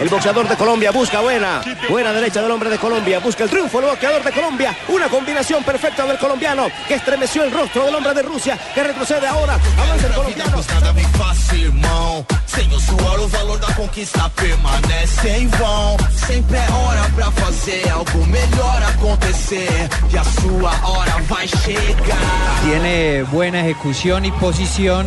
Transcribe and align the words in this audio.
El 0.00 0.08
boxeador 0.08 0.48
de 0.48 0.56
Colombia 0.56 0.90
busca 0.90 1.20
buena, 1.20 1.62
buena 1.88 2.12
derecha 2.12 2.42
del 2.42 2.50
hombre 2.50 2.68
de 2.68 2.78
Colombia, 2.78 3.18
busca 3.18 3.44
el 3.44 3.50
triunfo 3.50 3.80
el 3.80 3.86
boxeador 3.86 4.22
de 4.22 4.32
Colombia, 4.32 4.76
una 4.88 5.08
combinación 5.08 5.64
perfecta 5.64 6.06
del 6.06 6.18
colombiano 6.18 6.66
que 6.86 6.94
estremeció 6.94 7.44
el 7.44 7.50
rostro 7.50 7.84
del 7.84 7.94
hombre 7.94 8.12
de 8.12 8.22
Rusia, 8.22 8.58
que 8.74 8.82
retrocede 8.82 9.26
ahora, 9.26 9.58
avanza 9.78 10.06
el 10.06 10.12
colombiano. 10.12 10.62
Nada 10.76 10.92
me 10.92 11.02
fácil, 11.02 11.60
irmão. 11.66 12.26
Sem 12.46 12.72
o 12.72 12.80
suor, 12.80 13.20
o 13.20 13.28
valor 13.28 13.58
da 13.58 13.72
conquista 13.74 14.30
permanece 14.36 15.28
em 15.28 15.48
vão. 15.48 15.96
Sempre 16.26 16.58
é 16.58 16.70
hora 16.72 17.02
pra 17.14 17.30
fazer 17.30 17.88
algo 17.90 18.26
melhor 18.26 18.82
acontecer. 18.94 19.88
E 20.12 20.18
a 20.18 20.24
sua 20.24 20.70
hora 20.88 21.16
vai 21.28 21.46
chegar. 21.48 22.62
Tiene 22.62 23.24
buena 23.24 23.60
ejecución 23.60 24.24
y 24.24 24.32
posición. 24.32 25.06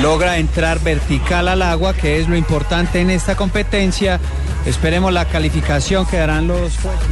Logra 0.00 0.38
entrar 0.38 0.80
vertical 0.80 1.48
al 1.48 1.60
agua, 1.60 1.92
que 1.92 2.18
es 2.18 2.28
lo 2.28 2.36
importante 2.36 3.00
en 3.00 3.10
esta 3.10 3.36
competencia. 3.36 4.18
Esperemos 4.64 5.12
la 5.12 5.24
calificación 5.24 6.06
que 6.06 6.18
darán 6.18 6.46
los 6.46 6.58
jueces. 6.78 7.02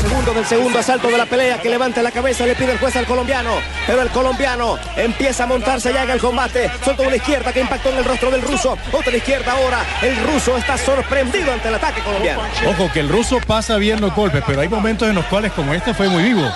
Segundo 0.00 0.32
del 0.32 0.46
segundo 0.46 0.78
asalto 0.78 1.08
de 1.08 1.18
la 1.18 1.26
pelea 1.26 1.60
que 1.60 1.68
levanta 1.68 2.02
la 2.02 2.10
cabeza, 2.10 2.46
le 2.46 2.54
pide 2.54 2.72
el 2.72 2.78
juez 2.78 2.96
al 2.96 3.04
colombiano, 3.04 3.50
pero 3.86 4.02
el 4.02 4.08
colombiano 4.08 4.78
empieza 4.96 5.44
a 5.44 5.46
montarse 5.46 5.92
ya 5.92 6.04
en 6.04 6.10
el 6.10 6.20
combate, 6.20 6.70
soltó 6.84 7.02
una 7.02 7.16
izquierda 7.16 7.52
que 7.52 7.60
impactó 7.60 7.90
en 7.90 7.98
el 7.98 8.04
rostro 8.04 8.30
del 8.30 8.42
ruso, 8.42 8.78
otra 8.92 9.16
izquierda 9.16 9.52
ahora, 9.52 9.84
el 10.02 10.16
ruso 10.26 10.56
está 10.56 10.78
sorprendido 10.78 11.52
ante 11.52 11.68
el 11.68 11.74
ataque 11.74 12.00
colombiano. 12.02 12.42
Ojo, 12.68 12.90
que 12.92 13.00
el 13.00 13.08
ruso 13.08 13.38
pasa 13.46 13.76
bien 13.76 14.00
los 14.00 14.14
golpes, 14.14 14.42
pero 14.46 14.60
hay 14.60 14.68
momentos 14.68 15.08
en 15.08 15.14
los 15.14 15.24
cuales, 15.26 15.52
como 15.52 15.74
este, 15.74 15.92
fue 15.92 16.08
muy 16.08 16.22
vivo. 16.22 16.50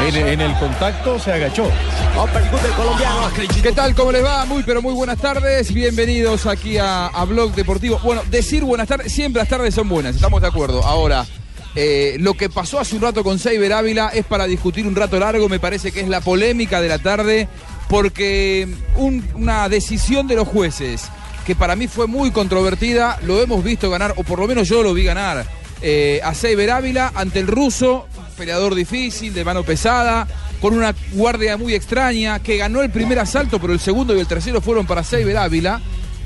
En, 0.00 0.16
en 0.16 0.40
el 0.40 0.54
contacto 0.54 1.18
se 1.18 1.32
agachó. 1.32 1.64
Del 1.64 2.72
colombiano. 2.72 3.30
¿Qué 3.62 3.72
tal? 3.72 3.94
¿Cómo 3.94 4.10
les 4.10 4.24
va? 4.24 4.46
Muy, 4.46 4.62
pero 4.62 4.80
muy 4.80 4.94
buenas 4.94 5.18
tardes. 5.18 5.72
Bienvenidos 5.72 6.46
aquí 6.46 6.78
a, 6.78 7.06
a 7.08 7.24
Blog 7.24 7.54
Deportivo. 7.54 8.00
Bueno, 8.02 8.15
decir 8.30 8.64
buenas 8.64 8.88
tardes, 8.88 9.12
siempre 9.12 9.40
las 9.40 9.48
tardes 9.48 9.74
son 9.74 9.88
buenas, 9.88 10.14
estamos 10.16 10.40
de 10.42 10.48
acuerdo. 10.48 10.84
Ahora, 10.84 11.26
eh, 11.74 12.16
lo 12.20 12.34
que 12.34 12.48
pasó 12.48 12.78
hace 12.80 12.96
un 12.96 13.02
rato 13.02 13.22
con 13.22 13.38
Seiber 13.38 13.72
Ávila 13.72 14.08
es 14.08 14.24
para 14.24 14.46
discutir 14.46 14.86
un 14.86 14.94
rato 14.96 15.18
largo, 15.18 15.48
me 15.48 15.58
parece 15.60 15.92
que 15.92 16.00
es 16.00 16.08
la 16.08 16.20
polémica 16.20 16.80
de 16.80 16.88
la 16.88 16.98
tarde, 16.98 17.48
porque 17.88 18.68
un- 18.96 19.24
una 19.34 19.68
decisión 19.68 20.26
de 20.26 20.36
los 20.36 20.48
jueces, 20.48 21.04
que 21.46 21.54
para 21.54 21.76
mí 21.76 21.86
fue 21.86 22.06
muy 22.06 22.30
controvertida, 22.30 23.18
lo 23.22 23.40
hemos 23.42 23.62
visto 23.62 23.88
ganar, 23.90 24.14
o 24.16 24.24
por 24.24 24.38
lo 24.40 24.46
menos 24.48 24.68
yo 24.68 24.82
lo 24.82 24.92
vi 24.94 25.04
ganar, 25.04 25.46
eh, 25.82 26.20
a 26.24 26.34
Seiber 26.34 26.70
Ávila 26.70 27.12
ante 27.14 27.38
el 27.38 27.46
ruso, 27.46 28.06
peleador 28.36 28.74
difícil, 28.74 29.32
de 29.32 29.44
mano 29.44 29.62
pesada, 29.62 30.26
con 30.60 30.74
una 30.74 30.94
guardia 31.12 31.56
muy 31.56 31.74
extraña, 31.74 32.38
que 32.42 32.56
ganó 32.56 32.82
el 32.82 32.90
primer 32.90 33.18
asalto, 33.18 33.60
pero 33.60 33.72
el 33.72 33.80
segundo 33.80 34.16
y 34.16 34.20
el 34.20 34.26
tercero 34.26 34.60
fueron 34.60 34.86
para 34.86 35.04
Seiber 35.04 35.36
Ávila. 35.36 35.80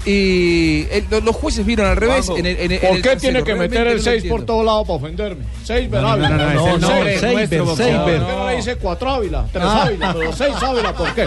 Y 0.06 0.86
el- 0.90 1.06
lo- 1.10 1.20
los 1.20 1.36
jueces 1.36 1.64
vieron 1.66 1.86
al 1.86 1.96
revés. 1.96 2.28
En 2.30 2.46
el- 2.46 2.56
en 2.58 2.72
el- 2.72 2.80
¿Por 2.80 3.02
qué 3.02 3.16
tiene 3.16 3.42
que 3.44 3.54
meter 3.54 3.86
el 3.86 3.96
no 3.98 4.02
6 4.02 4.14
entiendo. 4.16 4.36
por 4.36 4.46
todos 4.46 4.64
lados 4.64 4.86
para 4.86 4.96
ofenderme? 4.96 5.44
6 5.62 5.90
No, 5.90 6.00
no, 6.00 6.08
Ávila. 6.12 6.28
no, 6.30 6.36
no, 6.36 6.44
no, 6.44 6.50
El 6.50 6.56
no, 6.56 6.62
boxeador. 6.88 7.06
Seiber. 7.20 7.64
¿Por 7.64 7.76
qué 7.76 8.18
no 8.36 8.46
le 8.48 8.56
dice 8.56 8.76
4 8.76 9.10
Ávila? 9.10 9.46
3 9.52 9.64
Ah. 9.66 9.82
Ávila, 9.84 10.14
pero 10.16 10.32
6 10.32 10.54
Ávila, 10.62 10.94
¿por 10.94 11.14
qué? 11.14 11.26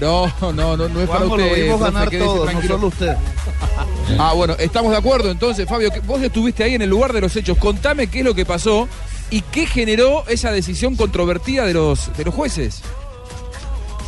No, 0.00 0.32
no, 0.40 0.52
no, 0.52 0.76
no 0.76 1.00
es 1.00 1.08
para 1.08 1.18
Juanjo, 1.20 1.36
lo 1.36 1.44
usted. 1.44 1.62
vimos 1.64 1.80
ganar 1.80 2.10
todos, 2.10 2.54
no 2.54 2.62
solo 2.62 2.86
usted. 2.86 3.16
Ah, 4.18 4.32
bueno, 4.34 4.54
estamos 4.58 4.92
de 4.92 4.96
acuerdo 4.98 5.30
entonces, 5.30 5.68
Fabio. 5.68 5.90
que 5.90 6.00
Vos 6.00 6.22
estuviste 6.22 6.64
ahí 6.64 6.74
en 6.74 6.82
el 6.82 6.88
lugar 6.90 7.12
de 7.12 7.20
los 7.20 7.34
hechos. 7.36 7.58
Contame 7.58 8.06
qué 8.06 8.20
es 8.20 8.24
lo 8.24 8.34
que 8.34 8.46
pasó 8.46 8.88
y 9.30 9.42
qué 9.42 9.66
generó 9.66 10.24
esa 10.28 10.52
decisión 10.52 10.96
controvertida 10.96 11.66
de 11.66 11.74
los, 11.74 12.16
de 12.16 12.24
los 12.24 12.34
jueces. 12.34 12.80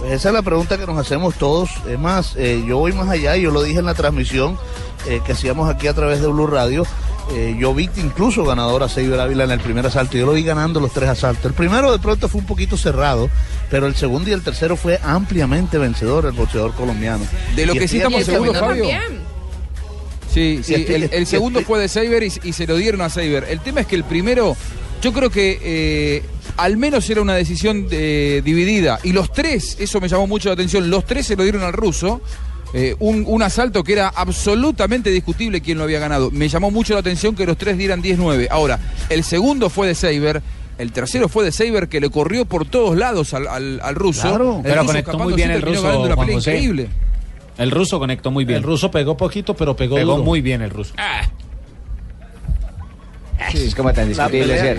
Esa 0.07 0.29
es 0.29 0.35
la 0.35 0.43
pregunta 0.43 0.79
que 0.79 0.87
nos 0.87 0.97
hacemos 0.99 1.35
todos. 1.35 1.71
Es 1.89 1.99
más, 1.99 2.35
eh, 2.37 2.63
yo 2.67 2.79
voy 2.79 2.93
más 2.93 3.09
allá, 3.09 3.37
yo 3.37 3.51
lo 3.51 3.63
dije 3.63 3.81
en 3.81 3.85
la 3.85 3.95
transmisión 3.95 4.59
eh, 5.07 5.21
que 5.25 5.33
hacíamos 5.33 5.69
aquí 5.69 5.89
a 5.89 5.95
través 5.95 6.21
de 6.21 6.27
Blue 6.29 6.47
Radio. 6.47 6.87
Eh, 7.33 7.55
yo 7.59 7.73
vi 7.75 7.89
incluso 7.97 8.45
ganador 8.45 8.83
a 8.83 8.89
Seiber 8.89 9.21
Ávila 9.21 9.45
en 9.45 9.53
el 9.53 9.61
primer 9.61 9.87
asalto. 9.87 10.17
Yo 10.17 10.27
lo 10.27 10.33
vi 10.33 10.43
ganando 10.43 10.81
los 10.81 10.93
tres 10.93 11.09
asaltos. 11.11 11.45
El 11.45 11.53
primero 11.53 11.93
de 11.93 11.99
pronto 11.99 12.29
fue 12.29 12.41
un 12.41 12.47
poquito 12.47 12.77
cerrado, 12.77 13.31
pero 13.71 13.87
el 13.87 13.95
segundo 13.95 14.31
y 14.31 14.33
el 14.33 14.43
tercero 14.43 14.77
fue 14.77 14.99
ampliamente 15.03 15.79
vencedor 15.79 16.27
el 16.27 16.33
boxeador 16.33 16.73
colombiano. 16.75 17.25
De 17.55 17.67
lo 17.67 17.75
Y 17.75 17.79
que 17.79 17.87
sí 17.89 17.99
estamos 17.99 18.25
seguros, 18.25 18.59
Fabio. 18.59 18.87
Sí, 20.33 20.61
sí, 20.63 20.75
el, 20.75 21.11
el 21.13 21.23
y 21.23 21.27
segundo 21.27 21.61
fue 21.63 21.79
de 21.81 21.89
Saber 21.89 22.23
y, 22.23 22.33
y 22.45 22.53
se 22.53 22.67
lo 22.67 22.77
dieron 22.77 23.01
a 23.01 23.11
Saber. 23.11 23.47
El 23.49 23.61
tema 23.61 23.81
es 23.81 23.87
que 23.87 23.97
el 23.97 24.05
primero, 24.05 24.57
yo 25.03 25.13
creo 25.13 25.31
que 25.31 25.59
eh, 25.63 26.25
al 26.57 26.77
menos 26.77 27.09
era 27.11 27.21
una 27.23 27.35
decisión 27.35 27.87
eh, 27.91 28.43
dividida. 28.45 28.99
Y 29.03 29.13
los 29.13 29.33
tres, 29.33 29.77
eso 29.81 30.01
me 30.01 30.09
llamó 30.09 30.27
mucho 30.27 30.49
la 30.49 30.55
atención, 30.55 30.89
los 30.91 31.05
tres 31.05 31.27
se 31.27 31.37
lo 31.37 31.43
dieron 31.43 31.63
al 31.63 31.73
ruso. 31.73 32.21
Eh, 32.73 32.95
un, 33.01 33.25
un 33.27 33.43
asalto 33.43 33.83
que 33.83 33.95
era 33.95 34.09
absolutamente 34.09 35.11
discutible 35.11 35.61
quién 35.61 35.77
lo 35.79 35.85
había 35.85 35.99
ganado. 35.99 36.31
Me 36.31 36.49
llamó 36.49 36.71
mucho 36.71 36.95
la 36.95 37.01
atención 37.01 37.35
que 37.35 37.45
los 37.45 37.57
tres 37.57 37.77
dieran 37.77 38.01
10-9. 38.01 38.47
Ahora, 38.51 38.79
el 39.09 39.25
segundo 39.25 39.69
fue 39.71 39.89
de 39.89 39.95
Saber. 39.97 40.41
El 40.79 40.93
tercero 40.93 41.29
fue 41.29 41.45
de 41.45 41.51
Saber 41.53 41.89
que 41.89 42.01
le 42.01 42.11
corrió 42.11 42.45
por 42.45 42.65
todos 42.67 42.97
lados 42.97 43.35
al, 43.35 43.49
al- 43.49 43.81
al 43.83 43.95
ruso. 43.97 44.29
Claro. 44.29 44.57
El 44.59 44.63
Pero 44.63 44.75
ruso 44.83 44.87
conectó 44.87 45.19
muy 45.19 45.33
bien 45.35 45.51
el 45.51 45.63
ruso, 45.63 45.83
ganando 45.83 46.05
una 46.07 46.15
Juan 46.15 46.27
pelea 46.29 46.39
José. 46.39 46.51
increíble. 46.53 46.89
El 47.59 47.71
ruso 47.73 47.99
conectó 47.99 48.31
muy 48.31 48.45
bien. 48.45 48.59
El 48.59 48.63
ruso 48.63 48.89
pegó 48.91 49.17
poquito, 49.17 49.55
pero 49.57 49.75
pegó, 49.75 49.97
Pegó 49.97 50.13
duro. 50.13 50.25
muy 50.25 50.41
bien 50.41 50.63
el 50.63 50.71
ruso. 50.71 50.95
Es 53.53 53.75
como 53.75 53.93
tan 53.93 54.09
discutible. 54.09 54.77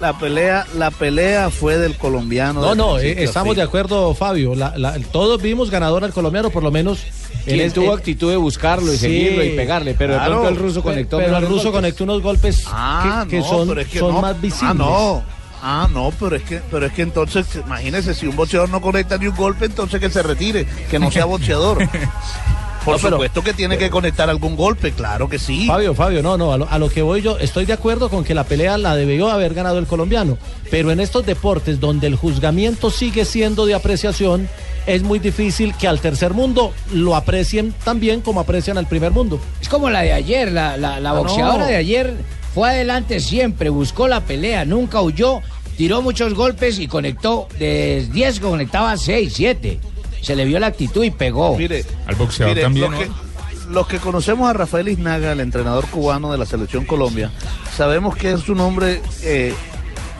La 0.00 0.18
pelea, 0.18 0.66
la 0.76 0.90
pelea 0.90 1.50
fue 1.50 1.76
del 1.78 1.96
colombiano. 1.96 2.60
No, 2.60 2.70
de 2.70 2.76
no, 2.76 2.98
eh, 2.98 3.22
estamos 3.24 3.54
de 3.56 3.62
acuerdo, 3.62 4.14
Fabio. 4.14 4.54
La- 4.54 4.76
la- 4.76 4.98
todos 5.12 5.40
vimos 5.42 5.70
ganador 5.70 6.04
al 6.04 6.12
colombiano, 6.12 6.50
por 6.50 6.62
lo 6.62 6.70
menos. 6.70 7.00
en 7.46 7.58
Él 7.58 7.72
tuvo 7.72 7.92
en- 7.94 7.98
actitud 7.98 8.28
de 8.30 8.36
buscarlo 8.36 8.92
y 8.92 8.96
Sí. 8.96 9.02
seguirlo 9.06 9.42
y 9.42 9.50
pegarle, 9.56 9.94
pero 9.94 10.12
Claro. 10.14 10.28
de 10.30 10.30
pronto 10.40 10.48
el 10.50 10.56
ruso 10.56 10.82
conectó 10.82 11.16
Pero 11.16 11.36
el 11.38 11.42
ruso 11.42 11.54
golpes. 11.54 11.72
conectó 11.72 12.04
unos 12.04 12.22
golpes 12.22 12.64
Ah, 12.66 13.22
que, 13.24 13.30
que 13.36 13.38
no, 13.40 13.48
son, 13.48 13.68
pero 13.68 13.80
es 13.80 13.88
que 13.88 13.98
son 13.98 14.14
no. 14.14 14.20
más 14.20 14.38
visibles. 14.40 14.70
Ah, 14.70 14.74
no. 14.74 15.22
Ah, 15.62 15.88
no, 15.90 16.12
pero 16.20 16.36
es 16.36 16.42
que, 16.42 16.60
pero 16.70 16.84
es 16.86 16.92
que 16.92 17.00
entonces, 17.02 17.46
imagínese, 17.64 18.12
si 18.14 18.26
un 18.26 18.36
boxeador 18.36 18.68
no 18.68 18.82
conecta 18.82 19.16
ni 19.16 19.26
un 19.26 19.36
golpe, 19.36 19.64
entonces 19.64 20.00
que 20.00 20.10
se 20.10 20.22
retire, 20.22 20.66
que 20.90 20.98
no 20.98 21.10
sea 21.10 21.24
boxeador. 21.24 21.78
Por 22.84 22.94
No, 22.96 23.00
pero- 23.02 23.16
supuesto 23.16 23.42
que 23.44 23.52
tiene 23.52 23.76
que 23.76 23.90
conectar 23.90 24.30
algún 24.30 24.56
golpe, 24.56 24.92
claro 24.92 25.28
que 25.28 25.38
sí. 25.38 25.66
Fabio, 25.66 25.94
Fabio, 25.94 26.22
no, 26.22 26.36
no, 26.38 26.52
a 26.52 26.56
lo, 26.58 26.68
a 26.68 26.78
lo 26.78 26.88
que 26.88 27.02
voy 27.02 27.20
yo, 27.22 27.38
estoy 27.38 27.66
de 27.66 27.72
acuerdo 27.74 28.08
con 28.08 28.24
que 28.24 28.34
la 28.34 28.44
pelea 28.44 28.78
la 28.78 28.96
debió 28.96 29.28
haber 29.30 29.52
ganado 29.54 29.78
el 29.78 29.86
colombiano, 29.86 30.38
pero 30.70 30.90
en 30.90 31.00
estos 31.00 31.26
deportes 31.26 31.78
donde 31.78 32.06
el 32.06 32.16
juzgamiento 32.16 32.90
sigue 32.90 33.24
siendo 33.26 33.66
de 33.66 33.74
apreciación, 33.74 34.48
es 34.86 35.02
muy 35.02 35.18
difícil 35.18 35.74
que 35.74 35.88
al 35.88 36.00
tercer 36.00 36.32
mundo 36.32 36.72
lo 36.92 37.14
aprecien 37.16 37.74
tan 37.84 38.00
bien 38.00 38.22
como 38.22 38.40
aprecian 38.40 38.78
al 38.78 38.86
primer 38.88 39.12
mundo. 39.12 39.38
Es 39.60 39.68
como 39.68 39.90
la 39.90 40.00
de 40.00 40.12
ayer, 40.14 40.50
la, 40.50 40.76
la, 40.78 40.98
la 41.00 41.10
Ah, 41.10 41.14
boxeadora 41.18 41.58
no. 41.64 41.66
de 41.66 41.76
ayer 41.76 42.14
fue 42.54 42.70
adelante 42.70 43.20
siempre, 43.20 43.68
buscó 43.68 44.08
la 44.08 44.20
pelea, 44.22 44.64
nunca 44.64 45.02
huyó, 45.02 45.40
tiró 45.76 46.00
muchos 46.00 46.32
golpes 46.34 46.78
y 46.78 46.88
conectó, 46.88 47.46
de 47.58 48.08
10 48.10 48.40
conectaba 48.40 48.96
6, 48.96 49.32
7. 49.36 49.78
Se 50.20 50.36
le 50.36 50.44
vio 50.44 50.58
la 50.58 50.68
actitud 50.68 51.02
y 51.04 51.10
pegó. 51.10 51.56
Mire, 51.56 51.84
Al 52.06 52.14
boxeador 52.14 52.54
mire, 52.54 52.62
también, 52.62 52.90
los, 52.90 53.00
¿no? 53.00 53.06
que, 53.06 53.70
los 53.70 53.86
que 53.86 53.98
conocemos 53.98 54.48
a 54.50 54.52
Rafael 54.52 54.88
Iznaga, 54.88 55.32
el 55.32 55.40
entrenador 55.40 55.86
cubano 55.86 56.32
de 56.32 56.38
la 56.38 56.46
selección 56.46 56.84
Colombia, 56.84 57.30
sabemos 57.76 58.16
que 58.16 58.32
es 58.32 58.48
un 58.48 58.60
hombre 58.60 59.00
eh, 59.22 59.54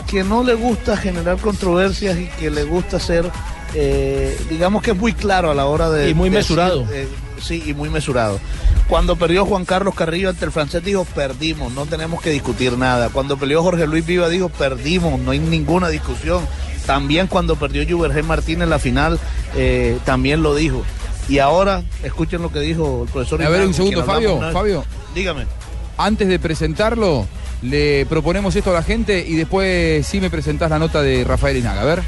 que 0.06 0.24
no 0.24 0.42
le 0.42 0.54
gusta 0.54 0.96
generar 0.96 1.38
controversias 1.38 2.18
y 2.18 2.26
que 2.38 2.50
le 2.50 2.64
gusta 2.64 2.98
ser, 2.98 3.30
eh, 3.74 4.36
digamos 4.48 4.82
que 4.82 4.92
es 4.92 4.96
muy 4.96 5.12
claro 5.12 5.50
a 5.50 5.54
la 5.54 5.66
hora 5.66 5.90
de... 5.90 6.10
Y 6.10 6.14
muy 6.14 6.30
de 6.30 6.36
mesurado. 6.36 6.80
decir, 6.80 6.94
eh, 6.96 7.08
sí, 7.40 7.62
y 7.66 7.74
muy 7.74 7.90
mesurado. 7.90 8.40
Cuando 8.88 9.14
perdió 9.14 9.46
Juan 9.46 9.64
Carlos 9.64 9.94
Carrillo 9.94 10.30
ante 10.30 10.44
el 10.44 10.50
francés 10.50 10.82
dijo, 10.84 11.04
perdimos, 11.04 11.72
no 11.72 11.86
tenemos 11.86 12.20
que 12.20 12.30
discutir 12.30 12.76
nada. 12.76 13.08
Cuando 13.10 13.36
peleó 13.36 13.62
Jorge 13.62 13.86
Luis 13.86 14.04
Viva 14.04 14.28
dijo, 14.28 14.48
perdimos, 14.48 15.20
no 15.20 15.30
hay 15.30 15.38
ninguna 15.38 15.88
discusión. 15.88 16.44
También 16.90 17.28
cuando 17.28 17.54
perdió 17.54 17.86
Juvergen 17.88 18.26
Martínez 18.26 18.64
en 18.64 18.70
la 18.70 18.80
final, 18.80 19.20
eh, 19.54 19.96
también 20.04 20.42
lo 20.42 20.56
dijo. 20.56 20.82
Y 21.28 21.38
ahora, 21.38 21.84
escuchen 22.02 22.42
lo 22.42 22.50
que 22.50 22.58
dijo 22.58 23.04
el 23.04 23.08
profesor. 23.08 23.40
A 23.42 23.44
ver, 23.44 23.60
Hidalgo, 23.60 23.68
un 23.68 23.74
segundo, 23.74 24.04
Fabio, 24.04 24.34
una. 24.34 24.50
Fabio. 24.50 24.84
Dígame. 25.14 25.46
Antes 25.96 26.26
de 26.26 26.40
presentarlo, 26.40 27.28
le 27.62 28.06
proponemos 28.06 28.56
esto 28.56 28.70
a 28.70 28.72
la 28.72 28.82
gente 28.82 29.24
y 29.24 29.36
después 29.36 30.04
sí 30.04 30.20
me 30.20 30.30
presentás 30.30 30.68
la 30.68 30.80
nota 30.80 31.00
de 31.00 31.22
Rafael 31.22 31.58
Inaga. 31.58 31.82
A 31.82 31.84
ver. 31.84 32.02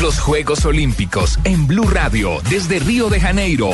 Los 0.00 0.20
Juegos 0.20 0.64
Olímpicos 0.64 1.38
en 1.44 1.66
Blue 1.66 1.86
Radio 1.86 2.38
desde 2.48 2.78
Río 2.78 3.10
de 3.10 3.20
Janeiro. 3.20 3.72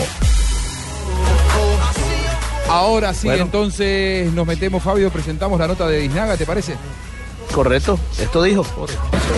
Ahora 2.69 3.15
sí, 3.15 3.29
Bueno. 3.29 3.45
entonces 3.45 4.33
nos 4.33 4.49
metemos, 4.49 4.83
Fabio, 4.83 5.11
presentamos 5.11 5.61
la 5.61 5.69
nota 5.69 5.87
de 5.87 6.05
Isnaga, 6.05 6.37
¿te 6.37 6.45
parece? 6.45 6.75
Correcto, 7.53 7.99
esto 8.21 8.43
dijo. 8.43 8.65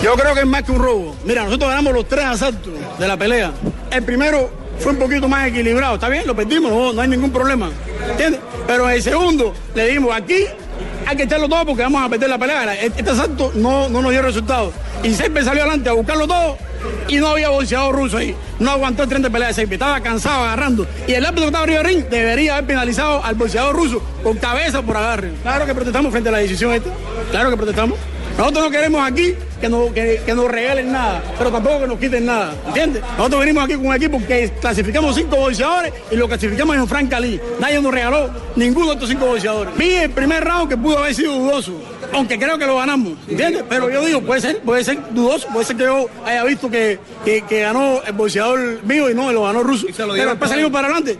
Yo 0.03 0.13
creo 0.15 0.33
que 0.33 0.41
es 0.41 0.45
más 0.45 0.63
que 0.63 0.71
un 0.71 0.79
robo. 0.79 1.15
Mira, 1.23 1.43
nosotros 1.43 1.69
ganamos 1.69 1.93
los 1.93 2.07
tres 2.07 2.25
asaltos 2.25 2.73
de 2.97 3.07
la 3.07 3.17
pelea. 3.17 3.51
El 3.91 4.03
primero 4.03 4.49
fue 4.79 4.91
un 4.91 4.99
poquito 4.99 5.27
más 5.27 5.47
equilibrado, 5.47 5.95
¿está 5.95 6.09
bien? 6.09 6.25
Lo 6.25 6.35
perdimos, 6.35 6.71
no, 6.71 6.93
no 6.93 7.01
hay 7.01 7.07
ningún 7.07 7.31
problema. 7.31 7.69
¿Entiendes? 8.09 8.41
Pero 8.67 8.89
el 8.89 9.01
segundo 9.01 9.53
le 9.75 9.87
dimos 9.87 10.15
aquí, 10.15 10.45
hay 11.05 11.17
que 11.17 11.23
echarlo 11.23 11.49
todo 11.49 11.65
porque 11.65 11.83
vamos 11.83 12.03
a 12.03 12.09
perder 12.09 12.29
la 12.29 12.37
pelea. 12.37 12.75
Este 12.75 13.09
asalto 13.09 13.51
no, 13.55 13.89
no 13.89 14.01
nos 14.01 14.11
dio 14.11 14.21
resultado. 14.21 14.71
Y 15.03 15.13
Seipe 15.13 15.43
salió 15.43 15.63
adelante 15.63 15.89
a 15.89 15.93
buscarlo 15.93 16.27
todo 16.27 16.68
y 17.07 17.17
no 17.17 17.27
había 17.27 17.49
boxeador 17.49 17.95
ruso 17.95 18.17
ahí. 18.17 18.35
No 18.59 18.71
aguantó 18.71 19.03
el 19.03 19.09
tren 19.09 19.21
de 19.21 19.29
pelea 19.29 19.53
Seipe, 19.53 19.75
estaba 19.75 19.99
cansado 20.01 20.43
agarrando. 20.43 20.87
Y 21.07 21.13
el 21.13 21.25
árbitro 21.25 21.43
que 21.43 21.47
estaba 21.47 21.63
arriba 21.63 21.83
ring 21.83 22.05
debería 22.09 22.53
haber 22.53 22.67
penalizado 22.67 23.23
al 23.23 23.35
boxeador 23.35 23.75
ruso 23.75 24.01
con 24.23 24.37
cabeza 24.37 24.81
por 24.81 24.97
agarre. 24.97 25.31
Claro 25.41 25.65
que 25.65 25.73
protestamos 25.73 26.11
frente 26.11 26.29
a 26.29 26.33
la 26.33 26.37
decisión 26.39 26.73
esta. 26.73 26.89
Claro 27.31 27.49
que 27.49 27.57
protestamos. 27.57 27.97
Nosotros 28.37 28.63
no 28.63 28.71
queremos 28.71 29.05
aquí 29.05 29.33
que 29.59 29.67
nos, 29.67 29.91
que, 29.91 30.21
que 30.25 30.33
nos 30.33 30.49
regalen 30.49 30.93
nada, 30.93 31.21
pero 31.37 31.51
tampoco 31.51 31.81
que 31.81 31.87
nos 31.87 31.99
quiten 31.99 32.25
nada, 32.25 32.53
¿entiendes? 32.67 33.03
Nosotros 33.17 33.41
venimos 33.41 33.65
aquí 33.65 33.73
con 33.73 33.87
un 33.87 33.95
equipo 33.95 34.21
que 34.25 34.49
clasificamos 34.61 35.13
cinco 35.13 35.35
boxeadores 35.35 35.91
y 36.09 36.15
lo 36.15 36.25
clasificamos 36.25 36.77
en 36.77 36.87
Frank 36.87 37.09
Cali. 37.09 37.37
Nadie 37.59 37.81
nos 37.81 37.93
regaló 37.93 38.29
ninguno 38.55 38.87
de 38.87 38.93
estos 38.93 39.09
cinco 39.09 39.25
boxeadores. 39.25 39.75
Vi 39.75 39.91
el 39.91 40.11
primer 40.11 40.41
round 40.41 40.69
que 40.69 40.77
pudo 40.77 40.99
haber 40.99 41.13
sido 41.13 41.33
dudoso, 41.33 41.73
aunque 42.13 42.37
creo 42.39 42.57
que 42.57 42.65
lo 42.65 42.77
ganamos, 42.77 43.13
¿entiendes? 43.27 43.63
Pero 43.69 43.89
yo 43.89 44.03
digo, 44.05 44.21
puede 44.21 44.41
ser, 44.41 44.59
puede 44.61 44.83
ser 44.83 44.99
dudoso, 45.13 45.47
puede 45.53 45.65
ser 45.65 45.77
que 45.77 45.83
yo 45.83 46.07
haya 46.25 46.43
visto 46.43 46.69
que, 46.69 46.99
que, 47.25 47.41
que 47.43 47.61
ganó 47.61 48.01
el 48.05 48.13
boxeador 48.13 48.83
mío 48.83 49.09
y 49.09 49.15
no, 49.15 49.31
lo 49.31 49.43
ganó 49.43 49.63
ruso. 49.63 49.87
Pero 49.95 50.13
después 50.13 50.49
salimos 50.49 50.71
para 50.71 50.87
adelante. 50.87 51.17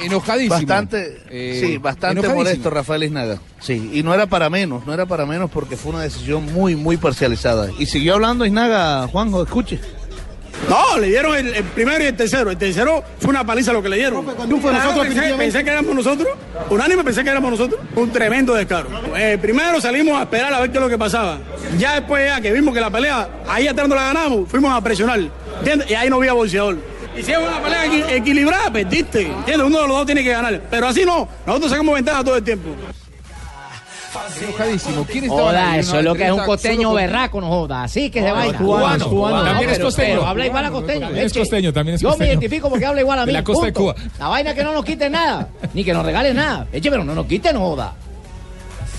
Enojadísimo. 0.00 0.54
Bastante, 0.54 1.22
Eh, 1.30 1.58
sí, 1.60 1.78
bastante 1.78 2.20
enojadísimo. 2.20 2.44
molesto 2.44 2.70
Rafael 2.70 3.04
Isnaga. 3.04 3.38
Sí, 3.60 3.90
y 3.92 4.02
no 4.02 4.12
era 4.14 4.26
para 4.26 4.50
menos, 4.50 4.86
no 4.86 4.92
era 4.94 5.06
para 5.06 5.26
menos 5.26 5.50
porque 5.50 5.76
fue 5.76 5.92
una 5.92 6.02
decisión 6.02 6.52
muy, 6.52 6.74
muy 6.76 6.96
parcializada. 6.96 7.70
Y 7.78 7.86
siguió 7.86 8.14
hablando 8.14 8.44
Isnaga, 8.46 9.06
Juanjo, 9.08 9.42
escuche. 9.42 9.78
No, 10.68 10.98
le 10.98 11.08
dieron 11.08 11.34
el, 11.36 11.54
el 11.54 11.64
primero 11.64 12.02
y 12.02 12.06
el 12.06 12.16
tercero. 12.16 12.50
El 12.50 12.56
tercero 12.56 13.02
fue 13.20 13.30
una 13.30 13.44
paliza 13.44 13.72
lo 13.72 13.82
que 13.82 13.88
le 13.88 13.96
dieron. 13.96 14.24
fue 14.24 14.72
nosotros, 14.72 15.06
pensé, 15.36 15.64
que 15.64 15.70
éramos 15.70 15.94
nosotros. 15.94 16.28
Unánime 16.70 17.04
pensé 17.04 17.22
que 17.24 17.30
éramos 17.30 17.50
nosotros. 17.50 17.80
Un 17.96 18.10
tremendo 18.10 18.54
descaro. 18.54 18.88
Eh, 19.16 19.38
primero 19.40 19.80
salimos 19.80 20.18
a 20.18 20.22
esperar 20.22 20.52
a 20.54 20.60
ver 20.60 20.70
qué 20.70 20.78
es 20.78 20.82
lo 20.82 20.88
que 20.88 20.98
pasaba. 20.98 21.38
Ya 21.78 21.94
después, 21.94 22.26
ya 22.26 22.40
que 22.40 22.52
vimos 22.52 22.72
que 22.74 22.80
la 22.80 22.90
pelea, 22.90 23.28
ahí 23.48 23.66
atrás 23.68 23.88
no 23.88 23.94
la 23.94 24.04
ganamos, 24.04 24.48
fuimos 24.48 24.72
a 24.72 24.80
presionar. 24.80 25.20
¿Entiendes? 25.58 25.90
Y 25.90 25.94
ahí 25.94 26.08
no 26.08 26.16
había 26.16 26.32
boxeador. 26.32 26.78
Y 27.16 27.22
si 27.22 27.32
es 27.32 27.38
una 27.38 27.62
pelea 27.62 27.86
equi- 27.86 28.10
equilibrada, 28.10 28.72
perdiste. 28.72 29.22
¿Entiendes? 29.26 29.66
Uno 29.66 29.82
de 29.82 29.88
los 29.88 29.96
dos 29.98 30.06
tiene 30.06 30.24
que 30.24 30.30
ganar. 30.30 30.62
Pero 30.70 30.86
así 30.88 31.04
no. 31.04 31.28
Nosotros 31.46 31.70
sacamos 31.70 31.94
ventaja 31.94 32.24
todo 32.24 32.36
el 32.36 32.42
tiempo. 32.42 32.70
Enojadísimo. 34.40 35.04
¿Quién 35.04 35.24
estaba 35.24 35.42
Joda, 35.42 35.72
ahí? 35.72 35.80
eso 35.80 35.98
es 35.98 36.04
lo 36.04 36.14
que 36.14 36.26
es 36.26 36.32
un 36.32 36.44
costeño 36.44 36.92
berraco, 36.92 37.40
no 37.40 37.48
joda. 37.48 37.84
Así 37.84 38.10
que 38.10 38.20
se 38.20 38.28
es 38.28 38.56
cubano, 38.56 38.96
es 38.96 39.04
cubano. 39.04 39.44
También 39.44 39.70
es 39.70 39.78
costeño. 39.78 40.08
pero 40.08 40.26
habla 40.26 40.46
igual 40.46 40.64
a 40.64 40.70
costeño. 40.70 41.00
También 41.06 41.26
es 41.26 41.32
costeño, 41.32 41.72
también 41.72 41.94
es 41.94 42.00
Yo 42.00 42.08
me 42.08 42.12
costeño. 42.12 42.30
identifico 42.30 42.68
porque 42.68 42.86
habla 42.86 43.00
igual 43.00 43.18
a 43.18 43.22
mí. 43.22 43.26
De 43.26 43.32
la 43.32 43.44
costa 43.44 43.66
de. 43.66 43.72
Cuba. 43.72 43.94
La 44.18 44.28
vaina 44.28 44.54
que 44.54 44.64
no 44.64 44.72
nos 44.72 44.84
quiten 44.84 45.12
nada. 45.12 45.48
Ni 45.74 45.84
que 45.84 45.92
nos 45.92 46.04
regalen 46.04 46.36
nada. 46.36 46.66
Eche, 46.72 46.90
pero 46.90 47.04
no 47.04 47.14
nos 47.14 47.26
quiten, 47.26 47.54
no 47.54 47.60
joda. 47.60 47.94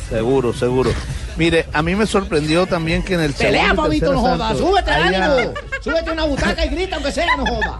Seguro, 0.09 0.53
seguro. 0.53 0.91
Mire, 1.37 1.65
a 1.73 1.81
mí 1.81 1.95
me 1.95 2.05
sorprendió 2.05 2.67
también 2.67 3.01
que 3.01 3.15
en 3.15 3.21
el 3.21 3.33
Pelea, 3.33 3.73
tercer 3.73 4.09
no 4.11 4.19
joda. 4.21 4.49
asalto 4.49 4.67
Súbete 4.69 4.91
ánimo. 4.91 5.53
Súbete 5.81 6.11
una 6.11 6.25
butaca 6.25 6.65
y 6.65 6.69
grita 6.69 6.95
aunque 6.95 7.11
sea, 7.11 7.35
no 7.37 7.45
joda. 7.45 7.79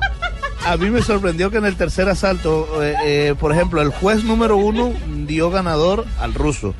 A 0.66 0.78
mí 0.78 0.90
me 0.90 1.02
sorprendió 1.02 1.52
que 1.52 1.58
en 1.58 1.66
el 1.66 1.76
tercer 1.76 2.08
asalto, 2.10 2.82
eh, 2.84 2.96
eh, 3.06 3.36
por 3.40 3.52
ejemplo, 3.52 3.82
el 3.82 3.90
juez 3.90 4.24
número 4.24 4.56
uno 4.58 4.94
dio 5.28 5.52
ganador 5.52 6.06
al 6.20 6.34
ruso. 6.34 6.74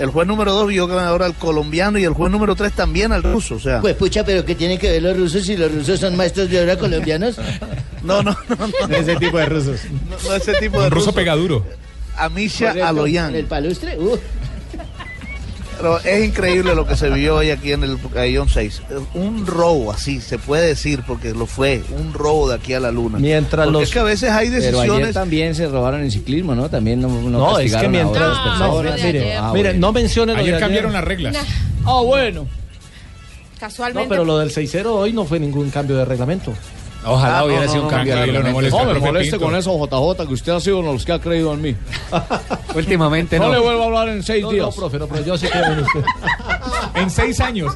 El 0.00 0.08
juez 0.10 0.26
número 0.26 0.52
dos 0.52 0.68
dio 0.68 0.86
ganador 0.86 1.22
al 1.22 1.34
colombiano 1.34 1.98
y 1.98 2.04
el 2.04 2.14
juez 2.14 2.32
número 2.32 2.56
tres 2.56 2.72
también 2.72 3.12
al 3.12 3.22
ruso. 3.22 3.56
O 3.56 3.60
sea, 3.60 3.80
Pues 3.82 3.94
pucha, 3.96 4.24
pero 4.24 4.44
¿qué 4.46 4.54
tienen 4.54 4.78
que 4.78 4.90
ver 4.90 5.02
los 5.02 5.16
rusos 5.16 5.44
si 5.44 5.56
los 5.56 5.70
rusos 5.72 6.00
son 6.00 6.16
maestros 6.16 6.48
de 6.48 6.62
obra 6.62 6.78
colombianos? 6.78 7.36
no, 8.02 8.22
no, 8.22 8.34
no, 8.48 8.66
no. 8.66 8.86
Ese 8.96 9.16
tipo 9.16 9.36
de 9.36 9.46
rusos. 9.46 9.80
No, 10.08 10.16
no 10.28 10.34
ese 10.34 10.54
tipo 10.54 10.80
de 10.80 10.86
Un 10.86 10.90
ruso 10.90 11.06
ruso. 11.06 11.14
pegaduro. 11.14 11.66
Amisha 12.16 12.68
Correcto. 12.68 12.88
Aloyan. 12.88 13.34
¿El 13.34 13.44
palustre? 13.44 13.98
Uh. 13.98 14.16
Pero 15.80 15.98
es 16.00 16.24
increíble 16.28 16.74
lo 16.74 16.86
que 16.86 16.96
se 16.96 17.08
vio 17.10 17.36
hoy 17.36 17.50
aquí 17.50 17.72
en 17.72 17.82
el 17.84 17.96
Pabellón 17.98 18.48
6. 18.48 18.82
Un 19.14 19.46
robo, 19.46 19.90
así 19.92 20.20
se 20.20 20.38
puede 20.38 20.66
decir, 20.66 21.02
porque 21.06 21.32
lo 21.32 21.46
fue, 21.46 21.82
un 21.98 22.12
robo 22.12 22.48
de 22.48 22.56
aquí 22.56 22.74
a 22.74 22.80
la 22.80 22.90
luna. 22.90 23.18
Mientras 23.18 23.66
Porque 23.66 23.72
los- 23.78 23.82
es 23.88 23.90
que 23.92 23.98
a 23.98 24.02
veces 24.04 24.30
hay 24.30 24.48
Pero 24.50 24.58
ayer 24.60 24.72
decisiones. 24.74 25.14
también 25.14 25.54
se 25.54 25.68
robaron 25.68 26.02
el 26.02 26.10
ciclismo, 26.12 26.54
¿no? 26.54 26.68
También 26.68 27.00
no, 27.00 27.08
no, 27.08 27.30
No, 27.30 27.58
es 27.58 27.74
que 27.74 27.88
mientras. 27.88 28.28
no, 28.36 28.44
personas. 28.44 29.02
mire, 29.02 29.36
Ah, 29.36 29.50
mire, 29.54 29.70
bueno. 29.70 29.86
no 29.86 29.92
mencione 29.92 30.32
lo 30.32 30.38
de 30.38 30.44
Ayer 30.44 30.60
cambiaron 30.60 30.92
las 30.92 31.04
reglas. 31.04 31.36
Ah, 31.86 32.00
bueno. 32.04 32.46
Casualmente. 33.58 34.04
No, 34.04 34.08
pero 34.08 34.24
lo 34.24 34.38
del 34.38 34.50
6-0 34.50 34.94
hoy 34.94 35.12
no 35.12 35.24
fue 35.24 35.38
ningún 35.38 35.70
cambio 35.70 35.96
de 35.96 36.04
reglamento. 36.04 36.52
Ojalá 37.04 37.38
Ah, 37.38 37.44
hubiera 37.46 37.64
no, 37.64 37.70
sido 37.72 37.84
un 37.84 37.88
cambio 37.90 38.14
no, 38.14 38.42
no 38.42 38.50
moleste, 38.52 38.78
Profe 38.78 39.00
moleste 39.00 39.38
con 39.38 39.56
eso, 39.56 39.72
JJ, 39.86 40.26
que 40.26 40.34
usted 40.34 40.52
ha 40.52 40.60
sido 40.60 40.78
uno 40.80 40.88
de 40.88 40.94
los 40.94 41.04
que 41.04 41.12
ha 41.12 41.18
creído 41.18 41.54
en 41.54 41.62
mí. 41.62 41.76
Últimamente 42.74 43.38
No 43.38 43.46
no. 43.46 43.52
le 43.54 43.58
vuelvo 43.60 43.82
a 43.82 43.86
hablar 43.86 44.08
en 44.10 44.22
seis 44.22 44.46
días. 44.48 44.66
no, 44.66 44.70
profe, 44.72 44.98
no, 44.98 45.06
pero 45.06 45.24
yo 45.24 45.38
sí 45.38 45.46
creo 45.48 45.64
en 45.72 45.78
usted. 45.80 46.04
En 46.96 47.10
seis 47.10 47.40
años. 47.40 47.74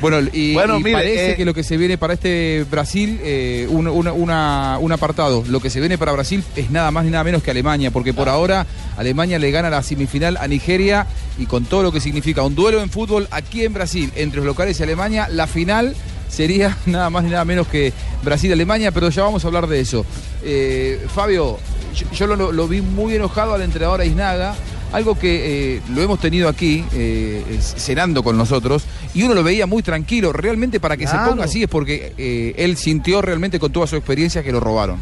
Bueno, 0.00 0.18
y, 0.34 0.52
Bueno, 0.52 0.78
y 0.78 0.82
mire, 0.82 0.92
parece 0.96 1.30
eh, 1.30 1.36
que 1.36 1.44
lo 1.46 1.54
que 1.54 1.62
se 1.62 1.78
viene 1.78 1.96
para 1.96 2.12
este 2.12 2.66
Brasil, 2.70 3.18
eh, 3.22 3.66
un, 3.70 3.86
una- 3.88 4.12
una- 4.12 4.78
un 4.78 4.92
apartado, 4.92 5.42
lo 5.48 5.60
que 5.60 5.70
se 5.70 5.80
viene 5.80 5.96
para 5.96 6.12
Brasil 6.12 6.44
es 6.56 6.70
nada 6.70 6.90
más 6.90 7.04
ni 7.06 7.10
nada 7.10 7.24
menos 7.24 7.42
que 7.42 7.50
Alemania, 7.50 7.90
porque 7.90 8.12
por 8.12 8.28
ahora 8.28 8.66
Alemania 8.98 9.38
le 9.38 9.50
gana 9.50 9.70
la 9.70 9.82
semifinal 9.82 10.36
a 10.36 10.46
Nigeria 10.46 11.06
y 11.38 11.46
con 11.46 11.64
todo 11.64 11.82
lo 11.84 11.90
que 11.92 12.00
significa 12.00 12.42
un 12.42 12.54
duelo 12.54 12.82
en 12.82 12.90
fútbol 12.90 13.28
aquí 13.30 13.64
en 13.64 13.72
Brasil 13.72 14.12
entre 14.16 14.38
los 14.38 14.46
locales 14.46 14.78
y 14.78 14.82
Alemania, 14.82 15.26
la 15.30 15.46
final 15.46 15.94
sería 16.34 16.76
nada 16.86 17.08
más 17.10 17.24
ni 17.24 17.30
nada 17.30 17.44
menos 17.44 17.68
que 17.68 17.92
Brasil-Alemania, 18.22 18.92
pero 18.92 19.08
ya 19.08 19.22
vamos 19.22 19.44
a 19.44 19.46
hablar 19.46 19.66
de 19.66 19.80
eso. 19.80 20.04
Eh, 20.42 21.06
Fabio, 21.14 21.58
yo, 21.94 22.10
yo 22.10 22.26
lo, 22.26 22.52
lo 22.52 22.68
vi 22.68 22.80
muy 22.80 23.14
enojado 23.14 23.54
al 23.54 23.62
entrenador 23.62 24.00
Aiznaga, 24.00 24.54
algo 24.92 25.18
que 25.18 25.76
eh, 25.76 25.82
lo 25.92 26.02
hemos 26.02 26.20
tenido 26.20 26.48
aquí 26.48 26.84
eh, 26.92 27.58
cenando 27.60 28.22
con 28.22 28.36
nosotros 28.36 28.84
y 29.12 29.22
uno 29.22 29.34
lo 29.34 29.42
veía 29.42 29.66
muy 29.66 29.82
tranquilo. 29.82 30.32
Realmente 30.32 30.80
para 30.80 30.96
que 30.96 31.06
se 31.06 31.16
ponga 31.16 31.44
así 31.44 31.62
es 31.62 31.68
porque 31.68 32.54
él 32.56 32.76
sintió 32.76 33.22
realmente 33.22 33.58
con 33.58 33.72
toda 33.72 33.86
su 33.86 33.96
experiencia 33.96 34.42
que 34.42 34.52
lo 34.52 34.60
robaron. 34.60 34.98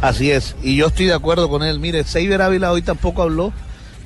Así 0.00 0.30
es, 0.30 0.54
y 0.62 0.76
yo 0.76 0.88
estoy 0.88 1.06
de 1.06 1.14
acuerdo 1.14 1.48
con 1.48 1.62
él. 1.62 1.80
Mire, 1.80 2.04
Seiber 2.04 2.42
Ávila 2.42 2.70
hoy 2.72 2.82
tampoco 2.82 3.22
habló, 3.22 3.52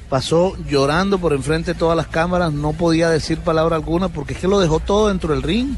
pasó 0.08 0.56
llorando 0.68 1.18
por 1.18 1.32
enfrente 1.32 1.74
de 1.74 1.78
todas 1.78 1.96
las 1.96 2.06
cámaras, 2.06 2.52
no 2.52 2.72
podía 2.72 3.10
decir 3.10 3.38
palabra 3.38 3.76
alguna 3.76 4.08
porque 4.08 4.34
es 4.34 4.38
que 4.38 4.46
lo 4.46 4.60
dejó 4.60 4.78
todo 4.78 5.08
dentro 5.08 5.34
del 5.34 5.42
ring 5.42 5.76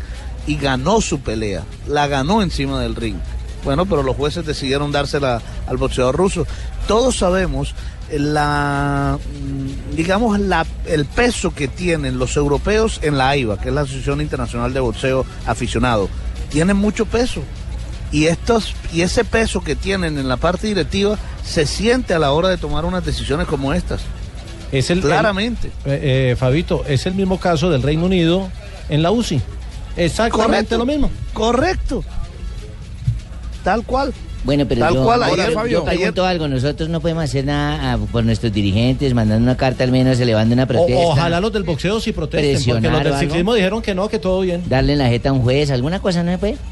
y 0.50 0.56
ganó 0.56 1.00
su 1.00 1.20
pelea, 1.20 1.62
la 1.86 2.08
ganó 2.08 2.42
encima 2.42 2.80
del 2.80 2.96
ring. 2.96 3.16
Bueno, 3.62 3.86
pero 3.86 4.02
los 4.02 4.16
jueces 4.16 4.44
decidieron 4.46 4.90
dársela 4.90 5.40
al 5.68 5.76
boxeador 5.76 6.16
ruso. 6.16 6.46
Todos 6.88 7.16
sabemos 7.18 7.74
la, 8.10 9.18
mm, 9.18 9.94
digamos, 9.96 10.40
la, 10.40 10.66
el 10.86 11.04
peso 11.04 11.54
que 11.54 11.68
tienen 11.68 12.18
los 12.18 12.36
europeos 12.36 12.98
en 13.02 13.16
la 13.18 13.28
AIBA, 13.28 13.60
que 13.60 13.68
es 13.68 13.74
la 13.74 13.82
Asociación 13.82 14.20
Internacional 14.20 14.72
de 14.72 14.80
Boxeo 14.80 15.24
Aficionado. 15.46 16.08
Tienen 16.50 16.76
mucho 16.76 17.06
peso. 17.06 17.42
Y, 18.12 18.26
estos, 18.26 18.74
y 18.92 19.02
ese 19.02 19.24
peso 19.24 19.60
que 19.62 19.76
tienen 19.76 20.18
en 20.18 20.26
la 20.28 20.36
parte 20.36 20.66
directiva 20.66 21.16
se 21.44 21.64
siente 21.66 22.12
a 22.12 22.18
la 22.18 22.32
hora 22.32 22.48
de 22.48 22.56
tomar 22.56 22.84
unas 22.84 23.04
decisiones 23.04 23.46
como 23.46 23.72
estas. 23.72 24.00
Es 24.72 24.90
el, 24.90 25.00
Claramente. 25.00 25.70
el- 25.84 25.92
eh, 25.92 26.30
eh, 26.32 26.36
Fabito, 26.36 26.84
es 26.88 27.06
el 27.06 27.14
mismo 27.14 27.38
caso 27.38 27.70
del 27.70 27.82
Reino 27.82 28.06
Unido 28.06 28.48
en 28.88 29.02
la 29.04 29.10
UCI. 29.12 29.40
Exactamente 29.96 30.76
Correcto. 30.76 30.78
lo 30.78 30.86
mismo. 30.86 31.10
Correcto. 31.32 32.04
Tal 33.64 33.84
cual. 33.84 34.12
Bueno, 34.42 34.64
pero 34.66 34.80
Tal 34.80 34.94
yo, 34.94 35.04
cual, 35.04 35.20
yo- 35.20 35.24
ayer- 35.34 35.48
yo 35.48 35.54
Fabio, 35.54 35.84
pregunto 35.84 36.24
algo. 36.24 36.48
Nosotros 36.48 36.88
no 36.88 37.00
podemos 37.00 37.24
hacer 37.24 37.44
nada 37.44 37.92
ah, 37.92 37.98
por 38.10 38.24
nuestros 38.24 38.50
dirigentes, 38.52 39.12
mandando 39.12 39.42
una 39.44 39.56
carta 39.58 39.84
al 39.84 39.90
menos, 39.90 40.18
elevando 40.18 40.54
una 40.54 40.62
O- 40.64 40.66
protesta. 40.66 41.02
ojalá 41.02 41.40
los 41.40 41.52
del 41.52 41.64
boxeo 41.64 42.00
sí 42.00 42.12
protesten, 42.12 42.74
porque 42.74 42.88
los 42.88 43.04
del 43.04 43.18
ciclismo 43.18 43.52
dijeron 43.54 43.82
que 43.82 43.94
no, 43.94 44.08
que 44.08 44.18
todo 44.18 44.40
bien. 44.40 44.62
Darle 44.66 44.94
en 44.94 44.98
la 45.00 45.08
jeta 45.08 45.28
a 45.28 45.32
un 45.32 45.42
juez, 45.42 45.70
alguna 45.70 46.00
cosa 46.00 46.22
no 46.22 46.32
se 46.32 46.38
puede. 46.38 46.56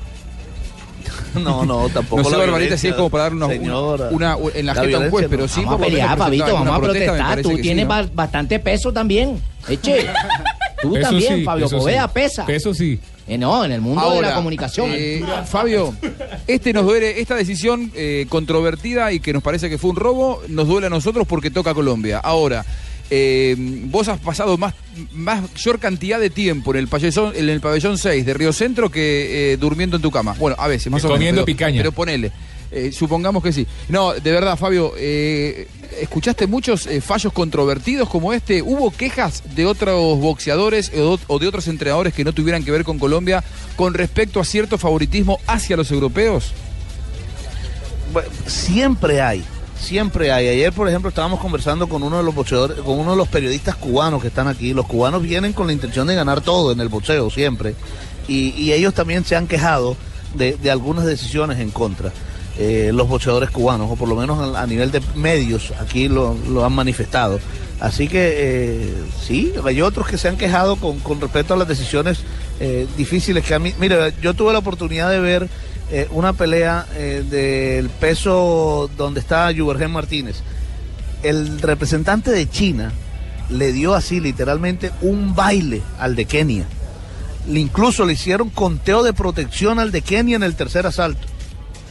No, 1.34 1.64
no, 1.66 1.88
tampoco. 1.90 2.22
No 2.22 2.30
sé, 2.30 2.36
la 2.36 2.38
Barbarita, 2.38 2.78
si 2.78 2.88
es 2.88 2.94
como 2.94 3.10
para 3.10 3.24
darle 3.24 3.36
una, 3.44 3.48
señora. 3.48 4.08
una, 4.12 4.36
en 4.54 4.64
la, 4.66 4.74
La 4.74 4.82
jeta 4.82 4.96
a 4.96 5.00
un 5.00 5.10
juez, 5.10 5.26
pero 5.28 5.46
sí 5.46 5.60
Vamos 5.62 5.80
a 5.82 5.84
pelear, 5.84 6.08
alguna 6.22 6.52
vamos 6.52 6.74
a 6.76 6.80
protestar. 6.80 7.42
Tú 7.42 7.50
tienes 7.58 7.82
sí, 7.82 7.82
¿no? 7.82 7.88
ba- 7.88 8.08
bastante 8.14 8.58
peso 8.58 8.92
también. 8.94 9.38
Eche. 9.68 10.06
Tú 10.80 10.96
Eso 10.96 11.08
también, 11.08 11.38
sí, 11.38 11.44
Fabio 11.44 11.68
Poveda, 11.68 12.06
sí. 12.06 12.10
pesa. 12.14 12.44
Eso 12.48 12.72
sí. 12.74 12.98
Eh, 13.26 13.36
no, 13.36 13.64
en 13.64 13.72
el 13.72 13.80
mundo 13.80 14.10
de 14.14 14.22
la 14.22 14.34
comunicación. 14.34 14.90
eh, 14.94 15.22
Fabio, 15.46 15.94
este 16.46 16.72
nos 16.72 16.84
duele, 16.86 17.20
esta 17.20 17.34
decisión 17.34 17.90
eh, 17.94 18.26
controvertida 18.28 19.12
y 19.12 19.20
que 19.20 19.32
nos 19.32 19.42
parece 19.42 19.68
que 19.68 19.76
fue 19.78 19.90
un 19.90 19.96
robo, 19.96 20.40
nos 20.48 20.66
duele 20.66 20.86
a 20.86 20.90
nosotros 20.90 21.26
porque 21.26 21.50
toca 21.50 21.70
a 21.70 21.74
Colombia. 21.74 22.18
Ahora, 22.18 22.64
eh, 23.10 23.54
vos 23.58 24.08
has 24.08 24.18
pasado 24.20 24.56
más, 24.56 24.74
mayor 25.12 25.78
cantidad 25.78 26.20
de 26.20 26.30
tiempo 26.30 26.72
en 26.72 26.78
el 26.80 26.88
pabellón, 26.88 27.32
en 27.36 27.48
el 27.48 27.60
pabellón 27.60 27.98
6 27.98 28.24
de 28.24 28.34
Río 28.34 28.52
Centro 28.52 28.90
que 28.90 29.52
eh, 29.52 29.56
durmiendo 29.56 29.96
en 29.96 30.02
tu 30.02 30.10
cama. 30.10 30.34
Bueno, 30.38 30.56
a 30.58 30.68
veces, 30.68 30.90
más 30.90 31.02
o 31.04 31.08
menos. 31.08 31.16
comiendo 31.18 31.44
pero- 31.44 31.46
picaña. 31.46 31.78
Pero 31.78 31.92
ponele. 31.92 32.32
Eh, 32.70 32.92
supongamos 32.92 33.42
que 33.42 33.52
sí. 33.52 33.66
No, 33.88 34.12
de 34.12 34.32
verdad, 34.32 34.56
Fabio, 34.56 34.92
eh, 34.96 35.68
¿escuchaste 36.00 36.46
muchos 36.46 36.86
eh, 36.86 37.00
fallos 37.00 37.32
controvertidos 37.32 38.08
como 38.08 38.32
este? 38.32 38.60
¿Hubo 38.60 38.90
quejas 38.90 39.42
de 39.54 39.64
otros 39.64 40.18
boxeadores 40.18 40.92
o, 40.94 41.38
de 41.38 41.46
otros 41.46 41.66
entrenadores 41.68 42.12
que 42.12 42.24
no 42.24 42.32
tuvieran 42.32 42.64
que 42.64 42.70
ver 42.70 42.84
con 42.84 42.98
Colombia 42.98 43.42
con 43.76 43.94
respecto 43.94 44.38
a 44.40 44.44
cierto 44.44 44.76
favoritismo 44.76 45.40
hacia 45.46 45.76
los 45.76 45.90
europeos? 45.90 46.52
Siempre 48.46 49.22
hay, 49.22 49.42
siempre 49.80 50.30
hay. 50.30 50.48
Ayer, 50.48 50.72
por 50.72 50.88
ejemplo, 50.88 51.08
estábamos 51.08 51.40
conversando 51.40 51.88
con 51.88 52.02
uno 52.02 52.18
de 52.18 52.22
los 52.22 52.34
boxeadores, 52.34 52.78
con 52.80 52.98
uno 52.98 53.12
de 53.12 53.16
los 53.16 53.28
periodistas 53.28 53.76
cubanos 53.76 54.20
que 54.20 54.28
están 54.28 54.48
aquí. 54.48 54.74
Los 54.74 54.86
cubanos 54.86 55.22
vienen 55.22 55.54
con 55.54 55.66
la 55.66 55.72
intención 55.72 56.06
de 56.06 56.14
ganar 56.14 56.42
todo 56.42 56.72
en 56.72 56.80
el 56.80 56.88
boxeo, 56.88 57.30
siempre. 57.30 57.74
Y, 58.26 58.72
ellos 58.72 58.92
también 58.92 59.24
se 59.24 59.36
han 59.36 59.46
quejado 59.46 59.96
de 60.34 60.70
algunas 60.70 61.06
decisiones 61.06 61.60
en 61.60 61.70
contra. 61.70 62.12
Eh, 62.60 62.90
los 62.92 63.06
boxeadores 63.06 63.50
cubanos, 63.50 63.88
o 63.88 63.94
por 63.94 64.08
lo 64.08 64.16
menos 64.16 64.56
a, 64.56 64.66
nivel 64.66 64.90
de 64.90 65.00
medios, 65.14 65.72
aquí 65.80 66.08
lo, 66.08 66.34
han 66.64 66.72
manifestado. 66.72 67.38
Así 67.78 68.08
que 68.08 68.34
eh, 68.34 68.94
sí, 69.22 69.52
hay 69.64 69.80
otros 69.80 70.08
que 70.08 70.18
se 70.18 70.26
han 70.26 70.36
quejado 70.36 70.74
con, 70.74 71.20
respecto 71.20 71.54
a 71.54 71.56
las 71.56 71.68
decisiones 71.68 72.18
eh, 72.58 72.88
difíciles 72.96 73.44
que 73.44 73.54
a 73.54 73.60
mí. 73.60 73.74
Mira, 73.78 74.08
yo 74.20 74.34
tuve 74.34 74.52
la 74.52 74.58
oportunidad 74.58 75.08
de 75.08 75.20
ver 75.20 75.48
una 76.10 76.34
pelea 76.34 76.84
del 77.30 77.88
peso 77.88 78.90
donde 78.98 79.20
está 79.20 79.50
Juvergen 79.56 79.90
Martínez. 79.90 80.42
El 81.22 81.62
representante 81.62 82.30
de 82.30 82.50
China 82.50 82.92
le 83.48 83.72
dio 83.72 83.94
así 83.94 84.20
literalmente 84.20 84.90
un 85.00 85.34
baile 85.34 85.80
al 85.98 86.14
de 86.14 86.26
Kenia. 86.26 86.66
Incluso 87.48 88.04
le 88.04 88.12
hicieron 88.12 88.50
conteo 88.50 89.02
de 89.02 89.14
protección 89.14 89.78
al 89.78 89.90
de 89.90 90.02
Kenia 90.02 90.36
en 90.36 90.42
el 90.42 90.56
tercer 90.56 90.86
asalto 90.86 91.26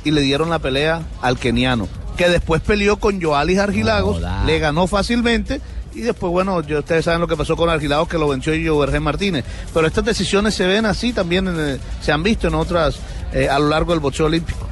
y 0.08 0.12
le 0.12 0.22
dieron 0.22 0.50
la 0.50 0.60
pelea 0.60 1.02
al 1.22 1.38
keniano, 1.38 1.88
que 2.18 2.30
después 2.30 2.62
peleó 2.62 2.98
con 2.98 3.22
Joalis 3.22 3.60
Argilagos, 3.60 4.22
le 4.46 4.60
ganó 4.60 4.88
fácilmente 4.88 5.62
y 5.94 6.02
después, 6.02 6.32
bueno, 6.32 6.62
yo, 6.62 6.80
ustedes 6.80 7.06
saben 7.06 7.22
lo 7.22 7.28
que 7.28 7.36
pasó 7.36 7.56
con 7.56 7.70
Argilagos, 7.70 8.08
que 8.08 8.18
lo 8.18 8.28
venció 8.28 8.54
Jovergen 8.54 9.02
Martínez. 9.04 9.44
Pero 9.74 9.88
estas 9.88 10.06
decisiones 10.06 10.54
se 10.54 10.66
ven 10.68 10.86
así 10.86 11.12
también, 11.12 11.48
en 11.48 11.60
el- 11.60 11.80
se 12.02 12.12
han 12.12 12.22
visto 12.24 12.48
en 12.48 12.54
otras 12.56 12.98
eh, 13.34 13.50
a 13.50 13.58
lo 13.60 13.68
largo 13.70 13.92
del 13.94 14.00
boxeo 14.00 14.28
olímpico. 14.28 14.68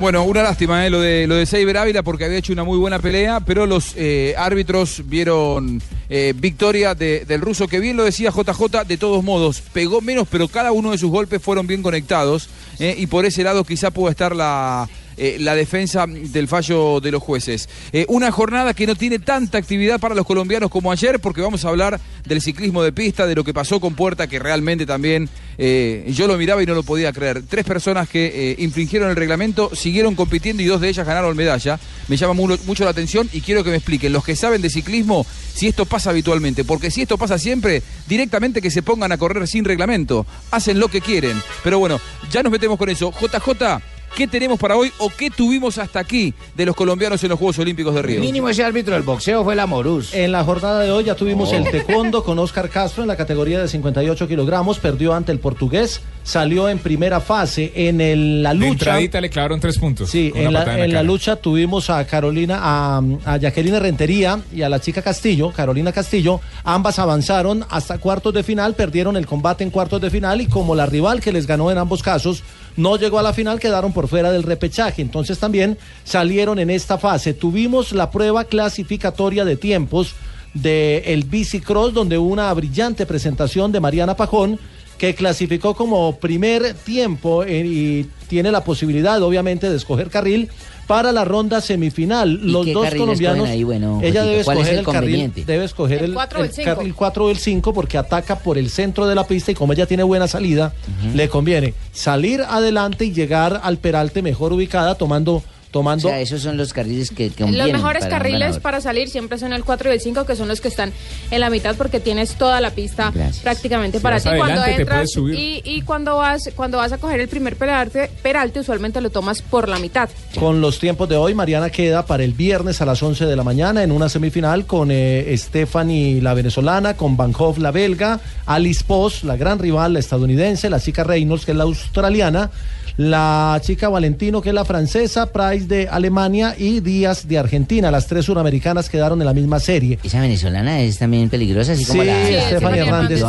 Bueno, 0.00 0.22
una 0.22 0.44
lástima 0.44 0.86
eh, 0.86 0.90
lo 0.90 1.00
de 1.00 1.26
lo 1.26 1.34
de 1.34 1.44
Seiber 1.44 1.76
Ávila 1.76 2.04
porque 2.04 2.24
había 2.24 2.38
hecho 2.38 2.52
una 2.52 2.62
muy 2.62 2.78
buena 2.78 3.00
pelea, 3.00 3.40
pero 3.40 3.66
los 3.66 3.94
eh, 3.96 4.32
árbitros 4.38 5.02
vieron 5.06 5.82
eh, 6.08 6.34
victoria 6.36 6.94
de- 6.94 7.24
del 7.26 7.40
ruso, 7.40 7.66
que 7.66 7.80
bien 7.80 7.96
lo 7.96 8.04
decía 8.04 8.30
JJ, 8.30 8.84
de 8.86 8.96
todos 8.96 9.24
modos, 9.24 9.60
pegó 9.72 10.00
menos, 10.00 10.28
pero 10.30 10.46
cada 10.46 10.70
uno 10.70 10.92
de 10.92 10.98
sus 10.98 11.10
golpes 11.10 11.42
fueron 11.42 11.66
bien 11.66 11.82
conectados, 11.82 12.48
eh, 12.78 12.94
y 12.96 13.06
por 13.06 13.26
ese 13.26 13.42
lado 13.42 13.64
quizá 13.64 13.90
pueda 13.90 14.10
estar 14.10 14.34
la, 14.34 14.88
eh, 15.18 15.36
la 15.40 15.54
defensa 15.54 16.06
del 16.08 16.48
fallo 16.48 17.00
de 17.00 17.10
los 17.10 17.22
jueces. 17.22 17.68
Eh, 17.92 18.06
una 18.08 18.30
jornada 18.30 18.72
que 18.74 18.86
no 18.86 18.94
tiene 18.94 19.18
tanta 19.18 19.58
actividad 19.58 20.00
para 20.00 20.14
los 20.14 20.24
colombianos 20.26 20.70
como 20.70 20.92
ayer, 20.92 21.20
porque 21.20 21.40
vamos 21.40 21.64
a 21.64 21.68
hablar 21.68 22.00
del 22.24 22.40
ciclismo 22.40 22.82
de 22.82 22.92
pista, 22.92 23.26
de 23.26 23.34
lo 23.34 23.44
que 23.44 23.52
pasó 23.54 23.80
con 23.80 23.94
Puerta, 23.94 24.26
que 24.26 24.38
realmente 24.38 24.86
también 24.86 25.28
eh, 25.58 26.10
yo 26.14 26.26
lo 26.26 26.36
miraba 26.38 26.62
y 26.62 26.66
no 26.66 26.74
lo 26.74 26.82
podía 26.82 27.12
creer. 27.12 27.42
Tres 27.48 27.64
personas 27.64 28.08
que 28.08 28.54
infringieron 28.58 29.10
el 29.10 29.16
reglamento, 29.16 29.70
siguieron 29.74 30.14
compitiendo 30.14 30.62
y 30.62 30.66
dos 30.66 30.80
de 30.80 30.88
ellas 30.88 31.06
ganaron 31.06 31.36
medalla. 31.36 31.78
Me 32.08 32.16
llama 32.16 32.34
mu- 32.34 32.56
mucho 32.66 32.84
la 32.84 32.90
atención 32.90 33.28
y 33.32 33.40
quiero 33.40 33.64
que 33.64 33.70
me 33.70 33.76
expliquen 33.76 34.12
los 34.12 34.24
que 34.24 34.36
saben 34.36 34.62
de 34.62 34.70
ciclismo 34.70 35.26
si 35.54 35.66
esto 35.68 35.84
pasa 35.86 36.10
habitualmente, 36.10 36.64
porque 36.64 36.90
si 36.90 37.02
esto 37.02 37.18
pasa 37.18 37.38
siempre, 37.38 37.82
directamente 38.06 38.62
que 38.62 38.70
se 38.70 38.82
pongan 38.82 39.10
a 39.12 39.18
correr 39.18 39.46
sin 39.48 39.64
reglamento, 39.64 40.24
hacen 40.52 40.78
lo 40.78 40.88
que 40.88 41.00
quieren. 41.00 41.36
Pero 41.64 41.78
bueno, 41.78 42.00
ya 42.30 42.42
nos 42.42 42.52
metemos 42.52 42.78
con 42.78 42.88
eso. 42.88 43.10
JJ, 43.12 43.80
¿qué 44.18 44.26
tenemos 44.26 44.58
para 44.58 44.74
hoy 44.76 44.90
o 44.98 45.10
qué 45.16 45.30
tuvimos 45.30 45.78
hasta 45.78 46.00
aquí 46.00 46.34
de 46.56 46.66
los 46.66 46.74
colombianos 46.74 47.22
en 47.22 47.28
los 47.30 47.38
Juegos 47.38 47.56
Olímpicos 47.60 47.94
de 47.94 48.02
Río? 48.02 48.18
Mínimo 48.20 48.48
ese 48.48 48.64
árbitro 48.64 48.94
del 48.94 49.04
boxeo 49.04 49.44
fue 49.44 49.54
la 49.54 49.66
Morús. 49.68 50.12
En 50.12 50.32
la 50.32 50.42
jornada 50.42 50.80
de 50.80 50.90
hoy 50.90 51.04
ya 51.04 51.14
tuvimos 51.14 51.50
Oh. 51.52 51.54
el 51.54 51.70
taekwondo 51.70 52.24
con 52.24 52.36
Oscar 52.40 52.68
Castro 52.68 53.04
en 53.04 53.08
la 53.08 53.16
categoría 53.16 53.60
de 53.60 53.68
58 53.68 54.26
kilogramos, 54.26 54.80
perdió 54.80 55.14
ante 55.14 55.30
el 55.30 55.38
portugués, 55.38 56.00
salió 56.24 56.68
en 56.68 56.80
primera 56.80 57.20
fase 57.20 57.70
en 57.76 58.00
el- 58.00 58.42
la 58.42 58.50
De 58.50 58.56
lucha. 58.56 58.72
entradita 58.72 59.20
le 59.20 59.30
clavaron 59.30 59.60
tres 59.60 59.78
puntos. 59.78 60.10
Sí, 60.10 60.32
en, 60.34 60.52
la, 60.52 60.84
en 60.84 61.06
lucha 61.06 61.36
tuvimos 61.36 61.88
a 61.88 62.04
Carolina, 62.04 62.58
a, 62.60 63.00
a 63.24 63.36
Jacqueline 63.36 63.78
Rentería 63.78 64.40
y 64.52 64.62
a 64.62 64.68
la 64.68 64.80
chica 64.80 65.00
Castillo, 65.00 65.52
Carolina 65.52 65.92
Castillo. 65.92 66.40
Ambas 66.64 66.98
avanzaron 66.98 67.64
hasta 67.70 67.98
cuartos 67.98 68.34
de 68.34 68.42
final, 68.42 68.74
perdieron 68.74 69.16
el 69.16 69.26
combate 69.26 69.62
en 69.62 69.70
cuartos 69.70 70.00
de 70.00 70.10
final 70.10 70.40
y 70.40 70.46
como 70.48 70.74
la 70.74 70.86
rival 70.86 71.20
que 71.20 71.30
les 71.30 71.46
ganó 71.46 71.70
en 71.70 71.78
ambos 71.78 72.02
casos 72.02 72.42
no 72.78 72.96
llegó 72.96 73.18
a 73.18 73.24
la 73.24 73.32
final, 73.32 73.58
quedaron 73.58 73.92
por 73.92 74.06
fuera 74.06 74.30
del 74.30 74.44
repechaje. 74.44 75.02
Entonces 75.02 75.38
también 75.38 75.76
salieron 76.04 76.60
en 76.60 76.70
esta 76.70 76.96
fase. 76.96 77.34
Tuvimos 77.34 77.90
la 77.90 78.12
prueba 78.12 78.44
clasificatoria 78.44 79.44
de 79.44 79.56
tiempos 79.56 80.14
del 80.54 81.02
el 81.04 81.24
bicicross, 81.24 81.92
donde 81.92 82.18
hubo 82.18 82.28
una 82.30 82.54
brillante 82.54 83.04
presentación 83.04 83.72
de 83.72 83.80
Mariana 83.80 84.16
Pajón 84.16 84.60
que 84.98 85.14
clasificó 85.14 85.74
como 85.74 86.16
primer 86.16 86.74
tiempo 86.74 87.44
eh, 87.44 87.64
y 87.64 88.06
tiene 88.26 88.50
la 88.50 88.64
posibilidad, 88.64 89.22
obviamente, 89.22 89.70
de 89.70 89.76
escoger 89.76 90.10
carril 90.10 90.50
para 90.88 91.12
la 91.12 91.24
ronda 91.24 91.60
semifinal. 91.60 92.40
¿Y 92.42 92.50
Los 92.50 92.66
qué 92.66 92.72
dos 92.72 92.94
colombianos, 92.94 93.48
ahí? 93.48 93.62
Bueno, 93.62 94.00
ella 94.02 94.24
debe 94.24 94.42
¿cuál 94.42 94.58
es 94.58 94.68
escoger 94.68 94.72
el 94.72 94.78
el, 94.78 94.84
carril, 94.84 95.46
debe 95.46 95.64
escoger 95.64 95.98
El 95.98 96.04
el, 96.06 96.14
cuatro 96.14 96.40
o 96.40 96.42
el 96.42 96.48
el 96.48 96.54
cinco. 96.54 96.74
carril 96.74 96.94
4 96.94 97.24
o 97.24 97.30
el 97.30 97.38
5 97.38 97.72
porque 97.72 97.98
ataca 97.98 98.38
por 98.40 98.58
el 98.58 98.70
centro 98.70 99.06
de 99.06 99.14
la 99.14 99.26
pista 99.26 99.52
y 99.52 99.54
como 99.54 99.72
ella 99.72 99.86
tiene 99.86 100.02
buena 100.02 100.26
salida, 100.26 100.72
le 101.14 101.28
conviene 101.28 101.74
salir 101.92 102.42
adelante 102.42 103.04
y 103.04 103.12
llegar 103.12 103.60
al 103.62 103.78
peralte 103.78 104.22
mejor 104.22 104.52
ubicada 104.52 104.96
tomando 104.96 105.42
tomando 105.70 106.08
O 106.08 106.10
sea, 106.10 106.20
esos 106.20 106.42
son 106.42 106.56
los 106.56 106.72
carriles 106.72 107.10
que, 107.10 107.30
que 107.30 107.46
Los 107.46 107.70
mejores 107.70 108.04
para 108.04 108.18
carriles 108.18 108.58
para 108.58 108.80
salir 108.80 109.08
siempre 109.08 109.38
son 109.38 109.52
el 109.52 109.64
4 109.64 109.90
y 109.90 109.94
el 109.94 110.00
5, 110.00 110.26
que 110.26 110.36
son 110.36 110.48
los 110.48 110.60
que 110.60 110.68
están 110.68 110.92
en 111.30 111.40
la 111.40 111.50
mitad 111.50 111.76
porque 111.76 112.00
tienes 112.00 112.34
toda 112.34 112.60
la 112.60 112.70
pista 112.70 113.10
Gracias. 113.14 113.42
prácticamente 113.42 113.98
Si 113.98 114.02
para 114.02 114.18
ti. 114.20 114.28
Cuando 114.28 114.60
adelante, 114.60 114.82
entras 114.82 115.16
y, 115.16 115.62
y 115.64 115.82
cuando 115.82 116.16
vas 116.16 116.50
cuando 116.54 116.78
vas 116.78 116.92
a 116.92 116.98
coger 116.98 117.20
el 117.20 117.28
primer 117.28 117.56
peralte, 117.56 118.10
peralte, 118.22 118.60
usualmente 118.60 119.00
lo 119.00 119.10
tomas 119.10 119.42
por 119.42 119.68
la 119.68 119.78
mitad. 119.78 120.08
Con 120.38 120.60
los 120.60 120.78
tiempos 120.78 121.08
de 121.08 121.16
hoy, 121.16 121.34
Mariana 121.34 121.70
queda 121.70 122.06
para 122.06 122.24
el 122.24 122.32
viernes 122.32 122.80
a 122.80 122.86
las 122.86 123.02
11 123.02 123.26
de 123.26 123.36
la 123.36 123.44
mañana 123.44 123.82
en 123.82 123.92
una 123.92 124.08
semifinal 124.08 124.66
con 124.66 124.90
eh, 124.90 125.34
Stephanie, 125.36 126.20
la 126.20 126.34
venezolana, 126.34 126.94
con 126.94 127.16
Van 127.16 127.32
Hoff, 127.36 127.58
la 127.58 127.70
belga, 127.70 128.20
Alice 128.46 128.84
Post, 128.86 129.24
la 129.24 129.36
gran 129.36 129.58
rival, 129.58 129.92
la 129.92 129.98
estadounidense, 129.98 130.70
la 130.70 130.80
chica 130.80 131.04
Reynolds, 131.04 131.44
que 131.44 131.52
es 131.52 131.56
la 131.56 131.64
australiana, 131.64 132.50
la 132.96 133.60
chica 133.62 133.88
Valentino, 133.88 134.40
que 134.40 134.50
es 134.50 134.54
la 134.54 134.64
francesa, 134.64 135.32
Price 135.32 135.57
de 135.66 135.88
Alemania 135.88 136.54
y 136.56 136.80
Díaz 136.80 137.26
de 137.26 137.38
Argentina. 137.38 137.90
Las 137.90 138.06
tres 138.06 138.26
suramericanas 138.26 138.88
quedaron 138.88 139.20
en 139.20 139.26
la 139.26 139.34
misma 139.34 139.58
serie. 139.58 139.98
Esa 140.04 140.20
venezolana 140.20 140.80
es 140.82 140.98
también 140.98 141.28
peligrosa, 141.30 141.72
así 141.72 141.84
como 141.84 142.02
Sí, 142.02 142.06
la... 142.06 142.14
Hernández, 142.50 143.22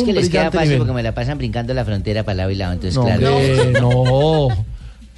Es 0.00 0.04
que 0.04 0.12
les 0.12 0.28
queda 0.28 0.50
fácil 0.50 0.68
nivel. 0.68 0.78
porque 0.78 0.92
me 0.94 1.02
la 1.02 1.12
pasan 1.12 1.38
brincando 1.38 1.74
la 1.74 1.84
frontera 1.84 2.22
para 2.22 2.36
lado 2.36 2.50
y 2.50 2.54
lado, 2.56 2.72
entonces 2.74 2.96
No, 2.96 3.04
claro. 3.04 3.30
no. 3.80 4.66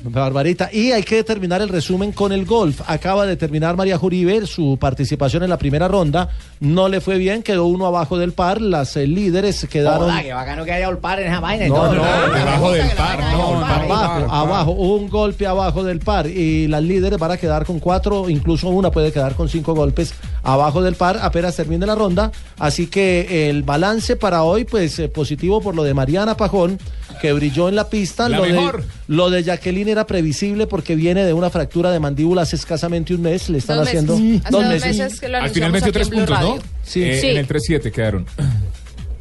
Barbarita. 0.03 0.71
Y 0.73 0.93
hay 0.93 1.03
que 1.03 1.25
terminar 1.25 1.61
el 1.61 1.69
resumen 1.69 2.13
con 2.13 2.33
el 2.33 2.45
golf. 2.45 2.81
Acaba 2.87 3.27
de 3.27 3.37
terminar 3.37 3.77
María 3.77 3.99
Juribe 3.99 4.47
su 4.47 4.79
participación 4.81 5.43
en 5.43 5.51
la 5.51 5.59
primera 5.59 5.89
ronda. 5.89 6.29
No 6.61 6.89
le 6.89 7.01
fue 7.01 7.19
bien, 7.19 7.43
quedó 7.43 7.67
uno 7.67 7.87
abajo 7.87 8.17
del 8.19 8.33
par. 8.33 8.61
Las 8.61 8.97
eh, 8.97 9.07
líderes 9.07 9.67
quedaron. 9.71 10.09
Joda, 10.09 10.23
que 10.23 10.33
bacano 10.33 10.65
que 10.65 10.73
haya 10.73 10.97
par 10.99 11.21
en 11.21 11.27
esa 11.29 11.41
vaina 11.41 11.67
y 11.67 11.69
No, 11.69 11.75
todo. 11.77 11.95
no, 11.95 12.03
Debajo 12.03 12.73
del 12.73 12.91
par, 12.91 13.21
no, 13.33 13.61
no. 13.61 13.67
abajo, 13.67 14.33
abajo, 14.35 14.71
un 14.73 15.09
golpe 15.09 15.47
abajo 15.47 15.83
del 15.85 15.99
par 16.01 16.27
y 16.27 16.69
las 16.69 16.83
líderes 16.83 17.19
van 17.19 17.33
a 17.33 17.37
quedar 17.37 17.65
con 17.65 17.81
cuatro, 17.81 18.29
incluso 18.29 18.69
una 18.69 18.91
puede 18.91 19.13
quedar 19.13 19.35
con 19.35 19.49
cinco 19.49 19.75
golpes 19.75 20.15
abajo 20.43 20.81
del 20.83 20.95
par 20.95 21.19
apenas 21.21 21.57
termine 21.57 21.85
la 21.85 21.95
ronda, 21.95 22.33
así 22.59 22.87
que 22.87 23.51
el 23.51 23.63
balance 23.65 24.17
para 24.17 24.45
hoy 24.45 24.65
pues 24.65 24.99
eh, 24.99 25.09
positivo 25.09 25.61
por 25.61 25.75
lo 25.75 25.83
de 25.83 25.93
Mariana 25.95 26.37
Pajón 26.37 26.79
que 27.21 27.33
brilló 27.33 27.69
en 27.69 27.75
la 27.77 27.89
pista, 27.89 28.29
La 28.29 28.39
lo 28.39 28.45
de, 28.45 28.53
mejor. 28.53 28.85
Lo 29.09 29.31
de 29.31 29.43
Jacqueline 29.43 29.89
era 29.91 30.07
previsible 30.07 30.67
porque 30.67 30.95
viene 30.95 31.25
de 31.25 31.33
una 31.33 31.51
fractura 31.51 31.91
de 31.91 31.99
mandíbula 31.99 32.43
hace 32.43 32.57
escasamente 32.57 33.15
un 33.15 33.23
mes, 33.23 33.49
le 33.51 33.59
están 33.59 33.79
Dos 33.79 33.89
haciendo 33.89 34.17
meses. 34.19 34.41
Hace 34.45 34.51
dos 34.53 34.63
dos 34.63 34.71
meses. 34.73 34.99
meses 34.99 35.21
que 35.21 35.29
lo 35.29 35.39
Al 35.39 35.51
final 35.51 35.73
metió 35.73 35.93
tres 35.93 36.09
puntos, 36.09 36.41
¿no? 36.41 36.59
Sí. 36.85 37.03
Eh, 37.03 37.19
Sí. 37.21 37.27
En 37.31 37.37
el 37.39 37.49
3-7 37.49 37.91
quedaron. 37.91 38.27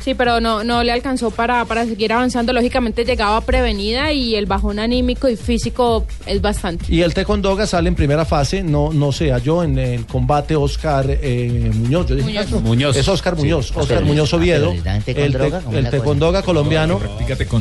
Sí, 0.08 0.16
pero 0.16 0.40
no, 0.40 0.64
no 0.64 0.84
le 0.86 0.94
alcanzó 0.94 1.32
para, 1.32 1.66
para 1.66 1.84
seguir 1.86 2.14
avanzando. 2.14 2.54
Lógicamente 2.54 3.04
llegaba 3.04 3.42
prevenida 3.42 4.14
y 4.14 4.36
el 4.36 4.46
bajón 4.46 4.80
anímico 4.80 5.28
y 5.28 5.36
físico 5.36 6.06
es 6.26 6.40
bastante. 6.42 6.86
Y 6.88 7.02
el 7.02 7.14
Tecondoga 7.14 7.68
sale 7.68 7.90
en 7.90 7.96
primera 7.96 8.24
fase, 8.24 8.64
no, 8.64 8.94
no 8.94 9.12
se 9.12 9.32
halló 9.34 9.64
en 9.64 9.78
el 9.78 10.06
combate 10.06 10.56
Oscar 10.56 11.08
eh, 11.10 11.72
Muñoz. 11.76 12.08
Yo 12.08 12.16
dije 12.16 12.46
Muñoz. 12.64 12.96
Es 12.96 13.06
Oscar. 13.10 13.36
Muñoz, 13.36 13.74
Ah, 13.76 13.82
Oscar 13.82 13.98
pero- 13.98 14.08
Muñoz 14.08 14.32
ah, 14.32 14.38
Oviedo. 14.38 14.74
dan 14.82 15.04
El, 15.06 15.90
Tecondoga, 15.90 16.42
colombiano 16.42 17.02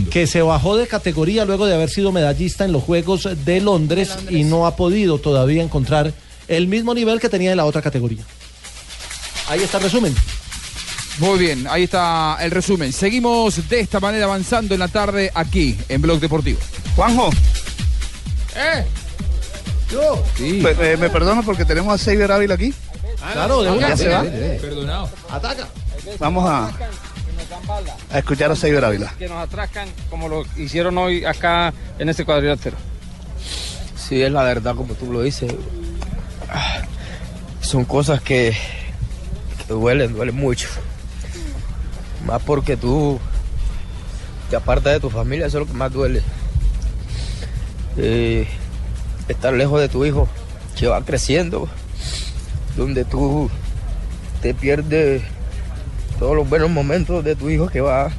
que 0.08 0.28
se 0.28 0.40
bajó 0.40 0.76
de 0.76 0.86
categoría 0.86 1.44
luego 1.44 1.66
de 1.66 1.74
haber 1.74 1.90
sido 1.90 2.12
medallista 2.12 2.64
en 2.64 2.70
los 2.70 2.84
Juegos 2.84 3.28
de 3.44 3.60
Londres, 3.60 4.16
y 4.30 4.44
no 4.44 4.68
ha 4.68 4.76
podido 4.76 5.18
todavía 5.18 5.64
encontrar 5.64 6.12
el 6.46 6.68
mismo 6.68 6.94
nivel 6.94 7.18
que 7.18 7.28
tenía 7.28 7.50
en 7.50 7.56
la 7.56 7.64
otra 7.64 7.82
categoría. 7.82 8.22
Ahí 9.48 9.58
está 9.64 9.78
el 9.78 9.82
resumen. 9.82 10.14
Muy 11.18 11.38
bien, 11.38 11.66
ahí 11.70 11.84
está 11.84 12.36
el 12.40 12.50
resumen. 12.50 12.92
Seguimos 12.92 13.68
de 13.68 13.80
esta 13.80 14.00
manera 14.00 14.26
avanzando 14.26 14.74
en 14.74 14.80
la 14.80 14.88
tarde 14.88 15.30
aquí 15.34 15.78
en 15.88 16.02
Blog 16.02 16.20
Deportivo. 16.20 16.58
Juanjo. 16.94 17.30
¿Eh? 18.54 18.84
Yo. 19.90 20.22
Sí. 20.36 20.60
Me, 20.62 20.70
eh, 20.70 20.96
me 20.98 21.08
perdona 21.08 21.42
porque 21.42 21.64
tenemos 21.64 21.94
a 21.94 22.02
Seiber 22.02 22.30
Ávila 22.30 22.54
aquí. 22.54 22.74
Claro, 23.32 23.62
de 23.62 23.70
una. 23.70 23.88
Ya 23.90 23.96
se 23.96 24.08
va. 24.08 24.22
Perdonado. 24.22 25.08
Ataca. 25.30 25.68
Vamos 26.18 26.48
a, 26.48 26.70
a 28.12 28.18
escuchar 28.18 28.50
a 28.50 28.56
Seiber 28.56 28.84
Ávila. 28.84 29.12
que 29.18 29.28
nos 29.28 29.38
atracan 29.38 29.88
como 30.10 30.28
lo 30.28 30.44
hicieron 30.56 30.96
hoy 30.98 31.24
acá 31.24 31.72
en 31.98 32.08
este 32.10 32.24
cuadrilátero. 32.24 32.76
Sí, 33.96 34.22
es 34.22 34.30
la 34.30 34.42
verdad, 34.42 34.74
como 34.74 34.94
tú 34.94 35.10
lo 35.10 35.22
dices. 35.22 35.52
Ah, 36.50 36.82
Son 37.60 37.84
cosas 37.84 38.20
que, 38.20 38.54
que 39.66 39.72
duelen, 39.72 40.12
duelen 40.12 40.36
mucho. 40.36 40.68
Más 42.26 42.42
porque 42.42 42.76
tú 42.76 43.18
te 44.50 44.56
apartas 44.56 44.92
de 44.92 45.00
tu 45.00 45.10
familia, 45.10 45.46
eso 45.46 45.58
es 45.58 45.66
lo 45.66 45.72
que 45.72 45.78
más 45.78 45.92
duele. 45.92 46.22
Eh, 47.96 48.46
estar 49.28 49.54
lejos 49.54 49.80
de 49.80 49.88
tu 49.88 50.04
hijo, 50.04 50.28
que 50.76 50.88
va 50.88 51.02
creciendo, 51.02 51.68
donde 52.76 53.04
tú 53.04 53.48
te 54.42 54.52
pierdes 54.52 55.22
todos 56.18 56.36
los 56.36 56.48
buenos 56.48 56.70
momentos 56.70 57.24
de 57.24 57.36
tu 57.36 57.48
hijo 57.48 57.68
que 57.68 57.80
va, 57.80 58.10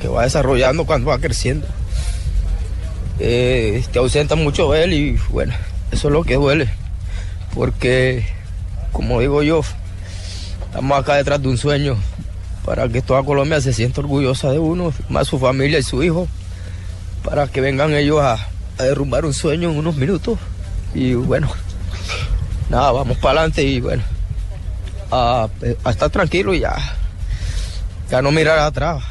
que 0.00 0.08
va 0.08 0.24
desarrollando 0.24 0.86
cuando 0.86 1.10
va 1.10 1.18
creciendo 1.18 1.66
eh, 3.20 3.84
te 3.92 3.98
ausenta 3.98 4.34
mucho 4.34 4.74
él 4.74 4.94
y 4.94 5.18
bueno, 5.28 5.52
eso 5.92 6.08
es 6.08 6.12
lo 6.12 6.24
que 6.24 6.34
duele. 6.34 6.68
Porque, 7.54 8.24
como 8.92 9.20
digo 9.20 9.42
yo, 9.42 9.60
estamos 10.66 10.98
acá 10.98 11.16
detrás 11.16 11.42
de 11.42 11.48
un 11.48 11.58
sueño 11.58 11.96
para 12.64 12.88
que 12.88 13.02
toda 13.02 13.22
Colombia 13.22 13.60
se 13.60 13.72
sienta 13.72 14.00
orgullosa 14.00 14.50
de 14.50 14.58
uno, 14.58 14.92
más 15.08 15.28
su 15.28 15.38
familia 15.38 15.78
y 15.78 15.82
su 15.82 16.02
hijo, 16.02 16.28
para 17.24 17.46
que 17.46 17.60
vengan 17.60 17.94
ellos 17.94 18.20
a, 18.20 18.34
a 18.78 18.82
derrumbar 18.82 19.24
un 19.24 19.34
sueño 19.34 19.70
en 19.70 19.78
unos 19.78 19.96
minutos. 19.96 20.38
Y 20.94 21.14
bueno, 21.14 21.48
nada, 22.68 22.92
vamos 22.92 23.18
para 23.18 23.40
adelante 23.40 23.62
y 23.62 23.80
bueno, 23.80 24.02
a, 25.10 25.48
a 25.84 25.90
estar 25.90 26.10
tranquilo 26.10 26.54
y 26.54 26.60
ya, 26.60 26.76
ya 28.10 28.22
no 28.22 28.32
mirar 28.32 28.58
atrás, 28.58 29.02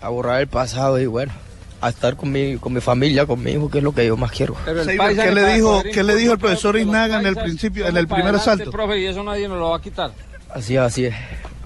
a 0.00 0.08
borrar 0.08 0.40
el 0.40 0.48
pasado 0.48 0.98
y 0.98 1.06
bueno 1.06 1.32
a 1.80 1.90
estar 1.90 2.16
con 2.16 2.32
mi, 2.32 2.56
con 2.56 2.72
mi 2.72 2.80
familia, 2.80 3.26
con 3.26 3.42
mi 3.42 3.52
hijo, 3.52 3.70
que 3.70 3.78
es 3.78 3.84
lo 3.84 3.92
que 3.92 4.06
yo 4.06 4.16
más 4.16 4.32
quiero. 4.32 4.56
¿qué 4.64 5.30
le 5.32 5.54
dijo, 5.54 5.82
qué 5.82 6.02
le 6.02 6.16
dijo 6.16 6.32
el 6.32 6.38
profesor 6.38 6.76
Iznaga 6.76 7.20
en 7.20 7.26
el 7.26 7.36
principio, 7.36 7.86
en 7.86 7.96
el 7.96 8.08
primer 8.08 8.34
asalto? 8.34 8.70
Profe, 8.70 8.98
y 8.98 9.06
eso 9.06 9.22
nadie 9.22 9.48
nos 9.48 9.58
lo 9.58 9.70
va 9.70 9.76
a 9.76 9.80
quitar. 9.80 10.10
Así 10.50 10.74
es, 10.74 10.80
así 10.80 11.04
es. 11.06 11.14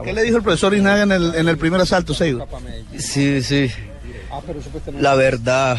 ¿Qué 0.03 0.13
le 0.13 0.23
dijo 0.23 0.37
el 0.39 0.43
profesor 0.43 0.75
Iznaga 0.75 1.03
en 1.03 1.13
el, 1.13 1.35
en 1.35 1.49
el 1.49 1.59
primer 1.59 1.81
asalto, 1.81 2.13
Seiber? 2.15 2.47
Sí, 2.99 3.43
sí. 3.43 3.71
La 5.01 5.15
verdad, 5.15 5.77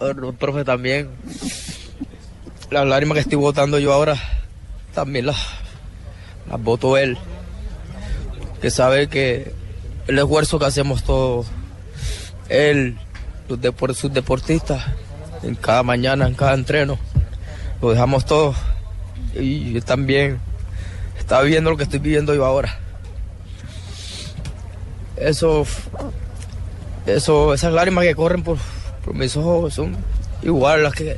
el 0.00 0.34
profe 0.34 0.64
también. 0.64 1.08
Las 2.70 2.86
lágrimas 2.86 3.16
que 3.16 3.20
estoy 3.20 3.36
botando 3.38 3.78
yo 3.78 3.92
ahora, 3.92 4.16
también 4.94 5.26
las, 5.26 5.36
las 6.48 6.62
boto 6.62 6.96
él. 6.96 7.18
Que 8.62 8.70
sabe 8.70 9.08
que 9.08 9.52
el 10.06 10.18
esfuerzo 10.18 10.58
que 10.58 10.64
hacemos 10.66 11.02
todos, 11.04 11.46
él, 12.48 12.96
los 13.48 13.60
depor- 13.60 13.94
sus 13.94 14.12
deportistas, 14.12 14.84
en 15.42 15.56
cada 15.56 15.82
mañana, 15.82 16.26
en 16.26 16.34
cada 16.34 16.54
entreno, 16.54 16.98
lo 17.82 17.90
dejamos 17.90 18.24
todo. 18.24 18.54
Y 19.34 19.80
también 19.82 20.38
está 21.18 21.42
viviendo 21.42 21.70
lo 21.70 21.76
que 21.76 21.82
estoy 21.82 21.98
viviendo 21.98 22.34
yo 22.34 22.46
ahora. 22.46 22.78
Eso, 25.24 25.64
eso, 27.06 27.54
esas 27.54 27.72
lágrimas 27.72 28.04
que 28.04 28.14
corren 28.14 28.42
por, 28.42 28.58
por 29.04 29.14
mis 29.14 29.36
ojos 29.36 29.74
son 29.74 29.96
igual 30.42 30.82
las 30.82 30.94
que, 30.94 31.16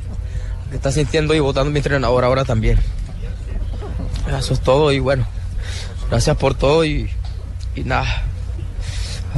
que 0.69 0.75
está 0.75 0.91
sintiendo 0.91 1.33
y 1.33 1.39
votando 1.39 1.71
mi 1.71 1.79
entrenador 1.79 2.23
ahora 2.23 2.45
también. 2.45 2.79
Eso 4.27 4.53
es 4.53 4.61
todo 4.61 4.91
y 4.91 4.99
bueno, 4.99 5.27
gracias 6.09 6.35
por 6.37 6.55
todo 6.55 6.83
y, 6.85 7.09
nada. 7.83 8.23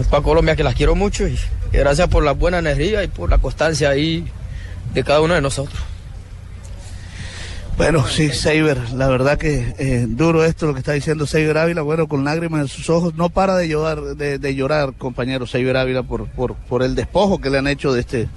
Para 0.09 0.23
Colombia 0.23 0.55
que 0.55 0.63
las 0.63 0.75
quiero 0.75 0.95
mucho 0.95 1.27
y, 1.27 1.39
y 1.73 1.77
gracias 1.77 2.07
por 2.07 2.23
la 2.23 2.31
buena 2.31 2.59
energía 2.59 3.03
y 3.03 3.07
por 3.07 3.29
la 3.29 3.39
constancia 3.39 3.89
ahí 3.89 4.25
de 4.93 5.03
cada 5.03 5.21
uno 5.21 5.33
de 5.33 5.41
nosotros. 5.41 5.81
Bueno, 7.77 8.07
sí, 8.07 8.29
Seiber, 8.29 8.89
la 8.93 9.07
verdad 9.07 9.37
que 9.37 9.75
eh, 9.77 10.07
duro 10.09 10.43
esto 10.43 10.65
lo 10.65 10.73
que 10.73 10.79
está 10.79 10.93
diciendo 10.93 11.27
Seiber 11.27 11.59
Ávila, 11.59 11.83
bueno, 11.83 12.07
con 12.07 12.23
lágrimas 12.25 12.61
en 12.61 12.67
sus 12.67 12.89
ojos, 12.89 13.13
no 13.13 13.29
para 13.29 13.55
de 13.55 13.67
llorar, 13.67 14.01
de, 14.01 14.39
de 14.39 14.55
llorar, 14.55 14.93
compañero 14.97 15.45
Seiber 15.45 15.77
Ávila, 15.77 16.01
por, 16.01 16.27
por, 16.27 16.55
por 16.55 16.81
el 16.81 16.95
despojo 16.95 17.39
que 17.39 17.51
le 17.51 17.59
han 17.59 17.67
hecho 17.67 17.93
de 17.93 17.99
este, 17.99 18.29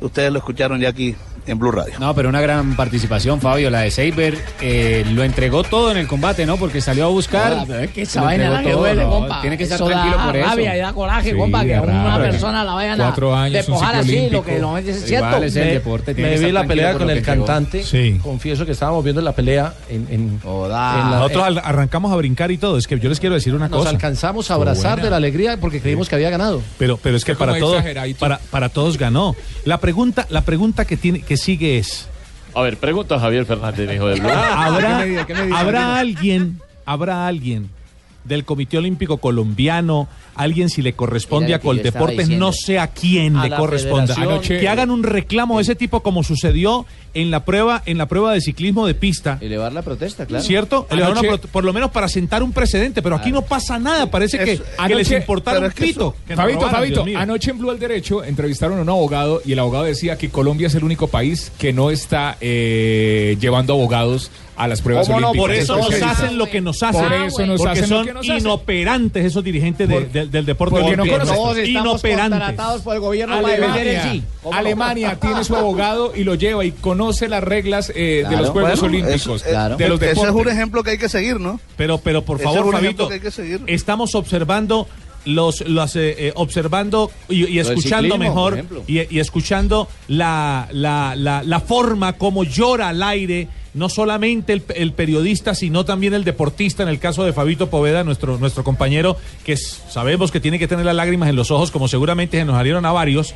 ustedes 0.00 0.30
lo 0.30 0.38
escucharon 0.38 0.80
ya 0.80 0.90
aquí 0.90 1.16
en 1.46 1.58
Blue 1.58 1.70
Radio. 1.72 1.94
No, 1.98 2.14
pero 2.14 2.28
una 2.28 2.40
gran 2.40 2.74
participación, 2.76 3.40
Fabio, 3.40 3.70
la 3.70 3.80
de 3.80 3.90
Seiber. 3.90 4.38
eh, 4.60 5.04
lo 5.12 5.22
entregó 5.24 5.62
todo 5.64 5.90
en 5.90 5.96
el 5.98 6.06
combate, 6.06 6.46
¿no? 6.46 6.56
Porque 6.56 6.80
salió 6.80 7.04
a 7.06 7.08
buscar. 7.08 7.64
Pero 7.66 7.80
es 7.80 7.90
que 7.90 8.02
esa 8.02 8.22
vaina 8.22 8.48
la 8.50 8.62
que 8.62 8.70
todo, 8.70 8.80
duele, 8.80 9.02
¿no? 9.04 9.10
compa. 9.10 9.40
Tiene 9.40 9.56
que 9.58 9.64
estar 9.64 9.76
Eso 9.76 9.86
tranquilo 9.86 10.16
da 10.16 10.26
por 10.26 10.36
eso. 10.36 10.48
rabia 10.48 10.76
y 10.76 10.80
da 10.80 10.92
coraje, 10.92 11.30
Sí, 11.30 11.36
compa, 11.36 11.64
que 11.64 11.74
a 11.74 11.82
una 11.82 12.18
persona 12.18 12.64
la 12.64 12.72
vayan 12.74 13.00
a 13.00 13.04
Cuatro 13.04 13.34
años, 13.34 13.46
un 13.48 13.52
despojar 13.52 14.04
ciclo 14.04 14.18
así, 14.22 14.30
lo 14.30 14.44
que 14.44 14.58
lo 14.58 14.78
es 14.78 15.04
cierto. 15.04 15.36
es 15.42 15.56
el 15.56 15.64
Me- 15.66 15.72
deporte, 15.74 16.14
tiene 16.14 16.30
me 16.30 16.36
que 16.38 16.46
vi 16.46 16.52
la 16.52 16.64
pelea 16.64 16.94
con 16.94 17.10
el 17.10 17.22
cantante. 17.22 17.84
Confieso 18.22 18.64
que 18.66 18.72
estábamos 18.72 19.04
viendo 19.04 19.20
la 19.22 19.32
pelea 19.32 19.74
en, 19.88 20.06
en, 20.10 20.40
en 20.44 20.68
la- 20.68 21.06
Nosotros 21.10 21.56
eh, 21.56 21.60
arrancamos 21.62 22.12
a 22.12 22.16
brincar 22.16 22.50
y 22.50 22.58
todo. 22.58 22.78
Es 22.78 22.86
que 22.86 22.98
yo 22.98 23.08
les 23.08 23.20
quiero 23.20 23.34
decir 23.34 23.54
una 23.54 23.68
nos 23.68 23.78
cosa. 23.78 23.90
alcanzamos 23.90 24.50
a 24.50 24.54
abrazar 24.54 25.02
de 25.02 25.10
la 25.10 25.16
alegría 25.16 25.56
porque 25.58 25.80
creímos 25.80 26.08
que 26.08 26.14
había 26.14 26.30
ganado. 26.30 26.62
Pero, 26.78 26.96
pero 26.96 27.16
es 27.16 27.24
que 27.24 27.34
para 27.34 27.58
todos, 27.58 27.74
exageradito. 27.74 28.18
para, 28.20 28.38
para 28.50 28.68
todos 28.68 28.98
ganó. 28.98 29.34
La 29.64 29.78
pregunta, 29.78 30.26
la 30.30 30.42
pregunta 30.42 30.84
que 30.84 30.96
tiene, 30.96 31.20
que 31.22 31.33
sigue 31.36 31.78
es. 31.78 32.08
A 32.54 32.62
ver, 32.62 32.76
pregunta 32.76 33.16
a 33.16 33.20
Javier 33.20 33.46
Fernández, 33.46 33.88
mi 33.88 33.94
hijo 33.96 34.06
de 34.06 34.20
Blue. 34.20 34.30
¿Habrá, 34.30 34.98
¿Qué 34.98 35.04
me 35.04 35.10
dice? 35.10 35.26
¿Qué 35.26 35.34
me 35.34 35.46
dice? 35.46 35.58
habrá 35.58 35.98
alguien, 35.98 36.60
habrá 36.86 37.26
alguien 37.26 37.70
del 38.24 38.44
Comité 38.44 38.78
Olímpico 38.78 39.18
Colombiano, 39.18 40.08
alguien 40.34 40.68
si 40.68 40.82
le 40.82 40.94
corresponde 40.94 41.54
a 41.54 41.58
Coldeportes, 41.58 42.28
no 42.28 42.52
sé 42.52 42.78
a 42.78 42.88
quién 42.88 43.36
A 43.36 43.44
le 43.48 43.56
corresponda. 43.56 44.14
Anoche- 44.14 44.60
que 44.60 44.68
hagan 44.68 44.90
un 44.90 45.02
reclamo 45.02 45.56
de 45.58 45.62
ese 45.62 45.74
tipo 45.74 46.02
como 46.02 46.22
sucedió 46.22 46.86
en 47.14 47.30
la 47.30 47.44
prueba, 47.44 47.82
en 47.86 47.98
la 47.98 48.06
prueba 48.06 48.32
de 48.32 48.40
ciclismo 48.40 48.86
de 48.86 48.94
pista. 48.94 49.38
Elevar 49.40 49.72
la 49.72 49.82
protesta, 49.82 50.26
claro. 50.26 50.44
¿Cierto? 50.44 50.86
Elevar 50.90 51.12
una 51.12 51.36
por 51.38 51.64
lo 51.64 51.72
menos 51.72 51.90
para 51.90 52.08
sentar 52.08 52.42
un 52.42 52.52
precedente, 52.52 53.02
pero 53.02 53.16
aquí 53.16 53.30
no 53.30 53.42
pasa 53.42 53.78
nada, 53.78 54.10
parece 54.10 54.38
que, 54.38 54.60
que 54.86 54.94
les 54.94 55.10
importara 55.10 55.60
un 55.60 55.70
pito. 55.72 56.14
que 56.26 56.34
nos 56.34 56.42
Fabito, 56.42 56.60
robaran, 56.60 56.80
Fabito, 56.80 57.04
anoche 57.18 57.50
en 57.50 57.58
Blue 57.58 57.70
al 57.70 57.78
Derecho 57.78 58.24
entrevistaron 58.24 58.78
a 58.78 58.82
un 58.82 58.88
abogado 58.88 59.42
y 59.44 59.52
el 59.52 59.58
abogado 59.58 59.84
decía 59.84 60.18
que 60.18 60.28
Colombia 60.30 60.66
es 60.66 60.74
el 60.74 60.84
único 60.84 61.06
país 61.06 61.52
que 61.58 61.72
no 61.72 61.90
está 61.90 62.36
eh, 62.40 63.36
llevando 63.40 63.74
abogados 63.74 64.30
a 64.56 64.68
las 64.68 64.80
pruebas 64.80 65.06
¿Cómo 65.08 65.20
no? 65.20 65.30
olímpicas. 65.30 65.66
Por 65.66 65.76
eso 65.80 65.90
nos 65.90 66.02
hacen 66.02 66.38
lo 66.38 66.46
que 66.46 66.60
nos 66.60 66.82
hacen. 66.82 67.02
Por 67.02 67.12
eso 67.12 67.46
nos 67.46 67.58
porque 67.58 67.72
hacen 67.72 67.88
son 67.88 67.98
lo 67.98 68.04
que 68.06 68.12
nos 68.14 68.22
hacen. 68.28 68.38
inoperantes 68.38 69.24
esos 69.24 69.42
dirigentes 69.42 69.88
de- 69.88 70.04
del- 70.06 70.30
del 70.30 70.46
deporte 70.46 70.80
porque 70.80 70.96
no. 70.96 71.04
Todos 71.04 71.56
estamos 71.58 71.68
Inoperantes. 71.68 72.38
contratados 72.40 72.82
por 72.82 72.94
el 72.94 73.00
gobierno 73.00 73.42
para 73.42 73.48
defender 73.56 73.86
en 73.88 73.96
Alemania, 73.98 74.12
sí. 74.12 74.22
¿Cómo 74.42 74.52
no? 74.52 74.58
Alemania 74.58 75.16
tiene 75.20 75.44
su 75.44 75.56
abogado 75.56 76.12
y 76.14 76.24
lo 76.24 76.34
lleva 76.36 76.64
y 76.64 76.70
conoce 76.72 77.28
las 77.28 77.42
reglas 77.42 77.90
eh, 77.94 78.24
de 78.28 78.36
los 78.36 78.50
Juegos 78.50 78.80
Bueno, 78.80 78.96
Olímpicos, 78.96 79.44
eso- 79.44 79.72
eh, 79.72 79.76
de 79.76 79.88
los 79.88 80.00
Ese 80.02 80.12
es 80.12 80.18
un 80.30 80.48
ejemplo 80.48 80.82
que 80.82 80.90
hay 80.90 80.98
que 80.98 81.08
seguir, 81.08 81.40
¿no? 81.40 81.60
Pero, 81.76 81.98
pero 81.98 82.22
por 82.24 82.36
Ese 82.36 82.44
favor, 82.44 82.66
es 82.66 82.80
Fabito, 82.80 83.08
estamos 83.66 84.14
observando 84.14 84.86
los, 85.24 85.62
los 85.66 85.96
eh, 85.96 86.14
eh, 86.28 86.32
observando 86.36 87.10
y, 87.30 87.58
escuchando 87.58 88.14
ciclismo, 88.14 88.18
mejor 88.18 88.50
por 88.52 88.58
ejemplo. 88.58 88.84
y, 88.86 89.16
y 89.16 89.20
escuchando 89.20 89.88
la, 90.06 90.68
la, 90.70 91.14
la, 91.16 91.42
la 91.42 91.60
forma 91.60 92.12
como 92.14 92.44
llora 92.44 92.90
al 92.90 93.02
aire 93.02 93.48
no 93.74 93.88
solamente 93.88 94.52
el, 94.52 94.92
periodista 94.92 95.54
sino 95.54 95.84
también 95.84 96.14
el 96.14 96.24
deportista 96.24 96.82
en 96.82 96.88
el 96.88 96.98
caso 96.98 97.24
de 97.24 97.32
Fabito 97.32 97.68
Poveda 97.68 98.04
nuestro 98.04 98.38
nuestro 98.38 98.64
compañero 98.64 99.16
que 99.44 99.56
sabemos 99.56 100.30
que 100.30 100.40
tiene 100.40 100.58
que 100.58 100.68
tener 100.68 100.86
las 100.86 100.94
lágrimas 100.94 101.28
en 101.28 101.36
los 101.36 101.50
ojos 101.50 101.70
como 101.70 101.88
seguramente 101.88 102.38
se 102.38 102.44
nos 102.44 102.56
salieron 102.56 102.86
a 102.86 102.92
varios 102.92 103.34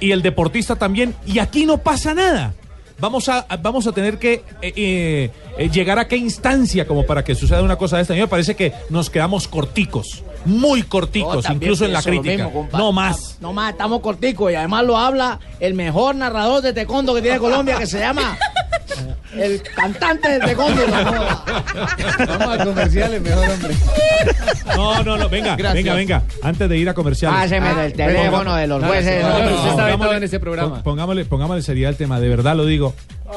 y 0.00 0.12
el 0.12 0.22
deportista 0.22 0.76
también 0.76 1.14
y 1.26 1.38
aquí 1.40 1.66
no 1.66 1.78
pasa 1.78 2.14
nada 2.14 2.54
Vamos 2.98 3.28
a, 3.28 3.48
vamos 3.60 3.88
a 3.88 3.92
tener 3.92 4.16
que 4.20 4.44
eh, 4.62 5.28
eh, 5.58 5.70
llegar 5.70 5.98
a 5.98 6.06
qué 6.06 6.16
instancia 6.16 6.86
como 6.86 7.04
para 7.04 7.24
que 7.24 7.34
suceda 7.34 7.60
una 7.60 7.74
cosa 7.74 7.96
de 7.96 8.02
esta. 8.02 8.14
A 8.14 8.16
mí 8.16 8.20
me 8.22 8.28
parece 8.28 8.54
que 8.54 8.72
nos 8.90 9.10
quedamos 9.10 9.48
corticos 9.48 10.22
muy 10.44 10.82
corticos, 10.82 11.44
incluso 11.50 11.84
en 11.84 11.92
la 11.92 12.02
crítica. 12.02 12.44
mismo, 12.46 12.68
no 12.72 12.92
más. 12.92 13.38
No 13.40 13.52
más, 13.52 13.72
estamos 13.72 14.00
corticos 14.00 14.50
y 14.52 14.54
además 14.54 14.84
lo 14.84 14.96
habla 14.96 15.38
el 15.60 15.74
mejor 15.74 16.14
narrador 16.14 16.62
de 16.62 16.72
taekwondo 16.72 17.14
que 17.14 17.22
tiene 17.22 17.38
Colombia 17.38 17.78
que 17.78 17.86
se 17.86 17.98
llama 18.00 18.36
el 19.36 19.62
cantante 19.74 20.28
de 20.30 20.38
taekwondo. 20.40 20.82
Vamos 22.28 22.58
a 22.60 22.64
comerciales, 22.64 23.20
mejor 23.20 23.48
hombre. 23.50 23.74
No, 24.76 25.02
no, 25.02 25.16
no, 25.16 25.28
venga, 25.28 25.56
Gracias. 25.56 25.74
venga, 25.84 25.94
venga. 25.94 26.22
Antes 26.42 26.68
de 26.68 26.78
ir 26.78 26.88
a 26.88 26.94
comerciales. 26.94 27.38
Páseme 27.40 27.68
Ah, 27.68 27.86
el 27.86 27.92
teléfono 27.92 28.54
de 28.54 28.66
los 28.66 28.84
jueces. 28.84 29.22
No, 29.22 29.28
No, 29.28 29.34
pero 29.36 29.50
no, 29.50 29.56
usted 29.56 29.70
está 29.70 29.88
pongámosle- 29.96 30.16
en 30.16 30.22
este 30.24 30.40
programa. 30.40 30.74
pon- 30.74 30.82
Pongámosle, 30.82 31.24
pongámosle 31.24 31.62
seriedad 31.62 31.90
al 31.90 31.96
tema, 31.96 32.20
de 32.20 32.28
verdad 32.28 32.54
lo 32.56 32.64
digo. 32.66 32.94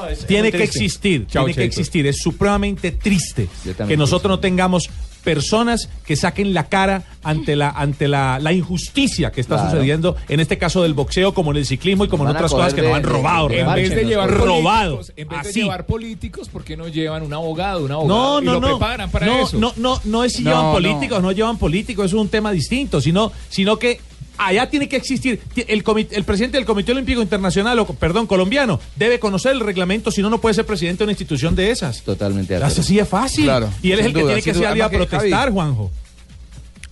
es 0.10 0.26
tiene 0.26 0.52
que 0.52 0.58
triste. 0.60 0.78
existir, 0.80 1.28
Chao, 1.28 1.46
tiene 1.46 1.56
que 1.58 1.66
existir. 1.66 2.06
Es 2.08 2.18
supremamente 2.22 2.92
triste 2.92 3.48
que 3.88 3.98
nosotros 3.98 4.30
no 4.30 4.40
tengamos 4.40 4.90
personas 5.26 5.90
que 6.06 6.16
saquen 6.16 6.54
la 6.54 6.70
cara 6.70 7.04
ante 7.24 7.58
la 7.58 7.70
ante 7.70 8.08
la, 8.08 8.40
la 8.40 8.54
injusticia 8.54 9.32
que 9.32 9.42
está 9.42 9.56
Claro. 9.56 9.72
sucediendo 9.72 10.16
en 10.30 10.40
este 10.40 10.58
caso 10.58 10.84
del 10.84 10.94
boxeo 10.94 11.34
como 11.34 11.52
en 11.52 11.58
el 11.58 11.66
ciclismo 11.66 12.06
y 12.06 12.08
como 12.08 12.24
en 12.24 12.28
Van 12.28 12.36
otras 12.38 12.52
cosas 12.52 12.74
que 12.74 12.82
coger 12.82 12.90
nos 12.92 12.98
han 12.98 13.04
de- 13.04 13.10
robado 13.10 13.48
de- 13.50 13.60
en 13.60 13.66
realmente. 13.66 13.96
vez 13.96 14.04
de 14.04 14.10
llevar 14.10 14.32
robado 14.32 15.02
en 15.18 15.28
vez 15.28 15.44
de 15.44 15.52
llevar 15.54 15.86
políticos, 15.86 16.48
¿por 16.50 16.64
qué 16.64 16.78
no 16.78 16.88
llevan 16.88 17.24
un 17.24 17.34
abogado, 17.34 17.82
un 17.82 17.90
No, 17.90 17.96
abogado? 17.96 18.42
y 18.42 18.46
no, 18.46 18.54
lo 18.54 18.60
no. 18.62 18.68
preparan 18.78 19.10
para 19.12 19.26
no, 19.26 19.40
eso. 19.44 19.58
no, 19.58 19.74
no, 19.78 20.00
no 20.06 20.24
es 20.24 20.34
si 20.34 20.44
No, 20.44 20.52
llevan 20.52 20.66
no. 20.68 20.72
políticos, 20.74 21.22
no. 21.24 21.32
llevan 21.32 21.58
políticos, 21.58 22.06
eso 22.06 22.16
es 22.18 22.22
un 22.22 22.30
tema 22.30 22.52
distinto, 22.52 23.02
sino, 23.02 23.32
sino 23.50 23.78
que 23.80 24.00
allá 24.38 24.70
tiene 24.70 24.88
que 24.90 24.96
existir 24.96 25.40
ti- 25.54 25.66
el, 25.68 25.84
comi- 25.84 26.08
el 26.12 26.24
presidente 26.24 26.58
del 26.58 26.66
Comité 26.66 26.92
Olímpico 26.92 27.22
Internacional, 27.22 27.78
o, 27.80 27.86
perdón, 27.86 28.28
colombiano, 28.28 28.80
debe 28.96 29.20
conocer 29.20 29.52
el 29.54 29.60
reglamento, 29.60 30.12
si 30.12 30.22
no, 30.22 30.30
no 30.30 30.40
puede 30.40 30.56
ser 30.56 30.66
presidente 30.66 31.00
de 31.00 31.04
una 31.06 31.12
institución 31.14 31.56
de 31.56 31.72
esas. 31.72 32.02
Totalmente. 32.04 32.56
Así 32.56 32.84
sí 32.84 33.00
es 33.00 33.08
fácil. 33.08 33.46
Claro, 33.46 33.70
y 33.82 33.92
él 33.92 34.00
es 34.00 34.06
el 34.08 34.14
que 34.14 34.20
tiene 34.24 34.42
que 34.42 34.54
salir 34.54 34.84
a 34.84 34.90
protestar, 34.90 35.40
Javi, 35.40 35.52
Juanjo. 35.54 35.92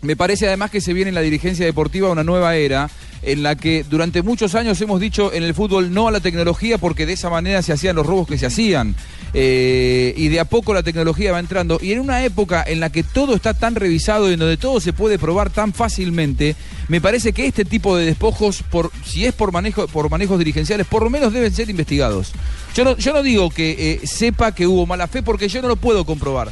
Me 0.03 0.17
parece 0.17 0.47
además 0.47 0.69
que 0.69 0.81
se 0.81 0.93
viene 0.93 1.09
en 1.09 1.15
la 1.15 1.21
dirigencia 1.21 1.65
deportiva 1.65 2.11
una 2.11 2.25
nueva 2.25 2.55
era 2.57 2.89
en 3.21 3.41
la 3.41 3.55
que 3.55 3.85
durante 3.89 4.21
muchos 4.21 4.53
años 4.53 4.79
hemos 4.81 4.99
dicho 4.99 5.31
en 5.31 5.43
el 5.43 5.53
fútbol 5.53 5.93
no 5.93 6.09
a 6.09 6.11
la 6.11 6.19
tecnología 6.19 6.77
porque 6.77 7.05
de 7.05 7.13
esa 7.13 7.29
manera 7.29 7.61
se 7.61 7.71
hacían 7.71 7.95
los 7.95 8.05
robos 8.05 8.27
que 8.27 8.37
se 8.37 8.45
hacían. 8.45 8.95
Eh, 9.33 10.13
y 10.15 10.27
de 10.27 10.39
a 10.39 10.45
poco 10.45 10.73
la 10.73 10.83
tecnología 10.83 11.31
va 11.31 11.39
entrando. 11.39 11.79
Y 11.81 11.93
en 11.93 12.01
una 12.01 12.23
época 12.23 12.63
en 12.67 12.81
la 12.81 12.91
que 12.91 13.03
todo 13.03 13.33
está 13.33 13.53
tan 13.53 13.75
revisado 13.75 14.29
y 14.29 14.33
en 14.33 14.39
donde 14.39 14.57
todo 14.57 14.81
se 14.81 14.91
puede 14.91 15.17
probar 15.17 15.49
tan 15.49 15.73
fácilmente, 15.73 16.55
me 16.89 16.99
parece 16.99 17.31
que 17.31 17.47
este 17.47 17.63
tipo 17.63 17.95
de 17.95 18.05
despojos, 18.05 18.61
por, 18.69 18.91
si 19.05 19.25
es 19.25 19.33
por, 19.33 19.53
manejo, 19.53 19.87
por 19.87 20.09
manejos 20.09 20.37
dirigenciales, 20.37 20.85
por 20.85 21.03
lo 21.03 21.09
menos 21.09 21.31
deben 21.31 21.53
ser 21.53 21.69
investigados. 21.69 22.33
Yo 22.75 22.83
no, 22.83 22.97
yo 22.97 23.13
no 23.13 23.23
digo 23.23 23.49
que 23.49 24.01
eh, 24.03 24.05
sepa 24.05 24.53
que 24.53 24.67
hubo 24.67 24.85
mala 24.85 25.07
fe 25.07 25.23
porque 25.23 25.47
yo 25.47 25.61
no 25.61 25.69
lo 25.69 25.77
puedo 25.77 26.05
comprobar. 26.05 26.51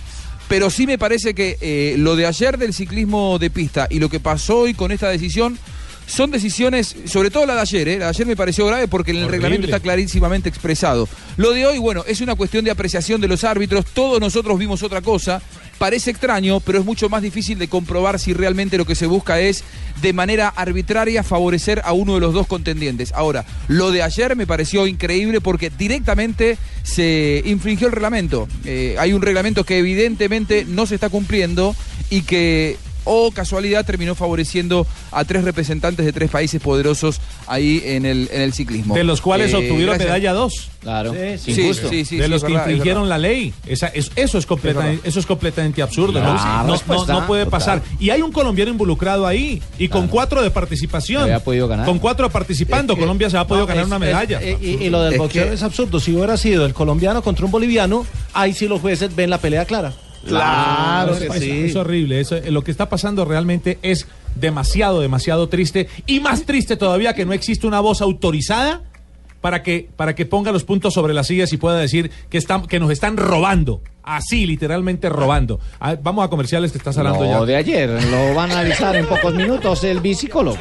Pero 0.52 0.70
sí 0.70 0.86
me 0.86 0.98
parece 0.98 1.34
que 1.34 1.58
eh, 1.62 1.96
lo 1.98 2.18
de 2.18 2.26
ayer 2.26 2.58
del 2.58 2.74
ciclismo 2.74 3.40
de 3.40 3.50
pista 3.50 3.88
y 3.90 4.00
lo 4.00 4.10
que 4.10 4.20
pasó 4.20 4.60
hoy 4.60 4.74
con 4.74 4.92
esta 4.92 5.08
decisión 5.08 5.58
son 6.08 6.30
decisiones, 6.30 6.94
sobre 7.06 7.32
todo 7.32 7.46
la 7.46 7.56
de 7.56 7.62
ayer, 7.62 7.88
¿eh? 7.88 7.98
la 7.98 8.06
de 8.08 8.10
ayer 8.10 8.28
me 8.28 8.36
pareció 8.36 8.66
grave 8.68 8.90
porque 8.90 9.12
en 9.12 9.18
el 9.18 9.24
Horrible. 9.24 9.38
reglamento 9.38 9.68
está 9.68 9.80
clarísimamente 9.80 10.50
expresado. 10.50 11.08
Lo 11.38 11.52
de 11.52 11.66
hoy, 11.66 11.78
bueno, 11.78 12.04
es 12.06 12.20
una 12.20 12.36
cuestión 12.36 12.66
de 12.66 12.72
apreciación 12.72 13.22
de 13.22 13.30
los 13.30 13.46
árbitros, 13.46 13.86
todos 13.94 14.20
nosotros 14.20 14.60
vimos 14.60 14.84
otra 14.84 15.00
cosa, 15.00 15.42
parece 15.82 16.12
extraño, 16.12 16.60
pero 16.60 16.78
es 16.78 16.86
mucho 16.86 17.10
más 17.10 17.24
difícil 17.24 17.58
de 17.58 17.68
comprobar 17.68 18.20
si 18.20 18.34
realmente 18.34 18.78
lo 18.78 18.86
que 18.86 18.94
se 18.94 19.08
busca 19.08 19.40
es 19.40 19.64
de 20.00 20.14
manera 20.14 20.48
arbitraria 20.48 21.24
favorecer 21.24 21.82
a 21.84 21.92
uno 21.94 22.14
de 22.14 22.20
los 22.20 22.36
dos 22.36 22.46
contendientes. 22.46 23.12
Ahora, 23.14 23.46
lo 23.68 23.90
de 23.90 24.04
ayer 24.04 24.36
me 24.36 24.46
pareció 24.46 24.86
increíble 24.86 25.42
porque 25.42 25.72
directamente 25.72 26.60
se 26.84 27.42
infringió 27.48 27.88
el 27.88 27.94
reglamento. 27.94 28.48
Eh, 28.64 28.96
hay 29.00 29.14
un 29.14 29.24
reglamento 29.24 29.64
que 29.64 29.80
evidentemente 29.80 30.66
no 30.68 30.86
se 30.86 30.94
está 30.94 31.10
cumpliendo 31.10 31.76
y 32.12 32.22
que 32.22 32.78
o 33.04 33.32
casualidad 33.32 33.86
terminó 33.86 34.16
favoreciendo 34.16 34.86
a 35.12 35.24
tres 35.26 35.44
representantes 35.44 36.06
de 36.06 36.14
tres 36.14 36.30
países 36.30 36.62
poderosos 36.62 37.20
ahí 37.48 37.82
en 37.86 38.06
el, 38.06 38.30
en 38.32 38.42
el 38.42 38.54
ciclismo. 38.54 38.96
De 38.96 39.04
los 39.04 39.22
cuales 39.22 39.52
Eh, 39.54 39.58
obtuvieron 39.58 39.96
gracias. 39.98 40.08
medalla 40.08 40.34
2. 40.34 40.70
Claro. 40.82 41.14
Sí, 41.14 41.54
sí, 41.54 41.74
sí, 41.74 42.06
sí, 42.06 42.18
de 42.18 42.24
sí, 42.26 42.30
los 42.30 42.42
es 42.42 42.44
que 42.44 42.54
verdad, 42.54 42.68
es 42.68 42.72
infringieron 42.72 43.08
la 43.10 43.18
ley. 43.20 43.54
Esa- 43.68 43.88
es- 43.88 44.12
eso, 44.16 44.38
es 44.40 44.46
completamente, 44.48 45.08
eso 45.08 45.20
es 45.20 45.26
completamente 45.26 45.82
absurdo. 45.82 46.14
Claro, 46.20 46.34
¿no? 46.34 46.44
No, 46.44 46.64
no- 46.68 46.74
respuesta. 46.74 47.14
no 47.14 47.28
puede 47.28 47.46
Total. 47.46 47.60
pasar. 47.60 47.82
Y 48.00 48.10
hay 48.10 48.22
un 48.22 48.32
colombiano 48.32 48.72
involucrado 48.72 49.28
ahí. 49.28 49.62
Y 49.78 49.88
con 49.90 50.08
cuatro 50.08 50.42
de 50.42 50.50
participación. 50.50 51.24
Había 51.24 51.44
podido 51.44 51.68
ganar. 51.68 51.86
Con 51.86 52.00
cuatro 52.00 52.30
participando. 52.30 52.94
Es 52.94 52.98
que- 52.98 53.02
Colombia 53.02 53.30
se 53.30 53.38
ha 53.38 53.46
podido 53.46 53.64
no, 53.66 53.68
ganar 53.68 53.84
es- 53.84 53.88
una 53.88 53.96
es- 53.98 54.02
medalla. 54.02 54.40
y, 54.42 54.66
y 54.86 54.90
lo 54.90 55.02
del 55.04 55.14
Es 55.14 55.20
boxeo 55.20 55.48
que- 55.48 55.54
es 55.54 55.62
absurdo. 55.64 56.00
Si 56.00 56.14
hubiera 56.16 56.36
sido 56.38 56.66
el 56.66 56.74
colombiano 56.74 57.22
contra 57.22 57.46
un 57.46 57.52
boliviano, 57.52 58.06
ahí 58.34 58.54
sí 58.54 58.68
los 58.68 58.82
jueces 58.82 59.16
ven 59.16 59.30
la 59.30 59.38
pelea 59.38 59.66
clara. 59.66 59.94
Claro, 60.26 61.14
es, 61.16 61.22
es- 61.24 61.32
es 61.72 61.76
horrible. 61.76 62.20
Eso, 62.20 62.36
eh, 62.36 62.52
lo 62.52 62.64
que 62.64 62.72
está 62.72 62.90
pasando 62.90 63.26
realmente 63.26 63.80
es 63.82 64.08
demasiado, 64.36 65.02
demasiado 65.02 65.50
triste. 65.50 65.88
Y 66.06 66.20
más 66.20 66.44
triste 66.44 66.78
todavía 66.78 67.14
que 67.14 67.26
no 67.26 67.34
existe 67.34 67.68
una 67.68 67.80
voz 67.80 68.02
autorizada 68.02 68.82
para 69.42 69.64
que, 69.64 69.90
para 69.96 70.16
que 70.16 70.26
ponga 70.26 70.52
los 70.52 70.64
puntos 70.64 70.94
sobre 70.94 71.14
las 71.14 71.28
sillas 71.28 71.52
y 71.52 71.58
pueda 71.58 71.78
decir 71.78 72.12
que, 72.30 72.38
están, 72.38 72.68
que 72.68 72.80
nos 72.80 72.92
están 72.92 73.18
robando. 73.18 73.82
Así, 74.04 74.48
literalmente 74.48 75.10
robando. 75.10 75.60
Vamos 76.02 76.26
a 76.26 76.30
comerciales 76.30 76.72
que 76.72 76.78
estás 76.80 76.98
hablando 76.98 77.24
ya. 77.24 77.38
Lo 77.38 77.46
de 77.46 77.56
ayer 77.56 77.90
lo 77.90 78.34
van 78.34 78.50
a 78.52 78.60
analizar 78.60 78.96
en 78.96 79.06
pocos 79.06 79.34
minutos 79.34 79.84
el 79.84 80.02
psicólogo. 80.16 80.58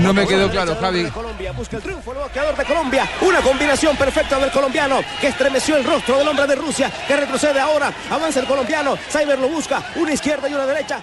No 0.00 0.14
me 0.14 0.26
quedó 0.26 0.50
claro, 0.50 0.74
Javi. 0.80 1.04
Colombia 1.10 1.52
busca 1.52 1.76
el 1.76 1.82
triunfo, 1.82 2.12
el 2.12 2.18
bloqueador 2.18 2.56
de 2.56 2.64
Colombia. 2.64 3.08
Una 3.26 3.40
combinación 3.40 3.96
perfecta 3.96 4.38
del 4.38 4.50
colombiano 4.50 5.00
que 5.20 5.28
estremeció 5.28 5.76
el 5.76 5.84
rostro 5.84 6.18
del 6.18 6.28
hombre 6.28 6.46
de 6.46 6.56
Rusia 6.56 6.90
que 7.06 7.16
retrocede 7.16 7.60
ahora. 7.60 7.92
Avanza 8.10 8.40
el 8.40 8.46
colombiano. 8.46 8.96
Cyber 9.10 9.38
lo 9.38 9.48
busca. 9.48 9.82
Una 9.96 10.12
izquierda 10.14 10.48
y 10.48 10.54
una 10.54 10.66
derecha. 10.66 11.02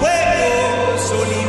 Juegos 0.00 1.45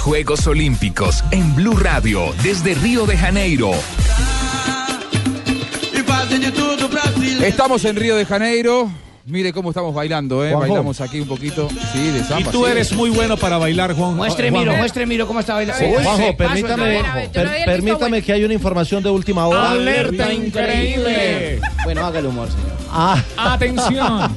Juegos 0.00 0.46
Olímpicos 0.46 1.22
en 1.30 1.54
Blue 1.54 1.76
Radio 1.76 2.32
desde 2.42 2.74
Río 2.74 3.06
de 3.06 3.16
Janeiro. 3.16 3.70
Estamos 7.42 7.84
en 7.84 7.96
Río 7.96 8.16
de 8.16 8.24
Janeiro. 8.24 8.90
Mire 9.26 9.52
cómo 9.52 9.70
estamos 9.70 9.94
bailando, 9.94 10.44
¿eh? 10.44 10.48
Juanjo. 10.52 10.60
Bailamos 10.74 11.00
aquí 11.00 11.20
un 11.20 11.28
poquito. 11.28 11.68
Sí, 11.92 12.08
de 12.10 12.18
Y 12.20 12.24
samba. 12.24 12.50
tú 12.50 12.64
sí. 12.64 12.70
eres 12.70 12.92
muy 12.92 13.10
bueno 13.10 13.36
para 13.36 13.58
bailar, 13.58 13.94
Juan. 13.94 14.16
Muestre, 14.16 14.50
Juanjo. 14.50 14.66
miro, 14.66 14.78
muestre, 14.78 15.06
miro 15.06 15.26
cómo 15.26 15.40
está 15.40 15.54
bailando. 15.54 15.78
Sí, 15.84 15.90
Juanjo, 15.92 16.12
ese 16.22 16.32
paso, 16.32 16.36
permítame, 16.36 17.02
per- 17.32 17.64
permítame 17.66 18.22
que 18.22 18.32
hay 18.32 18.44
una 18.44 18.54
información 18.54 19.02
de 19.02 19.10
última 19.10 19.46
hora. 19.46 19.70
Alerta 19.72 20.32
increíble. 20.32 21.60
Bueno, 21.84 22.04
haga 22.06 22.18
el 22.18 22.26
humor, 22.26 22.48
señor. 22.48 22.72
Ah. 22.90 23.22
Atención. 23.36 24.36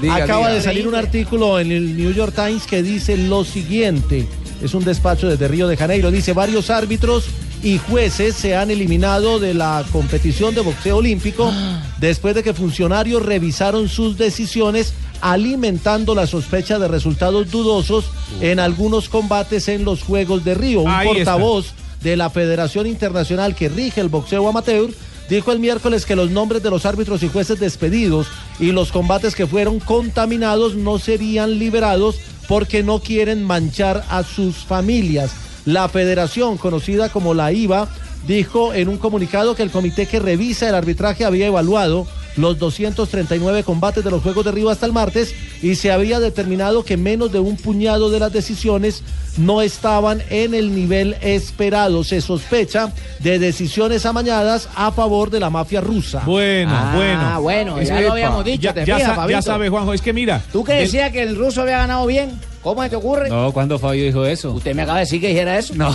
Diga, 0.00 0.14
Acaba 0.24 0.46
diga. 0.48 0.54
de 0.54 0.62
salir 0.62 0.88
un 0.88 0.94
artículo 0.94 1.58
en 1.60 1.72
el 1.72 1.96
New 1.96 2.12
York 2.12 2.32
Times 2.34 2.62
que 2.66 2.82
dice 2.82 3.16
lo 3.16 3.44
siguiente. 3.44 4.26
Es 4.62 4.74
un 4.74 4.84
despacho 4.84 5.28
desde 5.28 5.48
Río 5.48 5.66
de 5.66 5.76
Janeiro. 5.76 6.10
Dice, 6.10 6.32
varios 6.32 6.70
árbitros 6.70 7.24
y 7.62 7.78
jueces 7.78 8.34
se 8.34 8.56
han 8.56 8.70
eliminado 8.70 9.38
de 9.38 9.54
la 9.54 9.84
competición 9.92 10.54
de 10.54 10.60
boxeo 10.60 10.98
olímpico 10.98 11.52
después 11.98 12.34
de 12.34 12.42
que 12.42 12.54
funcionarios 12.54 13.24
revisaron 13.24 13.88
sus 13.88 14.16
decisiones 14.16 14.94
alimentando 15.20 16.14
la 16.14 16.26
sospecha 16.26 16.78
de 16.78 16.88
resultados 16.88 17.50
dudosos 17.50 18.06
en 18.40 18.58
algunos 18.58 19.08
combates 19.08 19.68
en 19.68 19.84
los 19.84 20.02
Juegos 20.02 20.44
de 20.44 20.54
Río. 20.54 20.80
Un 20.80 20.90
Ahí 20.90 21.08
está. 21.08 21.32
portavoz 21.32 21.72
de 22.02 22.16
la 22.16 22.30
Federación 22.30 22.86
Internacional 22.86 23.54
que 23.54 23.68
rige 23.68 24.00
el 24.00 24.08
boxeo 24.08 24.48
amateur 24.48 24.90
dijo 25.28 25.52
el 25.52 25.60
miércoles 25.60 26.04
que 26.04 26.16
los 26.16 26.30
nombres 26.30 26.62
de 26.62 26.70
los 26.70 26.84
árbitros 26.84 27.22
y 27.22 27.28
jueces 27.28 27.58
despedidos 27.58 28.26
y 28.58 28.72
los 28.72 28.92
combates 28.92 29.34
que 29.34 29.46
fueron 29.46 29.78
contaminados 29.78 30.74
no 30.74 30.98
serían 30.98 31.58
liberados 31.58 32.16
porque 32.48 32.82
no 32.82 33.00
quieren 33.00 33.44
manchar 33.44 34.04
a 34.08 34.22
sus 34.22 34.56
familias. 34.56 35.32
La 35.64 35.88
federación, 35.88 36.58
conocida 36.58 37.08
como 37.08 37.34
la 37.34 37.52
IVA, 37.52 37.88
dijo 38.26 38.74
en 38.74 38.88
un 38.88 38.98
comunicado 38.98 39.54
que 39.54 39.62
el 39.62 39.70
comité 39.70 40.06
que 40.06 40.20
revisa 40.20 40.68
el 40.68 40.74
arbitraje 40.74 41.24
había 41.24 41.46
evaluado 41.46 42.06
los 42.36 42.58
239 42.58 43.62
combates 43.64 44.02
de 44.04 44.10
los 44.10 44.22
Juegos 44.22 44.44
de 44.44 44.52
Río 44.52 44.70
hasta 44.70 44.86
el 44.86 44.92
martes 44.92 45.34
y 45.62 45.74
se 45.74 45.92
había 45.92 46.18
determinado 46.20 46.84
que 46.84 46.96
menos 46.96 47.30
de 47.32 47.38
un 47.38 47.56
puñado 47.56 48.10
de 48.10 48.18
las 48.20 48.32
decisiones 48.32 49.02
no 49.36 49.62
estaban 49.62 50.22
en 50.30 50.54
el 50.54 50.74
nivel 50.74 51.16
esperado. 51.22 52.04
Se 52.04 52.20
sospecha 52.20 52.92
de 53.20 53.38
decisiones 53.38 54.04
amañadas 54.06 54.68
a 54.74 54.92
favor 54.92 55.30
de 55.30 55.40
la 55.40 55.50
mafia 55.50 55.80
rusa. 55.80 56.22
Bueno, 56.26 56.70
Ah, 56.74 56.92
bueno. 56.94 57.42
bueno, 57.76 57.82
ya 57.82 58.00
lo 58.00 58.12
habíamos 58.12 58.44
dicho, 58.44 58.62
Ya, 58.62 58.74
te 58.74 58.84
ya 58.84 58.96
fijas, 58.98 59.16
sa- 59.16 59.28
ya 59.30 59.42
sabes, 59.42 59.70
Juanjo, 59.70 59.92
es 59.94 60.00
que 60.02 60.12
mira. 60.12 60.42
¿Tú 60.52 60.64
que 60.64 60.72
decías 60.74 61.10
que 61.12 61.22
el 61.22 61.36
ruso 61.36 61.62
había 61.62 61.78
ganado 61.78 62.06
bien? 62.06 62.30
¿Cómo 62.62 62.82
se 62.82 62.90
te 62.90 62.96
ocurre? 62.96 63.28
No, 63.28 63.52
¿cuándo 63.52 63.78
Fabio 63.78 64.04
dijo 64.04 64.24
eso? 64.24 64.52
¿Usted 64.52 64.74
me 64.74 64.82
acaba 64.82 64.98
de 64.98 65.04
decir 65.04 65.20
que 65.20 65.28
dijera 65.28 65.58
eso? 65.58 65.74
No. 65.74 65.92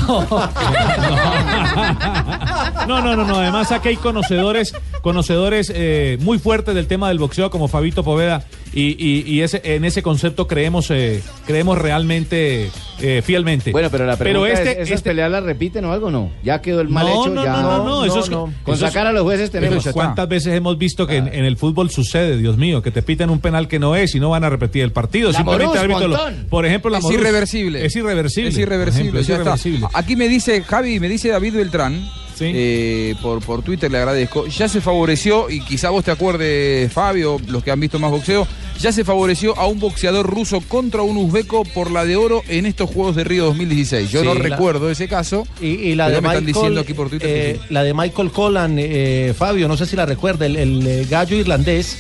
No, 2.87 3.01
no, 3.01 3.15
no, 3.15 3.25
no. 3.25 3.35
Además 3.37 3.71
aquí 3.71 3.89
hay 3.89 3.95
conocedores, 3.97 4.73
conocedores 5.01 5.71
eh, 5.75 6.17
muy 6.21 6.39
fuertes 6.39 6.73
del 6.73 6.87
tema 6.87 7.09
del 7.09 7.19
boxeo 7.19 7.49
como 7.49 7.67
Fabito 7.67 8.03
Poveda 8.03 8.45
y, 8.73 8.95
y- 9.03 9.23
y 9.25 9.41
ese, 9.41 9.61
en 9.63 9.85
ese 9.85 10.01
concepto 10.03 10.47
creemos, 10.47 10.91
eh, 10.91 11.21
creemos 11.45 11.77
realmente 11.77 12.69
eh, 12.99 13.21
fielmente. 13.23 13.71
Bueno, 13.71 13.89
pero 13.91 14.05
la 14.05 14.17
pregunta 14.17 14.51
este, 14.51 14.71
es, 14.71 14.77
¿esas 14.79 14.91
este- 14.97 15.09
peleas 15.11 15.31
las 15.31 15.43
repiten 15.43 15.85
o 15.85 15.91
algo 15.91 16.11
no? 16.11 16.31
Ya 16.43 16.61
quedó 16.61 16.81
el 16.81 16.89
mal 16.89 17.05
no, 17.05 17.21
hecho, 17.23 17.33
no, 17.33 17.43
ya... 17.43 17.51
no, 17.53 17.61
no, 17.61 17.83
no, 17.85 18.05
eso 18.05 18.19
es 18.19 18.29
Con 18.29 18.53
eso 18.67 18.77
sacar 18.87 19.07
a 19.07 19.11
los 19.11 19.23
jueces 19.23 19.51
tenemos. 19.51 19.83
Pero 19.83 19.93
¿Cuántas 19.93 20.27
veces 20.27 20.53
hemos 20.55 20.77
visto 20.77 21.07
que 21.07 21.17
en, 21.17 21.27
en 21.27 21.45
el 21.45 21.57
fútbol 21.57 21.89
sucede, 21.89 22.37
Dios 22.37 22.57
mío, 22.57 22.81
que 22.81 22.91
te 22.91 23.01
pitan 23.01 23.29
un 23.29 23.39
penal 23.39 23.67
que 23.67 23.79
no 23.79 23.95
es 23.95 24.13
y 24.15 24.19
no 24.19 24.29
van 24.31 24.43
a 24.43 24.49
repetir 24.49 24.83
el 24.83 24.91
partido? 24.91 25.31
La 25.31 25.37
Simplemente 25.37 25.77
Morús, 25.79 26.01
el 26.01 26.13
árbitro 26.13 26.47
por 26.49 26.65
ejemplo, 26.65 26.89
la 26.91 26.97
es 26.99 27.03
Morús. 27.03 27.19
irreversible. 27.19 27.85
Es 27.85 27.95
irreversible. 27.95 28.49
Es 28.49 28.57
irreversible, 28.57 29.01
ejemplo, 29.09 29.19
es 29.21 29.29
irreversible. 29.29 29.87
Aquí 29.93 30.15
me 30.15 30.27
dice, 30.27 30.61
Javi, 30.63 30.99
me 30.99 31.07
dice 31.09 31.29
David 31.29 31.55
Beltrán, 31.55 32.07
eh, 32.41 33.15
por, 33.21 33.41
por 33.41 33.61
Twitter 33.63 33.91
le 33.91 33.97
agradezco, 33.97 34.47
ya 34.47 34.67
se 34.67 34.81
favoreció, 34.81 35.49
y 35.49 35.59
quizá 35.61 35.89
vos 35.89 36.03
te 36.03 36.11
acuerdes, 36.11 36.91
Fabio, 36.91 37.37
los 37.47 37.63
que 37.63 37.71
han 37.71 37.79
visto 37.79 37.99
más 37.99 38.11
boxeo, 38.11 38.47
ya 38.79 38.91
se 38.91 39.03
favoreció 39.03 39.57
a 39.57 39.65
un 39.67 39.79
boxeador 39.79 40.25
ruso 40.29 40.61
contra 40.61 41.01
un 41.01 41.17
uzbeco 41.17 41.63
por 41.65 41.89
la 41.89 42.05
de 42.05 42.15
oro 42.15 42.43
en 42.47 42.65
estos 42.67 42.89
Juegos 42.91 43.15
de 43.15 43.23
Río 43.23 43.45
2016. 43.45 44.11
Yo 44.11 44.21
Sí, 44.21 44.25
no 44.27 44.35
la- 44.35 44.41
recuerdo 44.41 44.89
ese 44.91 45.07
caso. 45.07 45.47
Y, 45.61 45.67
y 45.67 45.95
la 45.95 46.09
de 46.09 46.15
me 46.21 46.27
Michael, 46.27 46.37
están 46.37 46.45
diciendo 46.61 46.81
aquí 46.81 46.93
por 46.93 47.09
Twitter 47.09 47.27
que 47.27 47.49
eh, 47.51 47.59
la 47.69 47.83
de 47.83 47.93
Michael 47.93 48.31
Collan, 48.31 48.75
eh, 48.77 49.33
Fabio, 49.35 49.67
no 49.67 49.75
sé 49.77 49.85
si 49.87 49.95
la 49.95 50.05
recuerda, 50.05 50.45
el, 50.45 50.55
el, 50.57 51.07
gallo 51.07 51.35
irlandés 51.37 51.97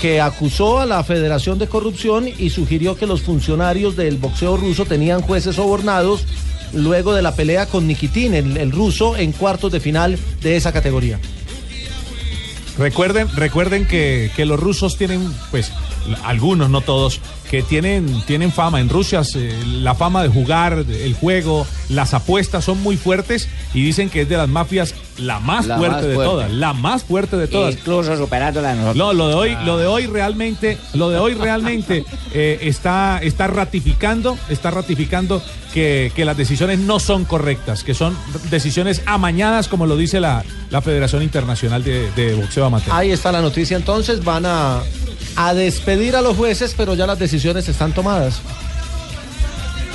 que 0.00 0.20
acusó 0.20 0.80
a 0.80 0.86
la 0.86 1.04
Federación 1.04 1.60
de 1.60 1.68
Corrupción 1.68 2.26
y 2.36 2.50
sugirió 2.50 2.96
que 2.96 3.06
los 3.06 3.22
funcionarios 3.22 3.94
del 3.94 4.16
boxeo 4.16 4.56
ruso 4.56 4.84
tenían 4.84 5.22
jueces 5.22 5.54
sobornados 5.54 6.24
luego 6.72 7.14
de 7.14 7.22
la 7.22 7.34
pelea 7.34 7.66
con 7.66 7.86
Nikitin, 7.86 8.34
el, 8.34 8.72
ruso, 8.72 9.16
en 9.16 9.32
cuartos 9.32 9.72
de 9.72 9.80
final 9.80 10.18
de 10.42 10.56
esa 10.56 10.72
categoría. 10.72 11.18
Recuerden, 12.78 13.28
recuerden 13.36 13.86
que, 13.86 14.30
que 14.34 14.46
los 14.46 14.58
rusos 14.58 14.96
tienen, 14.96 15.30
pues, 15.50 15.72
algunos, 16.24 16.70
no 16.70 16.80
todos, 16.80 17.20
que 17.50 17.62
tienen, 17.62 18.22
tienen 18.26 18.50
fama. 18.50 18.80
En 18.80 18.88
Rusia 18.88 19.22
la 19.66 19.94
fama 19.94 20.22
de 20.22 20.28
jugar, 20.28 20.84
el 20.88 21.14
juego, 21.14 21.66
las 21.88 22.14
apuestas 22.14 22.64
son 22.64 22.82
muy 22.82 22.96
fuertes 22.96 23.48
y 23.74 23.84
dicen 23.84 24.08
que 24.08 24.22
es 24.22 24.28
de 24.28 24.36
las 24.36 24.48
mafias 24.48 24.94
la 25.18 25.40
más 25.40 25.66
La 25.66 25.76
fuerte 25.76 25.94
más 25.96 26.04
de 26.06 26.14
fuerte. 26.14 26.30
todas. 26.32 26.50
La 26.52 26.72
más 26.72 27.02
fuerte 27.04 27.36
de 27.36 27.46
todas. 27.48 27.74
Incluso 27.74 28.16
superándola 28.16 28.70
a 28.70 28.74
nosotros. 28.74 28.96
No, 28.96 29.12
lo 29.12 29.28
de 29.28 29.34
hoy, 29.34 29.56
lo 29.64 29.78
de 29.78 29.86
hoy 29.86 30.06
realmente, 30.06 30.78
lo 30.94 31.10
de 31.10 31.18
hoy 31.18 31.34
realmente 31.34 32.04
eh, 32.32 32.58
está, 32.62 33.18
está 33.22 33.46
ratificando, 33.46 34.38
está 34.48 34.70
ratificando 34.70 35.42
que, 35.74 36.12
que 36.14 36.24
las 36.24 36.36
decisiones 36.36 36.78
no 36.78 36.98
son 37.00 37.24
correctas, 37.24 37.84
que 37.84 37.94
son 37.94 38.16
decisiones 38.50 39.02
amañadas, 39.06 39.68
como 39.68 39.86
lo 39.86 39.96
dice 39.96 40.20
la, 40.20 40.44
la 40.70 40.82
Federación 40.82 41.22
Internacional 41.22 41.84
de, 41.84 42.10
de 42.12 42.34
Boxeo 42.34 42.64
Amateur. 42.64 42.94
Ahí 42.94 43.10
está 43.10 43.32
la 43.32 43.40
noticia 43.42 43.76
entonces, 43.76 44.24
van 44.24 44.46
a, 44.46 44.80
a 45.36 45.54
despedir 45.54 46.16
a 46.16 46.22
los 46.22 46.36
jueces, 46.36 46.74
pero 46.76 46.94
ya 46.94 47.06
las 47.06 47.18
decisiones 47.18 47.68
están 47.68 47.92
tomadas. 47.92 48.40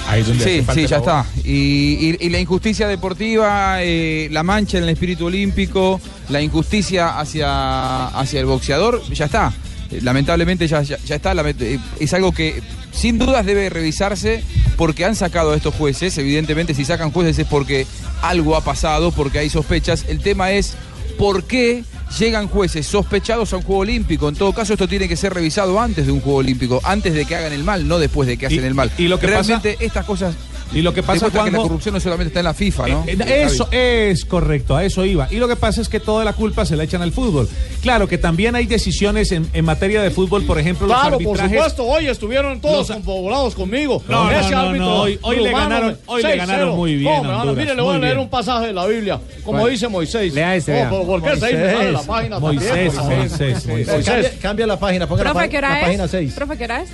Ahí 0.08 0.22
es 0.22 0.28
donde 0.28 0.43
Sí, 0.43 0.65
sí, 0.74 0.88
ya 0.88 0.98
está. 0.98 1.26
Y, 1.43 1.52
y- 1.52 2.17
y 2.20 2.30
la 2.30 2.39
injusticia 2.39 2.88
deportiva, 2.88 3.84
eh, 3.84 4.30
la 4.32 4.43
mancha 4.43 4.78
en 4.78 4.84
el 4.86 4.89
espíritu 4.89 5.26
olímpico, 5.26 6.00
la 6.30 6.41
injusticia 6.41 7.20
hacia, 7.20 8.08
hacia 8.08 8.39
el 8.39 8.46
boxeador, 8.46 9.02
ya 9.13 9.26
está. 9.26 9.54
Eh, 9.91 10.00
Lamentablemente 10.02 10.67
ya, 10.67 10.82
ya, 10.82 10.98
ya 11.06 11.15
está. 11.15 11.34
eh, 11.34 11.80
Es 12.00 12.13
algo 12.13 12.32
que 12.32 12.62
sin 12.91 13.17
dudas 13.20 13.46
debe 13.46 13.70
revisarse 13.70 14.43
porque 14.78 15.06
han 15.06 15.15
sacado 15.15 15.52
a 15.52 15.56
estos 15.56 15.74
jueces. 15.76 16.17
Evidentemente, 16.17 16.74
si 16.74 16.86
sacan 16.86 17.12
jueces 17.12 17.38
es 17.39 17.48
porque 17.48 17.86
algo 18.22 18.56
ha 18.56 18.62
pasado, 18.62 19.12
porque 19.12 19.39
hay 19.39 19.50
sospechas. 19.50 20.06
El 20.08 20.20
tema 20.20 20.52
es 20.52 20.76
por 21.17 21.43
qué 21.43 21.84
llegan 22.19 22.47
jueces 22.47 22.88
sospechados 22.88 23.53
a 23.53 23.58
un 23.58 23.63
juego 23.63 23.82
olímpico. 23.82 24.30
En 24.30 24.36
todo 24.36 24.53
caso, 24.53 24.73
esto 24.73 24.88
tiene 24.88 25.08
que 25.08 25.15
ser 25.15 25.34
revisado 25.34 25.80
antes 25.80 26.06
de 26.06 26.12
un 26.12 26.21
juego 26.21 26.39
olímpico, 26.39 26.80
antes 26.84 27.13
de 27.13 27.25
que 27.25 27.36
hagan 27.36 27.53
el 27.53 27.63
mal, 27.63 27.88
no 27.88 27.99
después 27.99 28.27
de 28.27 28.38
que 28.38 28.45
hacen 28.45 28.63
el 28.63 28.73
mal. 28.73 28.91
y 28.97 29.08
lo 29.08 29.19
que 29.19 29.27
Realmente 29.27 29.77
estas 29.80 30.06
cosas 30.06 30.36
Y 30.73 30.82
lo 30.82 30.93
que 30.93 31.01
pasa, 31.01 31.13
demuestran 31.27 31.45
que 31.45 31.51
la 31.51 31.58
Juanjo- 31.60 31.63
corrupción 31.63 31.93
no 31.95 31.99
solamente 32.01 32.27
está 32.27 32.39
en 32.41 32.45
la 32.45 32.53
FIFA, 32.53 32.88
¿no? 32.88 33.03
Eh, 33.08 33.17
eh, 33.25 33.43
Eso 33.45 33.69
es 33.71 34.25
correcto, 34.25 34.75
a 34.75 34.84
eso 34.84 35.06
iba. 35.06 35.27
Y 35.32 35.38
lo 35.38 35.47
que 35.47 35.56
pasa 35.56 35.80
es 35.82 35.88
que 35.89 35.99
toda 35.99 36.25
la 36.25 36.34
culpa 36.34 36.65
se 36.65 36.75
la 36.75 36.84
echan 36.84 37.01
al 37.01 37.12
fútbol. 37.13 37.47
Claro 37.82 38.08
que 38.08 38.17
también 38.17 38.56
hay 38.56 38.65
decisiones 38.65 39.32
en, 39.32 39.47
en 39.53 39.65
materia 39.65 40.01
de 40.01 40.12
fútbol, 40.12 40.43
por 40.43 40.60
ejemplo, 40.60 40.86
los 40.88 40.95
Claro, 40.99 41.17
por 41.19 41.39
arbitrajes. 41.39 41.58
supuesto, 41.58 41.84
hoy 41.86 42.08
estuvieron 42.08 42.60
todos 42.60 42.88
Los- 42.89 42.97
confabulados 42.97 43.56
conmigo. 43.56 44.03
No, 44.10 44.30
Ese 44.30 44.51
no, 44.51 44.58
no, 44.63 44.67
árbitro 44.67 44.86
no, 44.86 45.01
hoy- 45.01 45.19
hoy 45.21 45.38
le 45.38 45.51
ganaron- 45.51 45.97
hoy 46.06 46.21
le 46.21 46.30
6-0. 46.30 46.38
ganaron 46.38 46.75
muy 46.75 46.95
bien 46.95 47.21
Mire, 47.56 47.73
le 47.75 47.82
voy 47.82 47.95
a 47.95 47.99
leer 47.99 48.13
bien. 48.15 48.19
un 48.25 48.30
pasaje 48.30 48.67
de 48.67 48.73
la 48.73 48.86
Biblia, 48.86 49.19
como 49.43 49.60
¿Cuál? 49.60 49.71
dice 49.71 49.88
Moisés. 49.88 50.34
Lea 50.34 50.56
ese, 50.58 50.86
Oh. 50.86 50.89
¿por- 50.89 51.21
¿Por 51.21 51.23
qué 51.23 51.30
se 51.36 51.39
sale 51.39 51.53
la 51.91 51.91
Moisés, 52.01 52.08
página 52.08 52.39
Moisés, 52.39 52.93
también? 52.93 52.93
por? 52.93 53.17
Moisés, 53.39 53.65
Moisés. 53.67 54.06
Cambia, 54.06 54.32
cambia 54.41 54.67
la 54.67 54.80
página, 54.80 55.08
ponga 55.08 55.23
la, 55.23 55.30
Profe, 55.32 55.45
pa- 55.45 55.49
¿qué 55.49 55.58
hora 55.58 55.69
la 55.69 55.80
es? 55.80 55.86
página 55.86 56.08
6. 56.08 56.34
Profe, 56.34 56.58
¿qué 56.58 56.63
hora 56.65 56.82
es? 56.82 56.89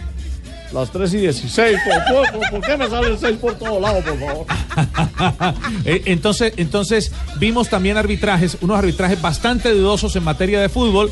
Las 0.73 0.91
3 0.91 1.13
y 1.13 1.17
16. 1.17 1.77
¿Por, 1.86 2.31
por- 2.31 2.49
por- 2.49 2.62
qué 2.62 2.75
me 2.77 2.89
sale 2.89 3.07
el 3.09 3.17
6 3.19 3.38
por 3.38 3.53
todos 3.55 3.79
lados, 3.81 4.03
por 4.03 4.19
favor? 4.19 4.45
Eh, 5.86 6.01
entonces, 6.05 6.53
entonces 6.57 7.12
vimos 7.38 7.69
también 7.69 7.97
arbitrajes, 7.97 8.57
unos 8.62 8.77
arbitrajes 8.77 9.21
bastante 9.21 9.69
dudosos 9.71 10.15
en 10.15 10.23
materia 10.23 10.59
de 10.62 10.69
fútbol. 10.69 11.12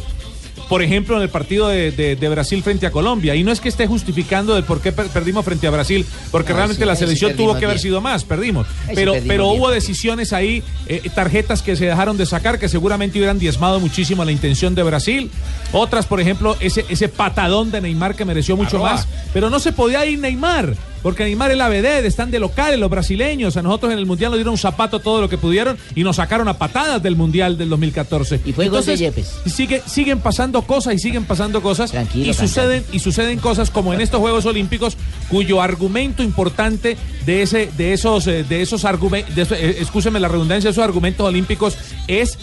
Por 0.71 0.81
ejemplo, 0.81 1.17
en 1.17 1.21
el 1.23 1.27
partido 1.27 1.67
de, 1.67 1.91
de- 1.91 2.15
de 2.15 2.29
Brasil 2.29 2.63
frente 2.63 2.85
a 2.87 2.91
Colombia. 2.91 3.35
Y 3.35 3.43
no 3.43 3.51
es 3.51 3.59
que 3.59 3.67
esté 3.67 3.87
justificando 3.87 4.55
el 4.55 4.63
por 4.63 4.79
qué 4.79 4.93
per- 4.93 5.07
perdimos 5.09 5.43
frente 5.43 5.67
a 5.67 5.69
Brasil, 5.69 6.05
porque 6.31 6.51
No, 6.53 6.59
realmente 6.59 6.83
sí, 6.83 6.87
la 6.87 6.95
sí 6.95 6.99
selección 7.01 7.35
tuvo 7.35 7.51
que 7.57 7.65
haber 7.65 7.75
bien. 7.75 7.79
sido 7.83 7.99
más, 7.99 8.23
perdimos. 8.23 8.65
Ahí 8.67 8.73
sí 8.87 8.91
Pero, 8.95 9.11
perdimos 9.11 9.27
pero 9.33 9.49
bien. 9.49 9.59
hubo 9.59 9.69
decisiones 9.69 10.31
ahí, 10.31 10.63
eh, 10.87 11.01
tarjetas 11.13 11.61
que 11.61 11.75
se 11.75 11.87
dejaron 11.87 12.15
de 12.15 12.25
sacar, 12.25 12.57
que 12.57 12.69
seguramente 12.69 13.17
hubieran 13.19 13.37
diezmado 13.37 13.81
muchísimo 13.81 14.23
la 14.23 14.31
intención 14.31 14.73
de 14.73 14.83
Brasil. 14.83 15.29
Otras, 15.73 16.05
por 16.05 16.21
ejemplo, 16.21 16.55
ese, 16.61 16.85
ese 16.87 17.09
patadón 17.09 17.69
de 17.69 17.81
Neymar 17.81 18.15
que 18.15 18.23
mereció 18.23 18.55
mucho 18.55 18.77
Arroba. 18.77 18.93
más. 18.93 19.07
Pero 19.33 19.49
no 19.49 19.59
se 19.59 19.73
podía 19.73 20.05
ir 20.05 20.19
Neymar, 20.19 20.73
porque 21.01 21.23
Neymar 21.23 21.51
es 21.51 21.57
la 21.57 21.69
vedette, 21.69 22.05
están 22.05 22.31
de 22.31 22.39
locales 22.39 22.79
los 22.79 22.89
brasileños. 22.89 23.57
A 23.57 23.61
nosotros 23.61 23.91
en 23.91 23.99
el 23.99 24.05
Mundial 24.05 24.31
nos 24.31 24.37
dieron 24.37 24.53
un 24.53 24.57
zapato 24.57 24.99
todo 24.99 25.21
lo 25.21 25.29
que 25.29 25.37
pudieron 25.37 25.77
y 25.95 26.03
nos 26.03 26.17
sacaron 26.17 26.47
a 26.47 26.57
patadas 26.57 27.01
del 27.01 27.15
Mundial 27.15 27.57
del 27.57 27.69
2014. 27.69 28.41
Y 28.45 28.53
fue 28.53 28.69
gol 28.69 28.85
de 28.85 28.97
Yepes. 28.97 29.41
Sigue, 29.45 29.81
siguen 29.85 30.19
pasando 30.19 30.61
cosas 30.63 30.93
y 30.95 30.99
siguen 30.99 31.25
pasando 31.25 31.61
cosas. 31.61 31.91
y 31.91 31.95
cantante. 31.95 32.33
suceden, 32.33 32.85
y 32.91 32.99
suceden 32.99 33.39
cosas 33.39 33.69
como 33.69 33.93
en 33.93 34.01
estos 34.01 34.19
Juegos 34.19 34.45
Olímpicos, 34.45 34.97
cuyo 35.29 35.61
argumento 35.61 36.23
importante 36.23 36.97
de 37.25 37.41
ese, 37.41 37.69
de 37.77 37.93
esos, 37.93 38.27
eh, 38.27 38.43
de 38.43 38.61
esos 38.61 38.85
argumentos, 38.85 39.51
escúcheme 39.51 40.19
la 40.19 40.27
redundancia, 40.27 40.69
de 40.69 40.71
esos 40.71 40.83
argumentos 40.83 41.25
olímpicos 41.25 41.77
es 42.07 42.37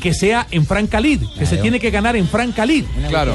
que 0.00 0.14
sea 0.14 0.46
en 0.50 0.64
Franca 0.66 1.00
Lid, 1.00 1.20
que 1.38 1.40
se 1.44 1.50
Claro. 1.50 1.62
tiene 1.62 1.80
que 1.80 1.90
ganar 1.90 2.16
en 2.16 2.28
Franca 2.28 2.64
Lid. 2.64 2.84
Una 2.96 3.08
Claro. 3.08 3.34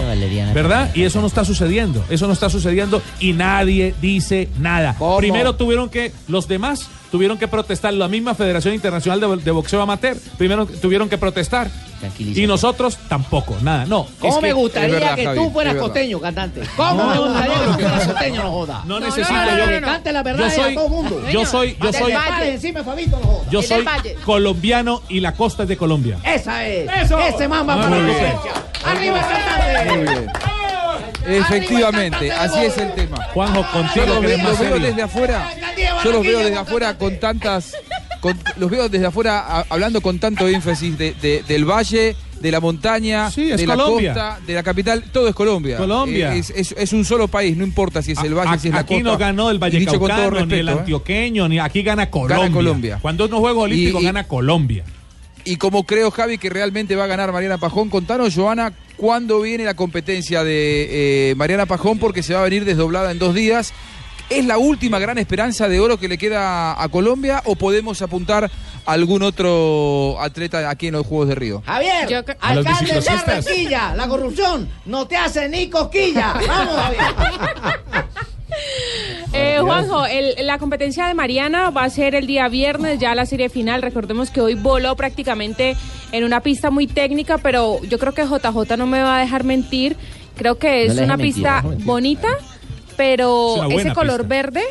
¿Verdad? 0.53 0.91
Y 0.95 1.03
eso 1.03 1.21
no 1.21 1.27
está 1.27 1.43
sucediendo. 1.45 2.03
Eso 2.09 2.27
no 2.27 2.33
está 2.33 2.49
sucediendo 2.49 3.01
y 3.19 3.33
nadie 3.33 3.93
dice 4.01 4.49
nada. 4.59 4.95
Primero 5.17 5.55
tuvieron 5.55 5.89
que, 5.89 6.11
los 6.27 6.47
demás 6.47 6.87
tuvieron 7.13 7.37
que 7.37 7.47
protestar, 7.47 7.93
la 7.93 8.07
misma 8.07 8.33
Federación 8.33 8.73
Internacional 8.73 9.19
de, 9.19 9.37
de 9.43 9.51
Boxeo 9.51 9.79
Amateur, 9.79 10.17
primero 10.35 10.65
tuvieron 10.65 11.07
que 11.09 11.19
protestar. 11.19 11.69
Y 12.17 12.47
nosotros 12.47 12.97
tampoco, 13.07 13.55
nada. 13.61 13.85
No. 13.85 14.07
¿Cómo 14.19 14.37
es 14.37 14.41
me 14.41 14.51
gustaría 14.51 15.13
que 15.13 15.27
tú 15.35 15.51
fueras 15.51 15.75
costeño, 15.75 16.19
cantante? 16.19 16.61
¿Cómo 16.75 16.95
No, 16.95 17.09
me 17.09 17.15
no, 17.15 17.23
gustaría 17.27 17.55
no, 17.55 17.61
que 17.61 17.67
tú 17.67 17.73
fueras 17.87 18.07
costeño, 18.07 18.43
no 18.43 18.51
joda? 18.51 18.81
No 18.85 18.99
necesito 18.99 19.31
yo- 19.31 19.81
cante 19.81 20.11
la 20.11 20.23
verdad 20.23 20.49
yo 20.49 20.55
soy- 20.63 20.71
a 20.71 20.75
todo 20.75 20.89
mundo. 20.89 21.21
yo 21.31 21.45
soy- 21.45 21.77
yo 21.79 21.93
soy- 21.93 22.13
Valle, 22.13 22.53
encima, 22.55 22.83
Fabito, 22.83 23.19
no 23.19 23.25
joda. 23.27 23.49
Yo 23.51 23.61
soy 23.61 23.85
colombiano 24.25 25.03
y 25.07 25.19
la 25.19 25.33
costa 25.33 25.63
es 25.63 25.69
de 25.69 25.77
Colombia. 25.77 26.17
Esa 26.25 26.65
es. 26.67 26.89
Eso. 27.03 27.19
Ese 27.19 27.47
man 27.47 27.69
va 27.69 27.75
Muy 27.77 27.83
para 27.85 27.97
la. 27.99 28.91
¡Arriba, 28.91 29.21
cantante! 29.21 30.62
Efectivamente, 31.25 32.31
así 32.31 32.59
es 32.65 32.77
el 32.77 32.93
tema. 32.93 33.17
Juanjo, 33.33 33.65
contigo 33.71 34.05
Yo 34.05 34.13
los, 34.15 34.21
ve- 34.23 34.37
veo 34.59 34.79
desde 34.79 35.01
afuera. 35.01 35.49
Yo 36.03 36.11
los 36.11 36.23
veo 36.25 36.39
desde 36.39 36.57
afuera 36.57 36.97
con 36.97 37.19
tantas. 37.19 37.73
con- 38.19 38.39
los 38.55 38.69
veo 38.71 38.87
desde 38.87 39.05
afuera 39.05 39.39
a- 39.39 39.65
hablando 39.69 39.99
con 39.99 40.17
tanto 40.17 40.47
énfasis 40.47 40.97
de- 40.97 41.13
de- 41.21 41.43
del 41.45 41.65
valle, 41.69 42.15
de 42.39 42.51
la 42.51 42.61
montaña, 42.61 43.29
Sí, 43.29 43.51
es 43.51 43.57
de 43.59 43.67
la 43.67 43.75
Colombia. 43.75 44.13
costa, 44.13 44.39
de 44.47 44.53
la 44.53 44.63
capital. 44.63 45.03
Todo 45.11 45.27
es 45.27 45.35
Colombia. 45.35 45.75
Colombia. 45.77 46.33
Eh, 46.33 46.39
Es, 46.39 46.49
es- 46.51 46.75
es 46.77 46.93
un 46.93 47.03
solo 47.03 47.27
país, 47.27 47.57
no 47.57 47.65
importa 47.65 48.01
si 48.01 48.13
es 48.13 48.19
el 48.23 48.33
valle, 48.33 48.57
si 48.59 48.69
es 48.69 48.73
la 48.73 48.79
Aquí 48.81 48.95
costa. 48.95 49.09
no 49.11 49.17
ganó 49.17 49.49
el 49.51 49.59
Valle 49.59 49.77
dicho 49.79 49.99
con 49.99 50.09
todo 50.09 50.17
ni 50.19 50.23
el 50.25 50.31
respeto, 50.49 50.69
¿eh? 50.71 50.79
antioqueño, 50.79 51.49
ni 51.49 51.59
aquí 51.59 51.83
gana 51.83 52.09
Colombia. 52.09 52.49
Colombia. 52.51 52.99
Cuando 53.01 53.25
unos 53.25 53.39
Juegos 53.41 53.63
Olímpicos 53.65 54.01
Y- 54.01 54.03
y- 54.03 54.07
gana 54.07 54.23
Colombia. 54.25 54.83
Y 55.45 55.57
como 55.57 55.85
creo, 55.85 56.09
Javi, 56.11 56.37
que 56.37 56.49
realmente 56.49 56.95
va 56.95 57.03
a 57.03 57.07
ganar 57.07 57.31
Mariana 57.31 57.57
Pajón, 57.57 57.89
contanos, 57.89 58.33
Joana, 58.33 58.73
cuándo 58.95 59.41
viene 59.41 59.65
la 59.65 59.73
competencia 59.73 60.43
de 60.43 61.31
eh, 61.31 61.35
Mariana 61.35 61.65
Pajón, 61.65 61.99
porque 61.99 62.23
se 62.23 62.33
va 62.33 62.39
a 62.39 62.43
venir 62.43 62.63
desdoblada 62.63 63.11
en 63.11 63.19
dos 63.19 63.33
días. 63.33 63.73
¿Es 64.29 64.45
la 64.45 64.57
última 64.57 64.99
gran 64.99 65.17
esperanza 65.17 65.67
de 65.67 65.79
oro 65.79 65.97
que 65.97 66.07
le 66.07 66.17
queda 66.17 66.81
a 66.81 66.87
Colombia 66.87 67.41
o 67.45 67.55
podemos 67.55 68.01
apuntar 68.01 68.45
a 68.45 68.91
algún 68.91 69.21
otro 69.21 70.17
atleta 70.19 70.69
aquí 70.69 70.87
en 70.87 70.93
los 70.93 71.05
Juegos 71.05 71.27
de 71.27 71.35
Río? 71.35 71.61
Javier, 71.65 72.09
los 72.09 72.25
alcalde 72.39 72.93
de. 72.93 72.99
Barranquilla, 73.01 73.95
la 73.95 74.07
corrupción 74.07 74.69
no 74.85 75.05
te 75.07 75.17
hace 75.17 75.49
ni 75.49 75.69
cosquilla. 75.69 76.35
Vamos, 76.47 76.75
Javier. 76.75 78.05
Eh, 79.33 79.57
Juanjo, 79.61 80.05
el- 80.05 80.35
la 80.45 80.57
competencia 80.59 81.07
de 81.07 81.13
Mariana 81.13 81.69
va 81.71 81.83
a 81.85 81.89
ser 81.89 82.13
el 82.15 82.27
día 82.27 82.47
viernes, 82.49 82.99
ya 82.99 83.15
la 83.15 83.25
serie 83.25 83.49
final. 83.49 83.81
Recordemos 83.81 84.29
que 84.29 84.41
hoy 84.41 84.53
voló 84.53 84.95
prácticamente 84.95 85.75
en 86.11 86.23
una 86.23 86.41
pista 86.41 86.69
muy 86.69 86.85
técnica, 86.87 87.37
pero 87.39 87.79
yo 87.89 87.97
creo 87.99 88.13
que 88.13 88.23
JJ 88.25 88.77
no 88.77 88.85
me 88.85 89.01
va 89.01 89.17
a 89.17 89.19
dejar 89.21 89.43
mentir. 89.43 89.97
Creo 90.35 90.57
que 90.59 90.85
es 90.85 90.93
una 90.97 91.17
mentir, 91.17 91.33
pista 91.35 91.61
no 91.63 91.71
bonita, 91.85 92.27
pero 92.95 93.55
ese 93.71 93.93
color 93.93 94.21
pista. 94.21 94.35
verde 94.35 94.63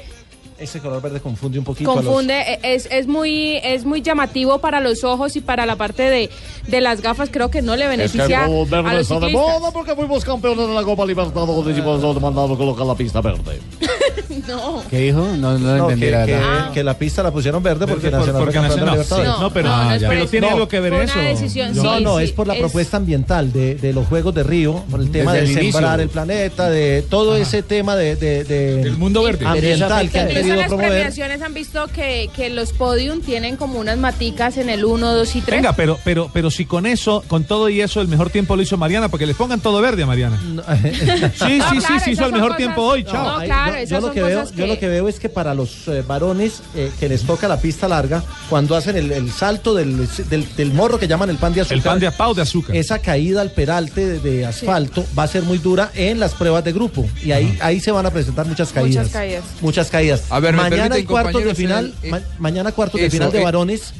Ese 0.62 0.80
color 0.80 1.02
verde 1.02 1.20
confunde 1.20 1.58
un 1.58 1.64
poquito. 1.64 1.90
a 1.90 1.96
los- 1.96 2.04
confunde, 2.04 2.40
e- 2.40 2.74
es, 2.74 2.86
es 2.90 3.06
muy 3.06 3.56
es 3.64 3.84
muy 3.84 4.00
llamativo 4.00 4.58
para 4.58 4.80
los 4.80 5.02
ojos 5.02 5.34
y 5.36 5.40
para 5.40 5.66
la 5.66 5.76
parte 5.76 6.04
de, 6.04 6.30
de 6.68 6.80
las 6.80 7.00
gafas. 7.02 7.30
Creo 7.32 7.50
que 7.50 7.62
no 7.62 7.74
le 7.76 7.82
Es 7.84 7.88
que 7.88 7.94
el 7.94 7.98
beneficia 8.28 8.46
globo 8.46 8.62
a 8.62 8.82
verde 8.82 8.92
los 8.98 9.10
está 9.10 9.26
de 9.26 9.32
moda 9.32 9.70
porque 9.72 9.94
fuimos 9.96 10.24
campeones 10.24 10.68
de 10.68 10.74
la 10.74 10.82
Copa 10.84 11.04
Libertadores 11.04 11.76
y 11.76 11.80
por 11.82 11.98
eso 11.98 12.20
mandado 12.20 12.56
colocar 12.56 12.86
la 12.86 12.94
pista 12.94 13.20
verde. 13.20 13.60
No. 14.48 14.82
¿Qué 14.90 14.98
dijo? 14.98 15.18
No, 15.36 15.58
no 15.58 15.58
lo 15.58 15.58
No, 15.58 15.82
entendí, 15.90 16.06
que, 16.06 16.10
la 16.10 16.26
que- 16.26 16.32
verdad. 16.32 16.72
que 16.72 16.84
la 16.84 16.98
pista 16.98 17.22
la 17.22 17.30
pusieron 17.30 17.62
verde 17.62 17.86
porque 17.86 18.08
por- 18.10 18.18
Nacional 18.18 18.42
porque 18.42 18.58
Nacional, 18.58 18.90
Libertadores. 18.92 19.30
No, 19.40 19.52
pero- 19.52 19.68
No, 19.68 19.84
no, 19.84 19.96
ya. 19.96 20.08
pero 20.08 20.26
tiene 20.26 20.48
algo 20.48 20.68
que 20.68 20.80
ver 20.80 20.92
eso. 20.94 21.18
decisión, 21.18 21.74
No, 21.76 21.98
sí, 21.98 22.04
no, 22.04 22.18
sí, 22.18 22.24
es 22.24 22.32
por 22.32 22.46
la 22.46 22.54
es- 22.54 22.60
propuesta 22.60 22.96
ambiental 22.96 23.52
de, 23.52 23.74
de 23.76 23.92
los 23.92 24.06
Juegos 24.06 24.34
de 24.34 24.42
Río, 24.42 24.82
por 24.90 25.00
el 25.00 25.10
tema 25.10 25.32
Desde 25.32 25.46
de 25.46 25.52
el 25.52 25.58
inicio. 25.62 25.72
sembrar 25.80 26.00
el 26.00 26.08
planeta, 26.08 26.68
de 26.70 27.02
todo 27.02 27.36
ese 27.36 27.62
tema 27.62 27.94
de, 27.96 28.16
de, 28.16 28.44
de- 28.44 28.82
El 28.82 28.96
mundo 28.96 29.22
verde. 29.22 29.46
ambiental 29.46 30.10
que 30.10 30.18
han 30.18 30.24
Incluso 30.28 30.40
querido 30.42 30.56
las 30.56 30.66
promover. 30.68 30.90
premiaciones 30.90 31.42
han 31.42 31.54
visto 31.54 31.86
que, 31.88 32.30
que 32.34 32.50
los 32.50 32.72
podium 32.72 33.20
tienen 33.20 33.56
como 33.56 33.78
unas 33.78 33.98
maticas 33.98 34.56
en 34.56 34.68
el 34.70 34.84
1, 34.84 35.12
2 35.14 35.36
y 35.36 35.40
3. 35.40 35.58
Venga, 35.60 35.74
pero, 35.74 35.98
pero, 36.04 36.30
pero 36.32 36.50
si 36.50 36.64
con 36.66 36.86
eso, 36.86 37.22
con 37.28 37.44
todo 37.44 37.68
y 37.68 37.80
eso, 37.80 38.00
el 38.00 38.08
mejor 38.08 38.30
tiempo 38.30 38.56
lo 38.56 38.62
hizo 38.62 38.76
Mariana, 38.76 39.08
porque 39.08 39.26
les 39.26 39.36
pongan 39.36 39.60
todo 39.60 39.80
verde 39.80 40.02
a 40.02 40.06
Mariana. 40.06 40.38
sí, 40.42 40.52
No, 40.54 40.62
sí, 41.70 41.80
sí, 41.80 42.00
sí, 42.04 42.10
hizo 42.12 42.26
el 42.26 42.32
mejor 42.32 42.56
tiempo 42.56 42.82
hoy, 42.82 43.04
chao. 43.04 43.38
No, 43.38 43.44
claro, 43.44 43.76
esas 43.76 44.01
lo 44.02 44.08
son 44.08 44.14
que 44.14 44.22
veo, 44.22 44.40
cosas 44.40 44.54
yo 44.56 44.66
lo 44.66 44.78
que- 44.78 44.88
veo 44.88 45.08
es 45.08 45.18
que 45.18 45.28
para 45.28 45.54
los 45.54 45.88
eh, 45.88 46.02
varones 46.06 46.60
eh, 46.74 46.90
que 47.00 47.08
les 47.08 47.22
toca 47.22 47.48
la 47.48 47.58
pista 47.60 47.88
larga, 47.88 48.22
cuando 48.50 48.76
hacen 48.76 48.96
el, 48.96 49.10
el 49.12 49.30
salto 49.32 49.74
del, 49.74 50.06
del- 50.28 50.54
del 50.56 50.72
morro 50.74 50.98
que 50.98 51.08
llaman 51.08 51.30
el 51.30 51.36
pan 51.36 51.54
de 51.54 51.62
azúcar. 51.62 51.76
El 51.78 51.82
pan 51.82 51.98
de 52.00 52.10
pau 52.12 52.34
de 52.34 52.42
azúcar. 52.42 52.76
Esa 52.76 52.98
caída 52.98 53.40
al 53.40 53.50
peralte 53.52 54.06
de, 54.06 54.18
de 54.20 54.46
asfalto 54.46 55.04
va 55.18 55.22
a 55.22 55.28
ser 55.28 55.42
muy 55.44 55.58
dura 55.58 55.90
en 55.94 56.20
las 56.20 56.34
pruebas 56.34 56.62
de 56.64 56.72
grupo. 56.72 57.08
Y 57.24 57.32
ahí, 57.32 57.56
ahí 57.62 57.80
se 57.80 57.90
van 57.92 58.04
a 58.06 58.10
presentar 58.10 58.46
muchas 58.46 58.70
caídas. 58.72 59.04
Muchas 59.06 59.12
caídas. 59.12 59.44
Muchas 59.60 59.88
caídas. 59.90 60.22
A 60.30 60.40
ver, 60.40 60.54
me 60.54 60.62
mañana 60.62 60.94
hay 60.96 61.04
cuartos 61.04 61.44
de 61.44 61.54
final. 61.54 61.94
el- 62.02 62.08
eh, 62.08 62.10
ma- 62.10 62.20
mañana 62.38 62.72
cuartos 62.72 63.00
de 63.00 63.10
final 63.10 63.30
de 63.32 63.40
eh. 63.40 63.44
varones. 63.44 63.94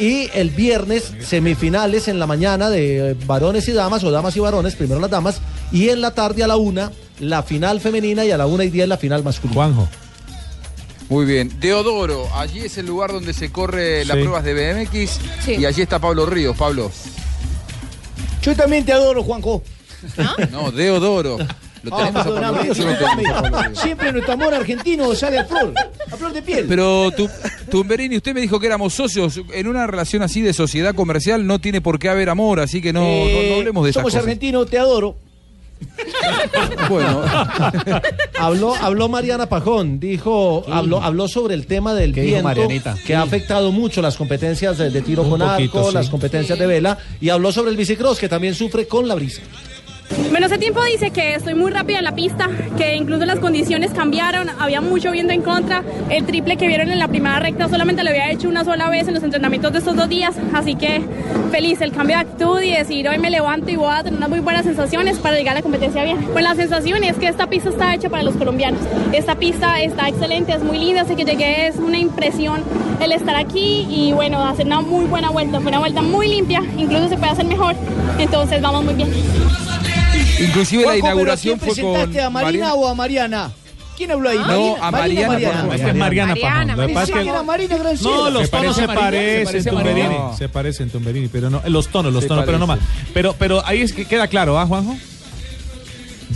Y 0.00 0.28
el 0.34 0.50
viernes, 0.50 1.12
semifinales 1.24 2.08
en 2.08 2.18
la 2.18 2.26
mañana 2.26 2.68
de 2.70 3.10
eh, 3.12 3.16
varones 3.26 3.68
y 3.68 3.72
damas, 3.72 4.02
o 4.02 4.10
damas 4.10 4.36
y 4.36 4.40
varones, 4.40 4.74
primero 4.74 4.98
las 5.00 5.10
damas, 5.10 5.36
y 5.70 5.88
en 5.90 6.00
la 6.00 6.12
tarde 6.12 6.42
a 6.42 6.48
la 6.48 6.56
una, 6.56 6.90
la 7.20 7.42
final 7.42 7.80
femenina 7.80 8.24
y 8.24 8.30
a 8.30 8.36
la 8.38 8.46
una 8.46 8.64
y 8.64 8.70
diez 8.70 8.88
la 8.88 8.96
final 8.96 9.22
masculina. 9.22 9.54
Juanjo. 9.54 9.88
Muy 11.08 11.26
bien. 11.26 11.52
Deodoro, 11.60 12.26
allí 12.34 12.60
es 12.60 12.78
el 12.78 12.86
lugar 12.86 13.12
donde 13.12 13.32
se 13.34 13.52
corre 13.52 14.04
las 14.06 14.16
pruebas 14.16 14.42
de 14.44 14.54
BMX 14.54 15.20
Sí. 15.44 15.52
y 15.58 15.66
allí 15.66 15.82
está 15.82 15.98
Pablo 15.98 16.24
Ríos. 16.26 16.56
Pablo. 16.56 16.90
Yo 18.42 18.54
también 18.56 18.84
te 18.84 18.92
adoro, 18.92 19.22
Juanjo. 19.22 19.62
No, 20.50 20.70
Deodoro. 20.70 21.38
Lo 21.82 21.94
Ah, 21.98 22.10
no. 22.10 23.74
Siempre 23.74 24.10
nuestro 24.10 24.32
amor 24.32 24.54
argentino 24.54 25.14
sale 25.14 25.38
a 25.38 25.44
flor, 25.44 25.74
a 26.10 26.16
flor 26.16 26.32
de 26.32 26.40
piel. 26.40 26.64
Pero 26.66 27.10
tu, 27.14 27.28
Tumberini, 27.70 28.16
usted 28.16 28.32
me 28.32 28.40
dijo 28.40 28.58
que 28.58 28.66
éramos 28.66 28.94
socios. 28.94 29.38
En 29.52 29.68
una 29.68 29.86
relación 29.86 30.22
así 30.22 30.40
de 30.40 30.54
sociedad 30.54 30.94
comercial 30.94 31.46
no 31.46 31.58
tiene 31.58 31.82
por 31.82 31.98
qué 31.98 32.08
haber 32.08 32.30
amor, 32.30 32.60
así 32.60 32.80
que 32.80 32.92
no, 32.94 33.00
no- 33.00 33.06
no, 33.06 33.12
Eh, 33.12 33.56
hablemos 33.58 33.84
de 33.84 33.90
esas 33.90 34.00
Somos 34.00 34.12
cosas. 34.12 34.24
argentinos, 34.24 34.68
te 34.70 34.78
adoro. 34.78 35.16
Bueno, 36.88 37.22
Habló, 38.38 38.74
habló 38.74 39.08
Mariana 39.08 39.48
Pajón, 39.48 39.98
dijo, 40.00 40.64
habló, 40.70 41.02
habló 41.02 41.28
sobre 41.28 41.54
el 41.54 41.66
tema 41.66 41.94
del 41.94 42.12
¿Qué 42.12 42.20
dijo 42.22 42.32
viento 42.34 42.48
Marianita? 42.48 42.96
que 43.06 43.14
ha 43.14 43.22
afectado 43.22 43.72
mucho 43.72 44.02
las 44.02 44.16
competencias 44.16 44.78
de, 44.78 44.90
de 44.90 45.02
tiro 45.02 45.22
Un 45.22 45.30
con 45.30 45.40
poquito, 45.40 45.78
arco, 45.78 45.88
sí. 45.90 45.94
las 45.94 46.08
competencias 46.08 46.58
de 46.58 46.66
vela, 46.66 46.98
y 47.20 47.28
habló 47.30 47.52
sobre 47.52 47.70
el 47.70 47.76
bicicross 47.76 48.18
que 48.18 48.28
también 48.28 48.54
sufre 48.54 48.86
con 48.86 49.08
la 49.08 49.14
brisa. 49.14 49.42
Bueno, 50.30 50.46
ese 50.46 50.58
tiempo 50.58 50.82
dice 50.84 51.10
que 51.10 51.34
estoy 51.34 51.54
muy 51.54 51.70
rápida 51.70 51.98
en 51.98 52.04
la 52.04 52.14
pista, 52.14 52.48
que 52.76 52.96
incluso 52.96 53.24
las 53.24 53.38
condiciones 53.38 53.92
cambiaron, 53.92 54.48
había 54.58 54.80
mucho 54.80 55.10
viento 55.12 55.32
en 55.32 55.42
contra. 55.42 55.82
El 56.10 56.24
triple 56.26 56.56
que 56.56 56.66
vieron 56.66 56.90
en 56.90 56.98
la 56.98 57.08
primera 57.08 57.38
recta 57.38 57.68
solamente 57.68 58.02
lo 58.02 58.10
había 58.10 58.30
hecho 58.30 58.48
una 58.48 58.64
sola 58.64 58.88
vez 58.90 59.08
en 59.08 59.14
los 59.14 59.22
entrenamientos 59.22 59.72
de 59.72 59.78
estos 59.78 59.96
dos 59.96 60.08
días, 60.08 60.34
así 60.52 60.74
que 60.74 61.02
feliz 61.50 61.80
el 61.80 61.92
cambio 61.92 62.16
de 62.16 62.22
actitud 62.22 62.60
y 62.60 62.72
decir 62.72 63.08
hoy 63.08 63.18
me 63.18 63.30
levanto 63.30 63.70
y 63.70 63.76
voy 63.76 63.92
a 63.92 64.02
tener 64.02 64.18
unas 64.18 64.28
muy 64.28 64.40
buenas 64.40 64.64
sensaciones 64.64 65.18
para 65.18 65.36
llegar 65.36 65.52
a 65.52 65.58
la 65.58 65.62
competencia 65.62 66.02
bien. 66.04 66.18
Pues 66.32 66.44
la 66.44 66.54
sensación 66.54 67.04
es 67.04 67.16
que 67.16 67.28
esta 67.28 67.46
pista 67.46 67.70
está 67.70 67.94
hecha 67.94 68.10
para 68.10 68.22
los 68.22 68.36
colombianos. 68.36 68.80
Esta 69.12 69.36
pista 69.36 69.80
está 69.80 70.08
excelente, 70.08 70.52
es 70.52 70.62
muy 70.62 70.78
linda, 70.78 71.02
así 71.02 71.14
que 71.14 71.24
llegué, 71.24 71.68
es 71.68 71.76
una 71.76 71.98
impresión 71.98 72.62
el 73.00 73.12
estar 73.12 73.36
aquí 73.36 73.86
y 73.88 74.12
bueno, 74.12 74.44
hacer 74.44 74.66
una 74.66 74.80
muy 74.80 75.04
buena 75.06 75.30
vuelta, 75.30 75.60
fue 75.60 75.68
una 75.68 75.78
vuelta 75.78 76.02
muy 76.02 76.28
limpia, 76.28 76.62
incluso 76.76 77.08
se 77.08 77.16
puede 77.16 77.32
hacer 77.32 77.46
mejor, 77.46 77.74
entonces 78.18 78.60
vamos 78.60 78.84
muy 78.84 78.94
bien. 78.94 79.10
Inclusive 80.40 80.82
la 80.82 80.88
Juanjo, 80.88 81.00
pero 81.00 81.06
¿a 81.06 81.12
inauguración 81.12 81.58
fue 81.58 81.68
con 81.68 81.74
presentaste 81.76 82.20
a 82.22 82.30
Marina 82.30 82.50
Mariana- 82.50 82.74
o 82.74 82.88
a 82.88 82.94
Mariana? 82.94 83.52
¿Quién 83.96 84.10
habló 84.10 84.28
ahí? 84.28 84.38
No, 84.38 84.76
a 84.82 84.90
Mariana 84.90 85.38
Pajón. 85.38 85.72
Es 85.72 85.80
que 85.80 85.88
es 85.90 85.94
Mariana 85.94 86.34
Pajón. 86.34 86.76
Lo 86.76 86.86
que 86.86 86.94
pasa 86.94 87.20
es 87.20 87.26
Marina. 87.44 87.76
No, 88.02 88.30
los 88.30 88.50
tonos 88.50 88.76
se 88.76 88.86
Mariana, 88.86 89.00
parecen, 89.00 89.64
Tumberini. 89.64 90.00
Mariana. 90.08 90.36
Se 90.36 90.48
parecen, 90.48 90.90
Tumberini, 90.90 91.28
pero 91.28 91.48
no. 91.50 91.62
Los 91.66 91.88
tonos, 91.88 92.12
los 92.12 92.26
tonos, 92.26 92.44
pero 92.44 92.58
no 92.58 92.66
más. 92.66 92.80
Pero, 93.12 93.34
pero 93.38 93.64
ahí 93.64 93.82
es 93.82 93.92
que 93.92 94.04
queda 94.04 94.26
claro, 94.26 94.58
¿ah, 94.58 94.66
Juanjo? 94.66 94.96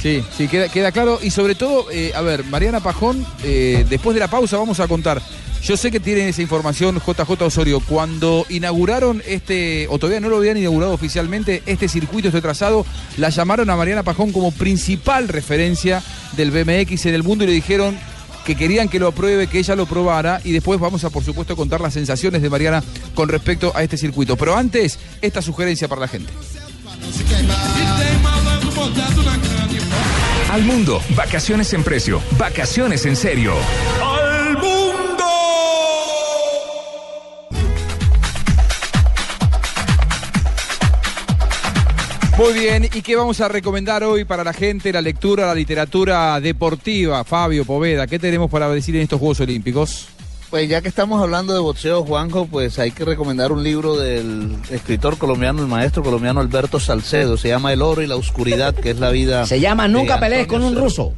Sí, 0.01 0.23
sí, 0.37 0.47
queda, 0.47 0.69
queda 0.69 0.93
claro. 0.93 1.19
Y 1.21 1.31
sobre 1.31 1.57
todo, 1.57 1.87
eh, 1.91 2.13
a 2.15 2.21
ver, 2.21 2.45
Mariana 2.45 2.79
Pajón, 2.79 3.27
eh, 3.43 3.85
después 3.89 4.15
de 4.15 4.21
la 4.21 4.29
pausa 4.29 4.57
vamos 4.57 4.79
a 4.79 4.87
contar. 4.87 5.21
Yo 5.62 5.77
sé 5.77 5.90
que 5.90 6.01
tienen 6.01 6.29
esa 6.29 6.42
información 6.42 7.01
JJ 7.01 7.42
Osorio. 7.42 7.81
Cuando 7.81 8.47
inauguraron 8.49 9.23
este, 9.27 9.87
o 9.90 9.99
todavía 9.99 10.21
no 10.21 10.29
lo 10.29 10.37
habían 10.37 10.57
inaugurado 10.57 10.92
oficialmente, 10.92 11.62
este 11.66 11.88
circuito, 11.88 12.29
este 12.29 12.40
trazado, 12.40 12.87
la 13.16 13.29
llamaron 13.31 13.68
a 13.71 13.77
Mariana 13.77 14.03
Pajón 14.03 14.33
como 14.33 14.53
principal 14.53 15.29
referencia 15.29 16.03
del 16.37 16.51
BMX 16.51 17.07
en 17.07 17.14
el 17.14 17.23
mundo 17.23 17.44
y 17.44 17.49
le 17.49 17.53
dijeron 17.53 17.99
que 18.44 18.57
querían 18.57 18.88
que 18.88 18.99
lo 18.99 19.09
apruebe, 19.09 19.47
que 19.47 19.59
ella 19.59 19.77
lo 19.77 19.85
probara 19.85 20.40
y 20.42 20.53
después 20.53 20.81
vamos 20.81 21.05
a 21.05 21.11
por 21.11 21.23
supuesto 21.23 21.55
contar 21.55 21.83
las 21.83 21.92
sensaciones 21.92 22.40
de 22.40 22.49
Mariana 22.49 22.83
con 23.14 23.29
respecto 23.29 23.73
a 23.75 23.83
este 23.83 23.99
circuito. 23.99 24.37
Pero 24.37 24.57
antes, 24.57 24.99
esta 25.21 25.42
sugerencia 25.42 25.87
para 25.87 26.01
la 26.03 26.09
gente. 26.09 26.33
Al 30.51 30.62
mundo, 30.62 31.03
vacaciones 31.14 31.75
en 31.75 31.85
precio, 31.85 32.23
vacaciones 32.38 33.05
en 33.05 33.16
serio. 33.16 33.53
Muy 42.38 42.53
bien, 42.53 42.85
¿y 42.85 43.03
qué 43.03 43.16
vamos 43.16 43.40
a 43.40 43.48
recomendar 43.48 44.05
hoy 44.05 44.24
para 44.24 44.44
la 44.44 44.53
gente? 44.53 44.92
La 44.92 45.01
lectura, 45.01 45.46
la 45.46 45.55
literatura 45.57 46.40
deportiva. 46.40 47.24
Fabio 47.24 47.64
Poveda, 47.64 48.07
¿qué 48.07 48.20
tenemos 48.20 48.48
para 48.48 48.68
decir 48.68 48.94
en 48.94 49.03
estos 49.03 49.18
Juegos 49.18 49.40
Olímpicos? 49.40 50.07
Pues 50.48 50.68
ya 50.68 50.81
que 50.81 50.88
estamos 50.88 51.20
hablando 51.20 51.53
de 51.53 51.59
boxeo, 51.59 52.05
Juanjo, 52.05 52.46
pues 52.46 52.79
hay 52.79 52.92
que 52.92 53.05
recomendar 53.05 53.51
un 53.51 53.64
libro 53.64 53.96
del 53.96 54.57
escritor 54.70 55.18
colombiano, 55.18 55.61
el 55.62 55.66
maestro 55.68 56.03
colombiano 56.05 56.38
Alberto 56.40 56.79
Salcedo. 56.79 57.37
Se 57.37 57.48
llama 57.48 57.72
El 57.72 57.83
oro 57.83 58.03
y 58.03 58.07
la 58.07 58.14
oscuridad, 58.16 58.72
que 58.74 58.90
es 58.90 59.01
la 59.01 59.11
vida. 59.11 59.44
Se 59.46 59.59
llama 59.59 59.88
Nunca 59.88 60.20
pelees 60.20 60.46
con 60.46 60.62
un 60.62 60.77
ruso. 60.77 61.14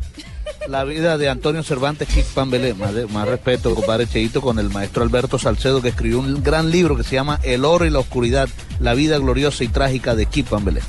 La 0.68 0.84
vida 0.84 1.16
de 1.18 1.28
Antonio 1.28 1.62
Cervantes 1.62 2.08
Kick 2.08 2.24
Pambelé. 2.26 2.72
Más, 2.74 2.94
de- 2.94 3.06
más 3.06 3.28
respeto, 3.28 3.74
compadre 3.74 4.06
Cheito, 4.08 4.40
con 4.40 4.58
el 4.58 4.70
maestro 4.70 5.02
Alberto 5.02 5.38
Salcedo, 5.38 5.80
que 5.82 5.90
escribió 5.90 6.18
un 6.18 6.42
gran 6.42 6.70
libro 6.70 6.96
que 6.96 7.04
se 7.04 7.14
llama 7.14 7.38
El 7.42 7.64
oro 7.66 7.84
y 7.84 7.90
la 7.90 7.98
oscuridad, 7.98 8.48
la 8.80 8.94
vida 8.94 9.18
gloriosa 9.18 9.62
y 9.64 9.68
trágica 9.68 10.14
de 10.16 10.26
Kip 10.26 10.48
Pambelé. 10.48 10.80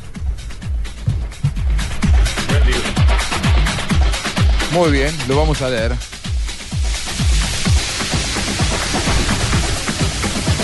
Muy 4.71 4.91
bien, 4.91 5.13
lo 5.27 5.35
vamos 5.37 5.61
a 5.61 5.69
leer. 5.69 5.93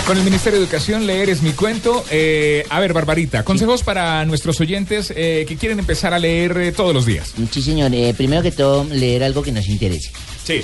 Con 0.06 0.16
el 0.16 0.24
Ministerio 0.24 0.58
de 0.58 0.64
Educación, 0.64 1.06
leer 1.06 1.28
es 1.28 1.42
mi 1.42 1.52
cuento. 1.52 2.02
Eh, 2.10 2.64
a 2.70 2.80
ver, 2.80 2.94
Barbarita, 2.94 3.42
consejos 3.44 3.82
para 3.82 4.24
nuestros 4.24 4.58
oyentes 4.60 5.12
eh, 5.14 5.44
que 5.46 5.56
quieren 5.56 5.78
empezar 5.78 6.14
a 6.14 6.18
leer 6.18 6.56
eh, 6.56 6.72
todos 6.72 6.94
los 6.94 7.04
días. 7.04 7.34
Sí, 7.50 7.60
señor. 7.60 7.92
Eh, 7.94 8.14
primero 8.16 8.42
que 8.42 8.50
todo, 8.50 8.84
leer 8.90 9.22
algo 9.22 9.42
que 9.42 9.52
nos 9.52 9.68
interese. 9.68 10.10
Sí. 10.44 10.62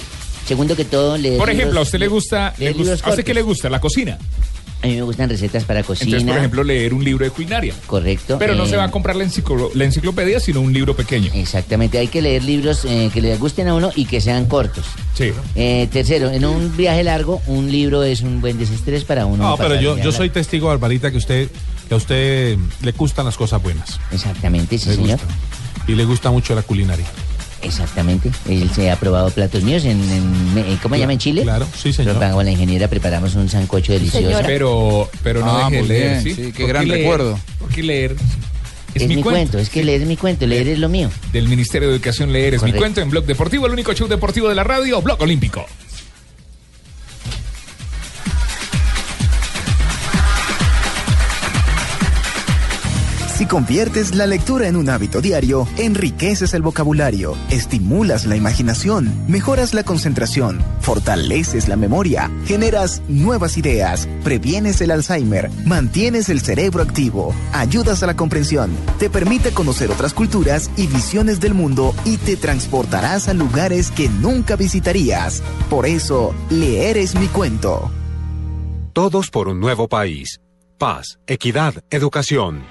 Segundo 0.49 0.75
que 0.75 0.87
todo, 0.87 1.19
leer. 1.19 1.37
Por 1.39 1.51
ejemplo, 1.51 1.67
libros- 1.73 1.79
¿a 1.79 1.83
usted 1.83 1.99
le 1.99 2.09
gusta, 2.09 2.55
le 2.57 2.73
gusta- 2.73 3.07
¿a 3.07 3.11
usted 3.11 3.25
qué 3.25 3.35
le 3.35 3.43
gusta? 3.43 3.69
La 3.69 3.81
cocina. 3.81 4.19
A 4.83 4.87
mí 4.87 4.97
me 4.97 5.03
gustan 5.03 5.31
recetas 5.31 5.65
para 5.65 5.83
cocina. 5.83 6.09
Entonces, 6.09 6.29
por 6.29 6.37
ejemplo, 6.39 6.63
leer 6.63 6.93
un 6.93 7.03
libro 7.03 7.25
de 7.25 7.31
culinaria. 7.31 7.73
Correcto. 7.87 8.37
Pero 8.39 8.55
no 8.55 8.65
eh, 8.65 8.69
se 8.69 8.77
va 8.77 8.85
a 8.85 8.91
comprar 8.91 9.17
la, 9.17 9.25
enciclo- 9.25 9.71
la 9.75 9.85
enciclopedia, 9.85 10.41
sino 10.41 10.61
un 10.61 10.73
libro 10.75 10.95
pequeño. 10.95 11.31
Exactamente, 11.33 11.97
hay 11.99 12.09
que 12.09 12.21
leer 12.21 12.43
libros 12.45 12.85
eh, 12.85 13.11
que 13.13 13.23
le 13.23 13.35
gusten 13.39 13.69
a 13.69 13.75
uno 13.75 13.91
y 13.97 14.05
que 14.05 14.21
sean 14.21 14.45
cortos. 14.45 14.85
Sí. 15.15 15.33
Eh, 15.55 15.89
tercero, 15.91 16.31
en 16.31 16.45
un 16.45 16.77
viaje 16.77 17.03
largo, 17.03 17.41
un 17.47 17.71
libro 17.73 18.03
es 18.03 18.21
un 18.21 18.43
buen 18.43 18.59
desestrés 18.59 19.05
para 19.05 19.25
uno. 19.25 19.43
No, 19.51 19.57
pero 19.57 19.81
yo, 19.81 20.13
soy 20.13 20.29
testigo, 20.29 20.69
Barbarita, 20.69 21.11
que 21.11 21.17
usted 21.17 21.49
que 21.89 21.95
a 21.95 21.97
usted 21.99 22.57
le 22.83 22.93
gustan 22.93 23.25
las 23.27 23.37
cosas 23.37 23.63
buenas. 23.63 23.99
Exactamente, 24.11 24.79
sí, 24.79 24.89
Le 24.91 24.95
señor. 24.97 25.19
gusta. 25.21 25.35
Y 25.87 25.95
le 25.95 26.05
gusta 26.07 26.31
mucho 26.31 26.55
la 26.55 26.63
culinaria. 26.63 27.05
Exactamente. 27.65 28.31
Él 28.49 28.71
se 28.75 28.91
ha 28.91 28.97
probado 28.97 29.31
platos 29.31 29.63
míos 29.63 29.85
en, 29.85 30.01
en- 30.01 30.59
en- 30.67 30.77
¿cómo 30.79 30.95
se 30.95 31.01
llama 31.01 31.13
en 31.15 31.19
Chile? 31.19 31.43
Claro, 31.43 31.67
sí, 31.77 31.93
señor. 31.93 32.17
Pero 32.19 32.35
con 32.35 32.45
la 32.45 32.51
ingeniera 32.51 32.89
preparamos 32.89 33.35
un 33.35 33.49
sancocho 33.49 33.93
delicioso. 33.93 34.39
Pero, 34.47 35.11
pero 35.23 35.41
no 35.41 35.51
Ah, 35.57 35.69
deje 35.71 35.83
de 35.83 35.89
leer, 35.89 36.23
bien, 36.23 36.23
¿sí? 36.37 36.45
sí, 36.45 36.53
qué 36.53 36.63
¿Por 36.65 36.69
gran 36.69 36.89
leer? 36.89 37.01
recuerdo. 37.01 37.39
¿Por 37.59 37.69
qué 37.71 37.83
leer? 37.83 38.17
Es, 38.95 39.09
mi 39.09 39.21
cuento. 39.23 39.59
es 39.59 39.71
que 39.71 39.83
leer 39.83 40.03
es 40.03 40.07
mi 40.07 40.17
cuento, 40.17 40.47
leer 40.47 40.69
es 40.69 40.79
lo 40.79 40.89
mío. 40.89 41.11
Del 41.33 41.49
Ministerio 41.49 41.89
de 41.89 41.95
Educación 41.97 42.33
Leer 42.33 42.55
es 42.55 42.63
mi 42.63 42.73
cuento 42.73 43.01
en 43.01 43.11
Blog 43.11 43.25
Deportivo, 43.25 43.67
el 43.67 43.73
único 43.73 43.93
show 43.93 44.07
deportivo 44.07 44.49
de 44.49 44.55
la 44.55 44.63
radio, 44.63 45.03
Blog 45.03 45.21
Olímpico. 45.21 45.67
Si 53.45 53.49
conviertes 53.49 54.15
la 54.15 54.27
lectura 54.27 54.69
en 54.69 54.75
un 54.75 54.89
hábito 54.89 55.21
diario, 55.21 55.69
enriqueces 55.77 56.55
el 56.55 56.63
vocabulario, 56.63 57.37
estimulas 57.51 58.25
la 58.25 58.37
imaginación, 58.37 59.13
mejoras 59.29 59.75
la 59.75 59.83
concentración, 59.83 60.65
fortaleces 60.81 61.69
la 61.69 61.77
memoria, 61.77 62.31
generas 62.47 63.03
nuevas 63.07 63.59
ideas, 63.59 64.09
previenes 64.23 64.81
el 64.81 64.91
Alzheimer, 64.93 65.51
mantienes 65.67 66.31
el 66.31 66.41
cerebro 66.41 66.83
activo, 66.83 67.35
ayudas 67.53 68.03
a 68.03 68.07
la 68.07 68.17
comprensión, 68.17 68.75
te 68.99 69.11
permite 69.11 69.53
conocer 69.53 69.91
otras 69.91 70.15
culturas 70.15 70.71
y 70.79 70.87
visiones 70.87 71.39
del 71.39 71.53
mundo 71.53 71.95
y 72.07 72.17
te 72.17 72.37
transportarás 72.37 73.29
a 73.29 73.35
lugares 73.35 73.91
que 73.91 74.09
nunca 74.09 74.57
visitarías. 74.57 75.43
Por 75.69 75.85
eso, 75.85 76.35
leer 76.49 76.97
es 76.97 77.15
mi 77.15 77.27
cuento. 77.27 77.91
Todos 78.95 79.29
por 79.31 79.49
un 79.49 79.61
nuevo 79.61 79.87
país. 79.87 80.41
Paz, 80.79 81.19
equidad, 81.27 81.75
educación. 81.91 82.65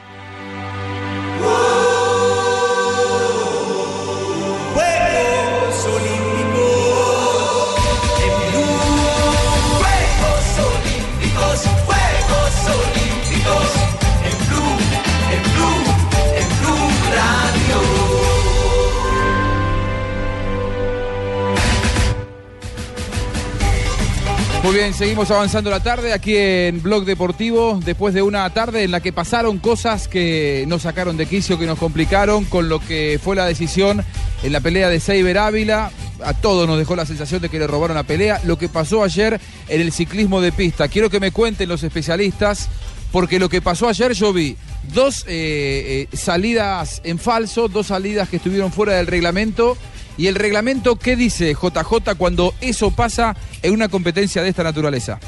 Muy 24.63 24.75
bien, 24.75 24.93
seguimos 24.93 25.29
avanzando 25.29 25.69
la 25.69 25.81
tarde 25.81 26.13
aquí 26.13 26.37
en 26.37 26.81
Blog 26.81 27.03
Deportivo, 27.03 27.81
después 27.83 28.13
de 28.13 28.21
una 28.21 28.49
tarde 28.51 28.83
en 28.83 28.91
la 28.91 29.01
que 29.01 29.11
pasaron 29.11 29.57
cosas 29.57 30.07
que 30.07 30.63
nos 30.69 30.83
sacaron 30.83 31.17
de 31.17 31.25
quicio, 31.25 31.59
que 31.59 31.65
nos 31.65 31.77
complicaron, 31.77 32.45
con 32.45 32.69
lo 32.69 32.79
que 32.79 33.19
fue 33.21 33.35
la 33.35 33.45
decisión 33.45 34.05
en 34.41 34.51
la 34.53 34.61
pelea 34.61 34.87
de 34.87 35.01
Seiber 35.01 35.37
Ávila. 35.37 35.91
A 36.23 36.33
todos 36.33 36.65
nos 36.65 36.77
dejó 36.77 36.95
la 36.95 37.05
sensación 37.05 37.41
de 37.41 37.49
que 37.49 37.59
le 37.59 37.67
robaron 37.67 37.97
la 37.97 38.03
pelea. 38.03 38.39
Lo 38.45 38.57
que 38.57 38.69
pasó 38.69 39.03
ayer 39.03 39.37
en 39.67 39.81
el 39.81 39.91
ciclismo 39.91 40.39
de 40.39 40.53
pista. 40.53 40.87
Quiero 40.87 41.09
que 41.09 41.19
me 41.19 41.31
cuenten 41.31 41.67
los 41.67 41.83
especialistas, 41.83 42.69
porque 43.11 43.39
lo 43.39 43.49
que 43.49 43.61
pasó 43.61 43.89
ayer 43.89 44.13
yo 44.13 44.31
vi 44.31 44.55
dos 44.93 45.25
eh, 45.27 46.07
eh, 46.09 46.15
salidas 46.15 47.01
en 47.03 47.19
falso, 47.19 47.67
dos 47.67 47.87
salidas 47.87 48.29
que 48.29 48.37
estuvieron 48.37 48.71
fuera 48.71 48.93
del 48.93 49.07
reglamento. 49.07 49.77
¿Y 50.17 50.27
el 50.27 50.35
reglamento 50.35 50.95
qué 50.95 51.15
dice 51.15 51.53
JJ 51.53 52.15
cuando 52.17 52.53
eso 52.61 52.91
pasa 52.91 53.35
en 53.61 53.73
una 53.73 53.89
competencia 53.89 54.43
de 54.43 54.49
esta 54.49 54.63
naturaleza? 54.63 55.19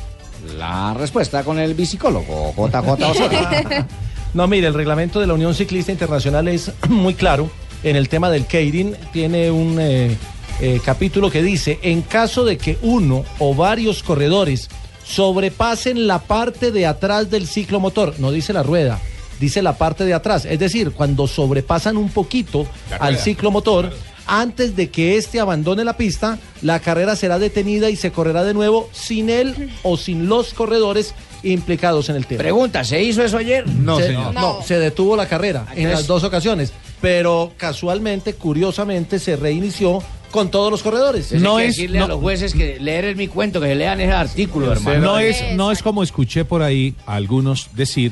La 0.58 0.94
respuesta 0.94 1.44
con 1.44 1.58
el 1.60 1.74
bicicólogo 1.74 2.54
JJ 2.56 3.04
Osorio. 3.04 3.40
No, 4.36 4.50
mire, 4.50 4.68
el 4.68 4.74
reglamento 4.74 5.22
de 5.22 5.28
la 5.28 5.34
Unión 5.34 5.56
Ciclista 5.56 5.94
Internacional 5.94 6.50
es 6.50 6.70
muy 6.90 7.14
claro. 7.14 7.50
En 7.84 7.96
el 7.96 8.10
tema 8.10 8.30
del 8.30 8.46
Keirin 8.46 8.94
tiene 9.14 9.50
un 9.50 9.78
eh, 9.80 10.18
eh, 10.60 10.82
capítulo 10.84 11.32
que 11.32 11.42
dice, 11.42 11.80
en 11.84 12.02
caso 12.02 12.44
de 12.44 12.58
que 12.58 12.78
uno 12.82 13.24
o 13.40 13.56
varios 13.56 14.04
corredores 14.04 14.70
sobrepasen 15.06 16.06
la 16.06 16.20
parte 16.20 16.72
de 16.72 16.86
atrás 16.86 17.30
del 17.30 17.48
ciclomotor, 17.48 18.20
no 18.20 18.32
dice 18.32 18.52
la 18.52 18.64
rueda, 18.64 19.00
dice 19.40 19.62
la 19.62 19.78
parte 19.78 20.04
de 20.04 20.14
atrás, 20.14 20.44
es 20.44 20.60
decir, 20.60 20.92
cuando 20.92 21.28
sobrepasan 21.28 21.96
un 21.96 22.10
poquito 22.10 22.68
al 23.00 23.18
ciclomotor, 23.18 23.94
antes 24.28 24.76
de 24.76 24.90
que 24.90 25.18
éste 25.18 25.40
abandone 25.40 25.84
la 25.84 25.98
pista, 25.98 26.40
la 26.62 26.80
carrera 26.80 27.16
será 27.16 27.40
detenida 27.40 27.90
y 27.90 27.96
se 27.96 28.12
correrá 28.12 28.44
de 28.44 28.54
nuevo 28.54 28.90
sin 28.94 29.30
él 29.30 29.70
o 29.84 29.98
sin 29.98 30.28
los 30.28 30.54
corredores 30.54 31.14
implicados 31.44 32.10
en 32.10 32.16
el 32.16 32.26
tema. 32.26 32.40
Pregunta, 32.40 32.84
¿se 32.84 33.02
hizo 33.04 33.24
eso 33.24 33.38
ayer? 33.38 33.68
No, 33.68 34.00
señor. 34.00 34.34
No, 34.34 34.62
se 34.64 34.80
detuvo 34.80 35.16
la 35.16 35.28
carrera 35.28 35.66
en 35.72 35.84
Entonces- 35.84 35.92
las 36.00 36.08
dos 36.08 36.24
ocasiones, 36.24 36.74
pero 37.02 37.54
casualmente, 37.58 38.34
curiosamente, 38.34 39.20
se 39.20 39.36
reinició 39.36 40.02
con 40.32 40.50
todos 40.52 40.70
los 40.72 40.82
corredores. 40.84 41.32
No 41.34 41.60
es 41.60 41.68
decirle 41.78 42.00
a 42.00 42.08
los 42.08 42.20
jueces 42.20 42.54
que 42.54 42.78
leer 42.80 43.06
es 43.06 43.16
mi 43.16 43.28
cuento, 43.28 43.62
que 43.62 43.68
se 43.68 43.76
lean 43.76 44.02
ese 44.02 44.12
artículo, 44.12 44.72
hermano. 44.72 45.00
No 45.00 45.20
es, 45.20 45.38
no 45.54 45.72
es 45.72 45.82
como 45.82 46.04
escuché 46.04 46.44
por 46.44 46.62
ahí 46.62 46.94
a 47.06 47.16
algunos 47.16 47.70
decir 47.74 48.12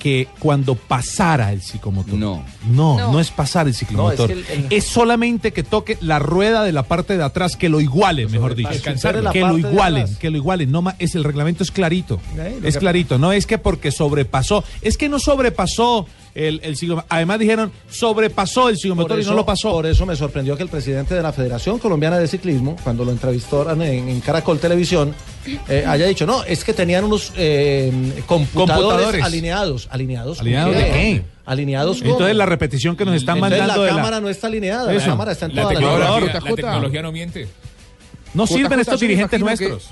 que 0.00 0.26
cuando 0.40 0.74
pasara 0.74 1.52
el 1.52 1.62
psicomotor. 1.62 2.14
No. 2.14 2.42
No, 2.68 3.12
no, 3.12 3.20
es 3.20 3.30
pasar 3.30 3.68
el 3.68 3.74
ciclomotor. 3.74 4.30
No, 4.30 4.36
es 4.40 4.46
que 4.46 4.54
el- 4.54 4.66
Es 4.70 4.86
solamente 4.86 5.52
que 5.52 5.62
toque 5.62 5.96
la 6.00 6.18
rueda 6.18 6.64
de 6.64 6.72
la 6.72 6.82
parte 6.82 7.16
de 7.16 7.22
atrás, 7.22 7.54
que 7.56 7.68
lo 7.68 7.80
iguale, 7.80 8.26
mejor 8.26 8.54
dicho. 8.56 8.70
Alcanzar 8.70 9.14
la 9.22 9.30
Que 9.30 9.40
lo 9.40 9.56
igualen, 9.58 10.16
que 10.16 10.30
lo 10.30 10.38
igualen. 10.38 10.72
No, 10.72 10.82
ma- 10.82 10.96
es 10.98 11.14
el 11.14 11.22
reglamento 11.22 11.62
es 11.62 11.70
clarito. 11.70 12.18
Eh, 12.36 12.58
Es 12.64 12.74
que- 12.74 12.80
clarito. 12.80 13.18
No 13.18 13.32
es 13.32 13.46
que 13.46 13.58
porque 13.58 13.92
sobrepasó. 13.92 14.64
Es 14.82 14.96
que 14.96 15.08
no 15.08 15.20
sobrepasó 15.20 16.06
el, 16.34 16.60
el 16.62 16.76
ciclomotor. 16.76 17.06
Además 17.10 17.38
dijeron, 17.38 17.72
sobrepasó 17.90 18.68
el 18.68 18.76
ciclomotor 18.76 19.20
y 19.20 19.24
no 19.24 19.34
lo 19.34 19.44
pasó. 19.46 19.72
Por 19.72 19.86
eso 19.86 20.06
me 20.06 20.16
sorprendió 20.16 20.56
que 20.56 20.62
el 20.62 20.68
presidente 20.68 21.14
de 21.14 21.22
la 21.22 21.32
Federación 21.32 21.78
Colombiana 21.78 22.18
de 22.18 22.28
Ciclismo, 22.28 22.76
cuando 22.82 23.04
lo 23.04 23.12
entrevistó 23.12 23.70
en, 23.70 23.82
en 23.82 24.20
Caracol 24.20 24.58
Televisión, 24.58 25.14
eh, 25.68 25.84
haya 25.88 26.06
dicho, 26.06 26.26
no, 26.26 26.44
es 26.44 26.64
que 26.64 26.72
tenían 26.72 27.04
unos 27.04 27.32
eh, 27.36 27.90
computadores, 28.26 28.82
Computadores. 28.84 29.24
alineados. 29.24 29.88
¿Alineados? 29.90 30.38
¿con 30.38 30.46
¿Alineados 30.46 30.76
de 30.76 30.84
qué? 30.84 31.22
¿Alineados 31.46 31.98
cómo? 31.98 32.12
Entonces 32.12 32.36
la 32.36 32.46
repetición 32.46 32.96
que 32.96 33.04
nos 33.04 33.16
están 33.16 33.36
Entonces, 33.38 33.58
mandando 33.58 33.80
la 33.82 33.86
de 33.86 33.90
la- 33.90 33.96
cámara 33.96 34.20
no 34.20 34.28
está 34.28 34.46
alineada, 34.46 34.92
Eso. 34.92 35.06
la 35.06 35.12
cámara 35.12 35.32
está 35.32 35.46
en 35.46 35.54
La 35.56 35.62
todas 35.62 35.74
las 35.74 35.82
tecnología, 35.82 36.34
la 36.34 36.54
tecnología 36.56 37.02
no 37.02 37.12
miente. 37.12 37.48
No 38.34 38.46
sirven 38.46 38.78
estos 38.78 39.00
dirigentes 39.00 39.38
que 39.38 39.44
nuestros. 39.44 39.88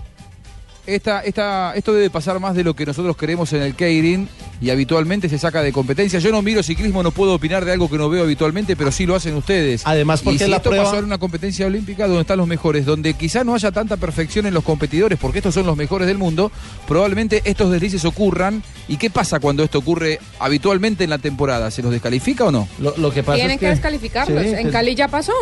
Esta, 0.89 1.21
esta, 1.21 1.75
esto 1.75 1.93
debe 1.93 2.09
pasar 2.09 2.41
más 2.41 2.55
de 2.55 2.65
lo 2.65 2.75
que 2.75 2.87
nosotros 2.87 3.15
queremos 3.15 3.53
en 3.53 3.61
el 3.61 3.75
Keirin 3.75 4.27
y 4.61 4.71
habitualmente 4.71 5.29
se 5.29 5.39
saca 5.39 5.61
de 5.63 5.71
competencia. 5.71 6.19
Yo 6.19 6.33
no 6.33 6.41
miro 6.41 6.63
ciclismo, 6.63 7.03
no 7.03 7.11
puedo 7.11 7.35
opinar 7.35 7.65
de 7.67 7.73
algo 7.73 7.91
que 7.91 7.99
no 7.99 8.09
veo 8.09 8.23
habitualmente, 8.25 8.75
pero 8.75 8.91
sí 8.91 9.05
lo 9.05 9.15
hacen 9.15 9.35
ustedes. 9.35 9.83
Además, 9.85 10.23
porque 10.23 10.37
y 10.37 10.39
si 10.39 10.47
la 10.51 10.57
esto 10.57 10.71
prueba- 10.71 10.87
pasó 10.87 10.99
en 10.99 11.05
una 11.05 11.19
competencia 11.19 11.67
olímpica 11.67 12.07
donde 12.07 12.23
están 12.23 12.39
los 12.39 12.47
mejores, 12.49 12.87
donde 12.87 13.13
quizá 13.13 13.45
no 13.45 13.55
haya 13.55 13.71
tanta 13.71 13.99
perfección 13.99 14.47
en 14.47 14.55
los 14.55 14.65
competidores, 14.65 15.19
porque 15.21 15.39
estos 15.41 15.53
son 15.55 15.67
los 15.67 15.77
mejores 15.77 16.09
del 16.09 16.17
mundo, 16.17 16.51
probablemente 16.87 17.43
estos 17.45 17.71
deslices 17.71 18.07
ocurran. 18.07 18.63
¿Y 18.89 18.97
qué 18.97 19.11
pasa 19.11 19.41
cuando 19.41 19.63
esto 19.65 19.79
ocurre 19.81 20.19
habitualmente 20.39 21.05
en 21.05 21.11
la 21.11 21.19
temporada? 21.19 21.71
¿Se 21.71 21.83
los 21.83 21.93
descalifica 21.93 22.45
o 22.47 22.51
no? 22.51 22.67
Lo, 22.81 22.97
lo 22.97 23.13
que 23.13 23.23
pasa 23.23 23.37
Tienen 23.37 23.53
es 23.57 23.61
que, 23.61 23.67
que 23.67 23.71
descalificarlos. 23.73 24.43
Sí, 24.43 24.49
en 24.57 24.71
Cali 24.71 24.95
ya 24.95 25.09
pasó 25.09 25.35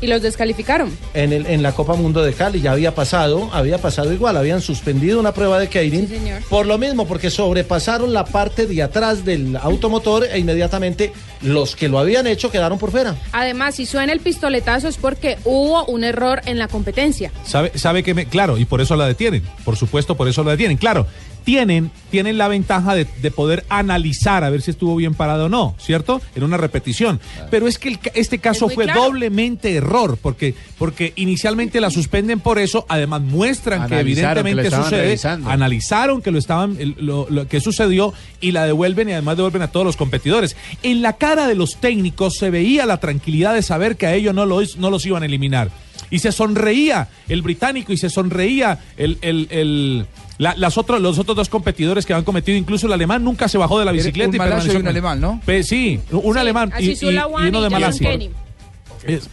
y 0.00 0.06
los 0.06 0.22
descalificaron. 0.22 0.96
en, 1.14 1.32
el, 1.32 1.46
en 1.46 1.62
la 1.62 1.72
Copa 1.72 1.94
Mundo 1.94 2.22
de 2.22 2.32
Cali 2.32 2.60
ya 2.60 2.72
había 2.72 2.94
pasado, 2.94 3.50
había 3.52 3.78
pasado 3.78 4.12
igual, 4.12 4.36
habían 4.36 4.60
suspendido 4.60 5.18
una 5.20 5.32
prueba 5.32 5.58
de 5.58 5.68
Keirin 5.68 6.08
señor. 6.08 6.42
por 6.48 6.66
lo 6.66 6.78
mismo, 6.78 7.06
porque 7.06 7.30
sobrepasaron 7.30 8.12
la 8.12 8.24
parte 8.24 8.66
de 8.66 8.82
atrás 8.82 9.24
del 9.24 9.56
automotor 9.56 10.24
e 10.24 10.38
inmediatamente 10.38 11.12
los 11.42 11.76
que 11.76 11.88
lo 11.88 11.98
habían 11.98 12.26
hecho 12.26 12.50
quedaron 12.50 12.78
por 12.78 12.90
fuera. 12.90 13.14
Además, 13.32 13.76
si 13.76 13.86
suena 13.86 14.12
el 14.12 14.20
pistoletazo 14.20 14.88
es 14.88 14.96
porque 14.96 15.38
hubo 15.44 15.84
un 15.86 16.04
error 16.04 16.40
en 16.46 16.58
la 16.58 16.68
competencia. 16.68 17.30
Sabe, 17.44 17.72
sabe 17.76 18.02
que 18.02 18.14
me, 18.14 18.26
claro, 18.26 18.58
y 18.58 18.64
por 18.64 18.80
eso 18.80 18.96
la 18.96 19.06
detienen. 19.06 19.42
Por 19.64 19.76
supuesto, 19.76 20.16
por 20.16 20.28
eso 20.28 20.42
la 20.44 20.52
detienen. 20.52 20.76
Claro, 20.76 21.06
tienen, 21.46 21.92
tienen 22.10 22.38
la 22.38 22.48
ventaja 22.48 22.94
de, 22.96 23.06
de 23.22 23.30
poder 23.30 23.64
analizar 23.68 24.42
a 24.42 24.50
ver 24.50 24.62
si 24.62 24.72
estuvo 24.72 24.96
bien 24.96 25.14
parado 25.14 25.46
o 25.46 25.48
no, 25.48 25.76
¿cierto? 25.78 26.20
En 26.34 26.42
una 26.42 26.56
repetición. 26.56 27.20
Pero 27.52 27.68
es 27.68 27.78
que 27.78 27.90
el 27.90 27.98
este 28.14 28.40
caso 28.40 28.68
fue 28.68 28.84
claro. 28.84 29.04
doblemente 29.04 29.72
error, 29.76 30.18
porque, 30.20 30.56
porque 30.76 31.12
inicialmente 31.14 31.80
la 31.80 31.90
suspenden 31.90 32.40
por 32.40 32.58
eso, 32.58 32.84
además 32.88 33.22
muestran 33.22 33.86
que 33.86 33.94
Analizaron 33.94 34.44
que 34.44 34.54
lo 34.54 34.60
evidentemente 34.60 34.76
sucede, 34.84 35.02
revisando. 35.02 35.48
analizaron 35.48 36.20
que 36.20 36.32
lo 36.32 36.38
estaban, 36.38 36.76
lo, 36.98 37.28
lo 37.30 37.46
que 37.46 37.60
sucedió 37.60 38.12
y 38.40 38.50
la 38.50 38.66
devuelven 38.66 39.08
y 39.08 39.12
además 39.12 39.36
devuelven 39.36 39.62
a 39.62 39.68
todos 39.68 39.86
los 39.86 39.96
competidores. 39.96 40.56
En 40.82 41.00
la 41.00 41.12
cara 41.12 41.46
de 41.46 41.54
los 41.54 41.76
técnicos 41.76 42.34
se 42.38 42.50
veía 42.50 42.86
la 42.86 42.98
tranquilidad 42.98 43.54
de 43.54 43.62
saber 43.62 43.96
que 43.96 44.06
a 44.08 44.14
ellos 44.14 44.34
no, 44.34 44.46
lo, 44.46 44.60
no 44.78 44.90
los 44.90 45.06
iban 45.06 45.22
a 45.22 45.26
eliminar. 45.26 45.70
Y 46.10 46.18
se 46.18 46.32
sonreía 46.32 47.08
el 47.28 47.42
británico 47.42 47.92
y 47.92 47.96
se 47.96 48.10
sonreía 48.10 48.80
el, 48.96 49.18
el- 49.22 49.46
el- 49.50 50.06
la- 50.38 50.54
las 50.56 50.76
otros, 50.78 51.00
los 51.00 51.18
otros 51.18 51.36
dos 51.36 51.48
competidores 51.48 52.04
que 52.06 52.12
han 52.14 52.24
cometido, 52.24 52.56
incluso 52.58 52.86
el 52.86 52.92
alemán 52.92 53.24
nunca 53.24 53.48
se 53.48 53.58
bajó 53.58 53.78
de 53.78 53.84
la 53.84 53.92
bicicleta. 53.92 54.28
un 54.28 54.34
y 54.34 54.38
permaneció 54.38 54.72
y 54.74 54.76
un 54.76 54.88
alemán, 54.88 55.20
¿no? 55.20 55.40
Pe- 55.44 55.62
sí, 55.62 56.00
un 56.10 56.34
Sí, 56.34 56.38
alemán 56.40 56.72
y, 56.78 56.84
y- 56.90 56.98
y 57.00 57.48
uno 57.48 57.62
de 57.62 57.70
Malasia. 57.70 58.18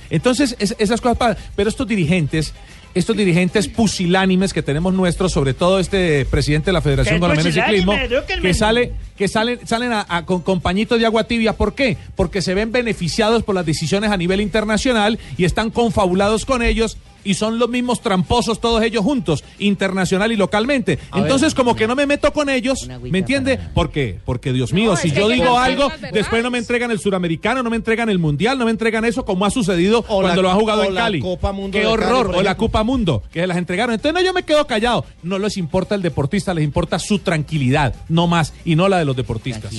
Entonces, 0.09 0.55
es- 0.59 0.75
esas 0.79 1.01
cosas 1.01 1.17
pasan. 1.17 1.37
Pero 1.55 1.69
estos 1.69 1.87
dirigentes, 1.87 2.53
estos 2.93 3.17
dirigentes 3.17 3.67
pusilánimes 3.67 4.53
que 4.53 4.61
tenemos 4.61 4.93
nuestros, 4.93 5.31
sobre 5.31 5.53
todo 5.53 5.79
este 5.79 6.25
presidente 6.25 6.67
de 6.67 6.73
la 6.73 6.81
Federación 6.81 7.15
¿Qué 7.15 7.19
Colombiana 7.21 7.49
de 7.49 7.61
Ciclismo, 7.61 7.93
que 8.41 8.53
sale, 8.53 8.91
que 9.17 9.27
salen, 9.27 9.65
salen 9.65 9.93
a- 9.93 10.05
a- 10.07 10.25
con, 10.25 10.41
con 10.41 10.61
pañitos 10.61 10.99
de 10.99 11.05
agua 11.07 11.23
tibia. 11.23 11.53
¿Por 11.57 11.73
qué? 11.73 11.97
Porque 12.15 12.41
se 12.43 12.53
ven 12.53 12.71
beneficiados 12.71 13.41
por 13.43 13.55
las 13.55 13.65
decisiones 13.65 14.11
a 14.11 14.17
nivel 14.17 14.41
internacional 14.41 15.17
y 15.37 15.45
están 15.45 15.71
confabulados 15.71 16.45
con 16.45 16.61
ellos. 16.61 16.97
Y 17.23 17.35
son 17.35 17.57
los 17.59 17.69
mismos 17.69 18.01
tramposos 18.01 18.59
todos 18.59 18.81
ellos 18.83 19.03
juntos, 19.03 19.43
internacional 19.59 20.31
y 20.31 20.35
localmente. 20.35 20.99
A 21.11 21.17
ver. 21.17 21.25
Entonces, 21.25 21.53
como 21.53 21.75
que 21.75 21.87
no 21.87 21.95
me 21.95 22.05
meto 22.05 22.31
con 22.33 22.49
ellos, 22.49 22.87
¿me 23.01 23.19
entiende? 23.19 23.57
¿Por 23.73 23.91
qué? 23.91 24.19
Porque, 24.25 24.51
Dios 24.53 24.73
mío, 24.73 24.91
No, 24.91 24.97
si 24.97 25.11
yo 25.11 25.29
digo 25.29 25.57
algo, 25.57 25.89
después 26.11 26.43
no 26.43 26.51
me 26.51 26.57
entregan 26.57 26.91
el 26.91 26.99
suramericano, 26.99 27.63
no 27.63 27.69
me 27.69 27.75
entregan 27.77 28.09
el 28.09 28.19
mundial, 28.19 28.57
no 28.57 28.65
me 28.65 28.71
entregan 28.71 29.05
eso, 29.05 29.23
como 29.25 29.45
ha 29.45 29.49
sucedido 29.51 30.03
O 30.07 30.21
la- 30.21 30.29
cuando 30.29 30.41
lo 30.41 30.51
ha 30.51 30.55
jugado 30.55 30.81
o 30.81 30.85
en 30.85 30.93
la 30.95 31.01
Cali. 31.01 31.19
Copa 31.19 31.51
Mundo 31.51 31.71
Qué 31.77 31.83
Cali, 31.83 31.93
horror. 31.93 32.35
o 32.35 32.41
la. 32.41 32.57
Copa 32.57 32.83
Mundo, 32.83 33.23
que 33.31 33.41
se 33.41 33.47
las 33.47 33.57
entregaron. 33.57 33.93
Entonces, 33.95 34.13
no, 34.13 34.25
yo 34.25 34.33
me 34.33 34.43
quedo 34.43 34.65
callado. 34.67 35.05
No 35.23 35.39
les 35.39 35.57
importa 35.57 35.95
el 35.95 36.01
deportista, 36.01 36.53
les 36.53 36.63
importa 36.63 36.99
su 36.99 37.19
tranquilidad, 37.19 37.95
no 38.09 38.27
más, 38.27 38.53
y 38.65 38.75
no 38.75 38.87
la 38.89 38.97
de 38.99 39.05
los 39.05 39.15
deportistas. 39.15 39.73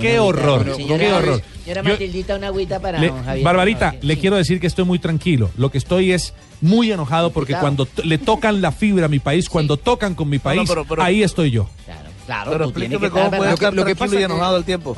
Qué 0.00 0.18
horror, 0.18 0.60
agüita. 0.60 0.76
Señora- 0.76 0.98
qué 0.98 1.12
horror. 1.12 1.42
Señora 1.64 1.82
Matildita, 1.82 2.36
una 2.36 2.46
agüita 2.48 2.80
para 2.80 2.98
Le- 2.98 3.08
don 3.08 3.24
Javier. 3.24 3.44
Barbarita, 3.44 3.94
le 4.00 4.18
quiero 4.18 4.36
decir 4.36 4.60
que 4.60 4.66
estoy 4.66 4.84
muy 4.84 4.98
tranquilo. 4.98 5.50
Lo 5.56 5.70
que 5.70 5.78
estoy 5.78 6.12
es 6.12 6.34
muy 6.62 6.90
enojado 6.90 7.30
porque 7.32 7.52
Claro. 7.52 7.62
cuando 7.62 7.88
le 8.04 8.16
tocan 8.18 8.62
la 8.62 8.72
fibra 8.72 9.04
a 9.06 9.08
mi 9.08 9.18
país, 9.18 9.48
cuando 9.50 9.76
tocan 9.76 10.14
con 10.14 10.28
mi 10.30 10.38
país, 10.38 10.62
pero- 10.66 10.84
pero- 10.86 11.02
ahí 11.02 11.22
estoy 11.22 11.50
yo. 11.50 11.68
Claro, 12.24 12.52
Pero 12.52 12.64
tú 12.66 12.72
tienes 12.72 12.92
explíqueme 12.92 13.06
que 13.08 13.10
cómo 13.30 13.36
puede 13.36 13.52
estar 13.52 13.74
Lo 13.74 13.84
que 13.84 13.96
pasa 13.96 14.14
y 14.14 14.18
que- 14.18 14.24
enojado 14.24 14.56
al 14.56 14.64
tiempo. 14.64 14.96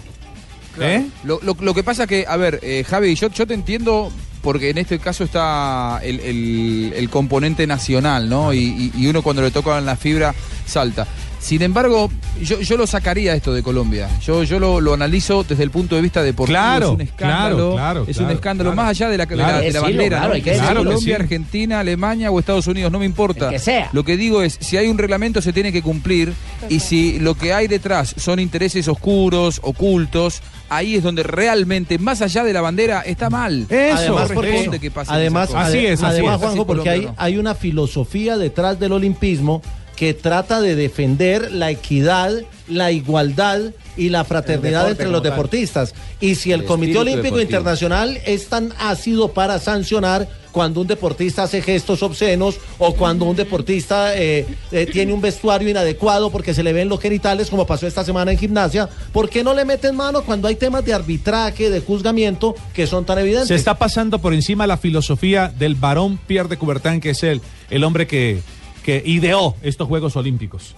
¿Eh? 0.78 1.06
Lo, 1.24 1.40
lo- 1.42 1.56
lo 1.58 1.72
que 1.74 1.82
pasa 1.82 2.06
que, 2.06 2.26
a 2.28 2.36
ver, 2.36 2.60
eh, 2.62 2.84
Javi, 2.86 3.14
yo, 3.14 3.28
yo 3.30 3.46
te 3.46 3.54
entiendo 3.54 4.10
porque 4.42 4.70
en 4.70 4.78
este 4.78 4.98
caso 4.98 5.24
está 5.24 6.00
el, 6.02 6.20
el- 6.20 6.92
el 6.94 7.08
componente 7.08 7.66
nacional, 7.66 8.28
¿no? 8.28 8.52
Y, 8.52 8.58
y- 8.58 8.92
y 8.94 9.06
uno 9.06 9.22
cuando 9.22 9.40
le 9.40 9.50
tocan 9.50 9.86
la 9.86 9.96
fibra 9.96 10.34
salta. 10.66 11.06
Sin 11.44 11.60
embargo, 11.60 12.10
yo, 12.40 12.58
yo 12.62 12.78
lo 12.78 12.86
sacaría 12.86 13.34
esto 13.34 13.52
de 13.52 13.62
Colombia. 13.62 14.08
Yo, 14.24 14.44
yo 14.44 14.58
lo, 14.58 14.80
lo 14.80 14.94
analizo 14.94 15.44
desde 15.44 15.62
el 15.62 15.70
punto 15.70 15.94
de 15.94 16.00
vista 16.00 16.22
deportivo. 16.22 16.54
Claro, 16.56 16.86
es 16.86 16.92
un 16.94 17.00
escándalo. 17.02 17.56
claro, 17.56 17.74
claro, 17.74 18.04
es 18.08 18.16
un 18.16 18.30
escándalo 18.30 18.70
claro. 18.70 18.76
más 18.82 18.90
allá 18.90 19.10
de 19.10 19.18
la, 19.18 19.26
de 19.26 19.36
la- 19.36 19.60
de 19.60 19.72
la 19.72 19.80
bandera. 19.82 20.30
claro, 20.42 20.84
Colombia, 20.84 20.98
sí. 21.04 21.12
Argentina, 21.12 21.80
Alemania 21.80 22.30
o 22.30 22.40
Estados 22.40 22.66
Unidos, 22.66 22.90
no 22.90 22.98
me 22.98 23.04
importa. 23.04 23.50
Que 23.50 23.58
sea. 23.58 23.90
Lo 23.92 24.04
que 24.04 24.16
digo 24.16 24.40
es, 24.42 24.56
si 24.58 24.78
hay 24.78 24.88
un 24.88 24.96
reglamento 24.96 25.42
se 25.42 25.52
tiene 25.52 25.70
que 25.70 25.82
cumplir 25.82 26.32
y 26.70 26.80
si 26.80 27.18
lo 27.20 27.34
que 27.34 27.52
hay 27.52 27.68
detrás 27.68 28.14
son 28.16 28.38
intereses 28.38 28.88
oscuros, 28.88 29.60
ocultos, 29.62 30.40
ahí 30.70 30.94
es 30.96 31.02
donde 31.02 31.24
realmente, 31.24 31.98
más 31.98 32.22
allá 32.22 32.42
de 32.42 32.54
la 32.54 32.62
bandera, 32.62 33.02
está 33.02 33.28
mal. 33.28 33.66
Eso, 33.68 33.96
además, 34.18 34.28
No 34.30 34.34
porque- 34.34 34.78
que 34.80 34.92
además, 35.08 35.48
cosas. 35.48 35.68
Así 35.68 35.84
es, 35.84 36.02
así 36.02 36.04
además, 36.06 36.36
es. 36.36 36.40
Juanjo, 36.40 36.66
porque 36.66 36.88
hay, 36.88 37.08
hay 37.18 37.36
una 37.36 37.54
filosofía 37.54 38.38
detrás 38.38 38.80
del 38.80 38.92
olimpismo 38.92 39.60
que 39.96 40.14
trata 40.14 40.60
de 40.60 40.74
defender 40.74 41.52
la 41.52 41.70
equidad, 41.70 42.32
la 42.68 42.92
igualdad 42.92 43.60
y 43.96 44.08
la 44.08 44.24
fraternidad 44.24 44.80
deporte 44.80 45.02
entre 45.02 45.12
los 45.12 45.22
tal. 45.22 45.30
deportistas. 45.30 45.94
Y 46.20 46.34
si 46.34 46.52
el, 46.52 46.60
El 46.60 46.66
Comité 46.66 46.98
Olímpico 46.98 47.36
deportivo. 47.36 47.40
Internacional 47.42 48.20
es 48.26 48.48
tan 48.48 48.72
ácido 48.78 49.32
para 49.32 49.58
sancionar 49.58 50.28
cuando 50.54 50.80
un 50.80 50.86
deportista 50.86 51.42
hace 51.42 51.60
gestos 51.60 52.00
obscenos 52.04 52.60
o 52.78 52.94
cuando 52.94 53.24
un 53.24 53.34
deportista 53.34 54.16
eh, 54.16 54.46
eh, 54.70 54.86
tiene 54.86 55.12
un 55.12 55.20
vestuario 55.20 55.68
inadecuado 55.68 56.30
porque 56.30 56.54
se 56.54 56.62
le 56.62 56.72
ven 56.72 56.88
los 56.88 57.00
genitales, 57.00 57.50
como 57.50 57.66
pasó 57.66 57.88
esta 57.88 58.04
semana 58.04 58.30
en 58.30 58.38
gimnasia, 58.38 58.88
¿por 59.12 59.28
qué 59.28 59.42
no 59.42 59.52
le 59.52 59.64
meten 59.64 59.96
mano 59.96 60.22
cuando 60.22 60.46
hay 60.46 60.54
temas 60.54 60.84
de 60.84 60.94
arbitraje, 60.94 61.70
de 61.70 61.80
juzgamiento 61.80 62.54
que 62.72 62.86
son 62.86 63.04
tan 63.04 63.18
evidentes? 63.18 63.48
Se 63.48 63.56
está 63.56 63.76
pasando 63.76 64.20
por 64.20 64.32
encima 64.32 64.68
la 64.68 64.76
filosofía 64.76 65.52
del 65.58 65.74
varón 65.74 66.20
Pierre 66.24 66.48
de 66.48 66.56
Coubertin, 66.56 67.00
que 67.00 67.10
es 67.10 67.24
el, 67.24 67.40
el 67.68 67.82
hombre 67.82 68.06
que, 68.06 68.40
que 68.84 69.02
ideó 69.04 69.56
estos 69.62 69.88
Juegos 69.88 70.14
Olímpicos. 70.16 70.76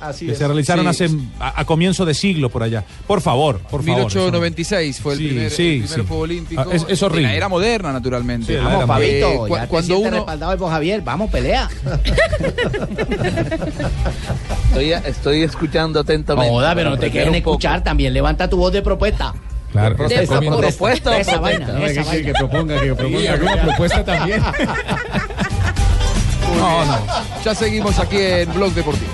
Así 0.00 0.26
que 0.26 0.32
es. 0.32 0.38
se 0.38 0.46
realizaron 0.48 0.84
Sí. 0.92 1.04
hace 1.04 1.16
a, 1.38 1.60
a 1.60 1.64
comienzo 1.64 2.04
de 2.04 2.12
siglo 2.14 2.50
por 2.50 2.64
allá. 2.64 2.82
Por 3.06 3.20
favor, 3.20 3.58
por 3.58 3.84
favor. 3.84 3.84
1896 3.86 4.98
fue 5.00 5.12
el 5.12 5.18
Sí, 5.20 5.26
primer, 5.28 5.50
sí, 5.52 5.62
el 5.62 5.70
primer 5.82 5.88
sí. 6.00 6.06
Juego 6.08 6.22
Olímpico. 6.24 6.60
Ah, 6.60 6.66
es- 6.72 6.86
es 6.88 7.02
horrible. 7.04 7.22
De 7.28 7.28
la 7.28 7.36
era 7.36 7.48
moderna, 7.48 7.92
naturalmente. 7.92 8.56
Vamos, 8.56 8.72
era 8.78 8.86
Fabito, 8.88 9.28
Eh, 9.30 9.36
cu- 9.38 9.48
ya 9.56 9.62
te 9.62 9.68
cuando 9.68 9.86
sientes 9.86 10.08
uno- 10.08 10.16
respaldado 10.16 10.58
por 10.58 10.70
Javier. 10.70 11.02
Vamos, 11.02 11.30
pelea. 11.30 11.68
Estoy, 14.68 14.92
estoy 14.92 15.42
escuchando 15.42 16.00
atentamente. 16.00 16.50
Joda, 16.50 16.74
pero 16.74 16.90
no 16.90 16.98
te 16.98 17.10
quieren 17.10 17.34
escuchar. 17.36 17.84
También 17.84 18.12
levanta 18.12 18.48
tu 18.50 18.56
voz 18.56 18.72
de 18.72 18.82
propuesta. 18.82 19.32
Claro. 19.70 19.94
De 20.08 20.14
¿Esa 20.16 20.38
propuesta, 20.38 20.58
propuesta 20.68 21.18
esa 21.18 21.38
vaina, 21.38 21.86
esa 21.86 22.02
vaina. 22.04 22.32
proponga, 22.38 22.78
que 22.80 22.86
Y 23.22 23.26
alguna 23.26 23.62
propuesta 23.62 24.04
también. 24.04 24.42
No, 26.62 26.84
no. 26.84 26.96
Ya 27.44 27.56
seguimos 27.56 27.98
aquí 27.98 28.18
en 28.18 28.54
Blog 28.54 28.72
Deportivo. 28.72 29.10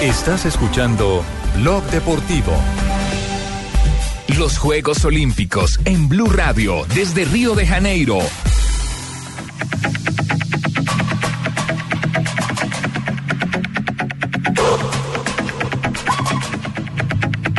Estás 0.00 0.46
escuchando 0.46 1.24
Blog 1.54 1.84
Deportivo. 1.90 2.52
Los 4.36 4.58
Juegos 4.58 5.04
Olímpicos 5.04 5.78
en 5.84 6.08
Blue 6.08 6.28
Radio 6.28 6.84
desde 6.92 7.24
Río 7.24 7.54
de 7.54 7.68
Janeiro. 7.68 8.18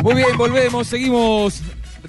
Muy 0.08 0.22
bien, 0.22 0.38
volvemos, 0.38 0.86
seguimos 0.86 1.60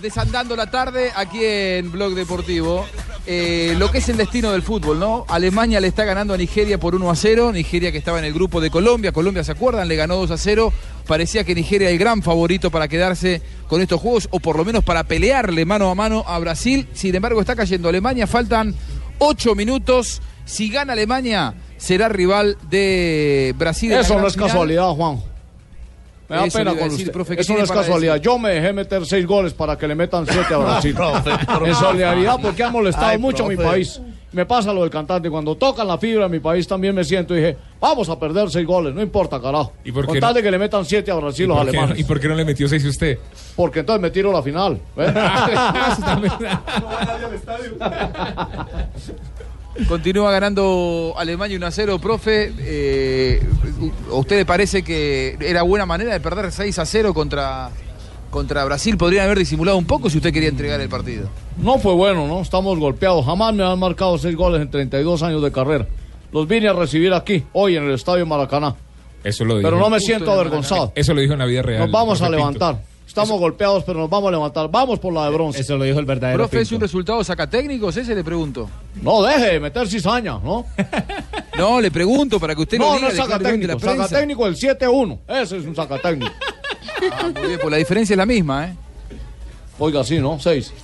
desandando 0.02 0.56
la 0.56 0.72
tarde 0.72 1.12
aquí 1.14 1.40
en 1.44 1.92
Blog 1.92 2.14
Deportivo. 2.14 2.86
Eh, 3.28 3.76
lo 3.78 3.92
que 3.92 3.98
es 3.98 4.08
el 4.08 4.16
destino 4.16 4.54
del 4.54 4.62
fútbol, 4.62 5.02
¿no? 5.02 5.26
Alemania 5.28 5.82
le 5.82 5.90
está 5.90 6.06
ganando 6.06 6.34
a 6.34 6.38
Nigeria 6.38 6.80
por 6.80 6.96
1 6.96 7.12
a 7.12 7.16
0. 7.18 7.52
Nigeria 7.52 7.92
que 7.92 7.98
estaba 7.98 8.18
en 8.18 8.24
el 8.24 8.34
grupo 8.34 8.62
de 8.62 8.70
Colombia. 8.70 9.12
Colombia, 9.12 9.44
¿se 9.44 9.52
acuerdan? 9.52 9.90
Le 9.90 9.98
ganó 9.98 10.16
2 10.16 10.32
a 10.32 10.38
0. 10.38 10.72
Parecía 11.08 11.44
que 11.44 11.54
Nigeria 11.54 11.90
era 11.90 11.94
el 11.94 12.00
gran 12.00 12.24
favorito 12.24 12.72
para 12.72 12.88
quedarse 12.88 13.42
con 13.68 13.82
estos 13.82 14.00
juegos 14.00 14.30
o 14.32 14.40
por 14.40 14.56
lo 14.56 14.64
menos 14.64 14.86
para 14.86 15.04
pelearle 15.04 15.66
mano 15.66 15.90
a 15.90 15.96
mano 15.96 16.24
a 16.26 16.40
Brasil. 16.40 16.88
Sin 16.94 17.14
embargo, 17.14 17.42
está 17.42 17.58
cayendo 17.58 17.90
Alemania. 17.90 18.28
Faltan 18.28 18.74
8 19.18 19.56
minutos. 19.56 20.22
Si 20.46 20.70
gana 20.70 20.94
Alemania, 20.94 21.54
será 21.76 22.08
rival 22.08 22.58
de 22.70 23.54
Brasil. 23.58 23.92
Eso 23.92 24.18
no 24.18 24.28
es 24.28 24.36
final. 24.36 24.48
casualidad, 24.48 24.90
Juan. 24.94 25.29
Me 26.30 26.36
da 26.36 26.46
Eso 26.46 26.58
pena 26.60 26.72
a 26.72 26.76
con 26.76 26.84
decir, 26.90 27.00
usted. 27.08 27.12
profe, 27.14 27.36
¿qué 27.36 27.42
Eso 27.42 27.54
no 27.54 27.64
es 27.64 27.72
casualidad. 27.72 28.14
decir? 28.14 28.26
Yo 28.26 28.38
me 28.38 28.50
dejé 28.52 28.72
meter 28.72 29.04
seis 29.06 29.26
goles 29.26 29.54
para 29.54 29.76
que 29.78 29.88
le 29.88 29.96
metan 29.96 30.26
siete 30.28 30.54
a 30.54 30.58
Brasil. 30.60 30.94
profe, 30.96 31.32
profe. 31.46 31.70
en 31.70 31.76
solidaridad 31.76 32.40
porque 32.42 32.64
han 32.64 32.72
molestado 32.72 33.08
Ay, 33.08 33.18
mucho 33.18 33.46
a 33.46 33.50
mi 33.50 33.56
profe. 33.56 33.70
país. 33.72 34.00
Me 34.32 34.46
pasa 34.46 34.72
lo 34.72 34.82
del 34.82 34.92
cantante. 34.92 35.28
Cuando 35.28 35.56
tocan 35.56 35.88
la 35.88 35.98
fibra 35.98 36.26
en 36.26 36.32
mi 36.32 36.40
país 36.40 36.68
también 36.68 36.94
me 36.94 37.04
siento 37.04 37.34
y 37.36 37.38
dije, 37.38 37.58
vamos 37.82 38.10
a 38.10 38.20
perder 38.20 38.48
seis 38.52 38.64
goles. 38.68 38.94
No 38.94 39.02
importa, 39.02 39.42
carajo. 39.42 39.74
¿Y 39.84 39.92
por 39.92 40.06
Con 40.06 40.14
qué 40.14 40.22
tal 40.22 40.30
no? 40.30 40.34
de 40.36 40.44
que 40.44 40.52
le 40.52 40.60
metan 40.60 40.86
siete 40.86 41.10
a 41.10 41.16
¿Y 41.16 41.20
Brasil 41.20 41.48
los 41.48 41.56
no, 41.58 41.62
alemanes. 41.64 41.98
¿Y 42.00 42.04
por 42.04 42.20
qué 42.20 42.28
no 42.28 42.36
le 42.36 42.46
metió 42.46 42.70
seis 42.70 42.86
usted? 42.86 43.18
Porque 43.56 43.80
entonces 43.80 44.00
me 44.00 44.12
tiro 44.12 44.32
la 44.32 44.44
final. 44.44 44.80
¿ves? 44.96 45.12
Continúa 49.88 50.32
ganando 50.32 51.14
Alemania 51.18 51.58
1 51.58 51.66
a 51.66 51.72
0, 51.72 52.00
profe. 52.00 52.54
Eh, 52.60 53.42
¿A 54.12 54.16
usted 54.16 54.38
le 54.38 54.46
parece 54.46 54.84
que 54.84 55.38
era 55.40 55.64
buena 55.64 55.86
manera 55.86 56.12
de 56.12 56.20
perder 56.20 56.52
6 56.52 56.80
a 56.80 56.86
0 56.86 57.14
contra, 57.14 57.70
contra 58.30 58.66
Brasil? 58.66 58.98
Podrían 58.98 59.26
haber 59.26 59.40
disimulado 59.40 59.78
un 59.78 59.86
poco 59.86 60.10
si 60.10 60.18
usted 60.18 60.34
quería 60.34 60.50
entregar 60.50 60.80
el 60.82 60.90
partido. 60.90 61.30
No 61.58 61.80
fue 61.80 61.94
bueno, 61.94 62.28
¿no? 62.28 62.42
Estamos 62.42 62.78
golpeados. 62.78 63.26
Jamás 63.26 63.54
me 63.54 63.64
han 63.64 63.80
marcado 63.80 64.18
seis 64.18 64.36
goles 64.36 64.62
en 64.62 64.70
32 64.70 65.24
años 65.24 65.42
de 65.42 65.52
carrera. 65.52 65.88
Los 66.32 66.48
vine 66.48 66.68
a 66.68 66.74
recibir 66.74 67.14
aquí, 67.14 67.44
hoy 67.54 67.76
en 67.76 67.86
el 67.86 67.92
Estadio 67.94 68.26
Maracaná. 68.26 68.76
Eso 69.24 69.44
lo 69.46 69.58
dijo. 69.58 69.68
Pero 69.68 69.80
no 69.80 69.90
me 69.90 69.98
Justo 69.98 70.08
siento 70.08 70.32
avergonzado. 70.32 70.94
Eso 70.96 71.14
lo 71.14 71.22
dijo 71.22 71.34
en 71.34 71.40
la 71.40 71.46
vida 71.46 71.62
real. 71.62 71.82
Nos 71.82 71.92
vamos 71.92 72.22
a 72.22 72.30
levantar. 72.30 72.89
Estamos 73.10 73.40
golpeados, 73.40 73.84
pero 73.84 74.00
nos 74.00 74.10
vamos 74.10 74.28
a 74.30 74.32
levantar. 74.32 74.70
Vamos 74.70 75.00
por 75.00 75.12
la 75.12 75.26
de 75.26 75.32
bronce. 75.32 75.62
Eso 75.62 75.76
lo 75.78 75.84
dijo 75.84 75.98
el 76.00 76.06
verdadero 76.06 76.38
Profe, 76.44 76.62
¿es 76.62 76.68
un 76.72 76.76
Pinto. 76.76 76.86
resultado 76.86 77.24
sacatécnicos? 77.24 77.98
Ese 77.98 78.14
le 78.14 78.24
pregunto. 78.24 78.70
No, 79.02 79.24
deje 79.24 79.54
de 79.54 79.60
meter 79.60 79.88
cizaña, 79.90 80.38
¿no? 80.44 80.66
No, 81.58 81.82
le 81.82 81.92
pregunto 81.92 82.40
para 82.40 82.56
que 82.56 82.62
usted 82.62 82.78
lo 82.78 82.86
No, 82.86 82.94
diga. 82.94 83.02
no 83.02 83.08
ante 83.10 83.18
la 83.18 83.26
sacatécnico. 83.26 83.78
prensa. 83.80 84.04
Sacatécnico 84.08 84.48
el 84.48 84.56
7-1. 84.56 85.18
Ese 85.28 85.58
es 85.58 85.66
un 85.66 85.76
sacatécnico. 85.76 86.32
Ah, 87.12 87.32
muy 87.38 87.48
bien, 87.48 87.60
pues 87.60 87.72
la 87.72 87.78
diferencia 87.78 88.14
es 88.14 88.18
la 88.18 88.26
misma, 88.26 88.68
¿eh? 88.68 88.76
Oiga, 89.80 90.04
sí, 90.04 90.20
¿no? 90.20 90.40
6. 90.40 90.74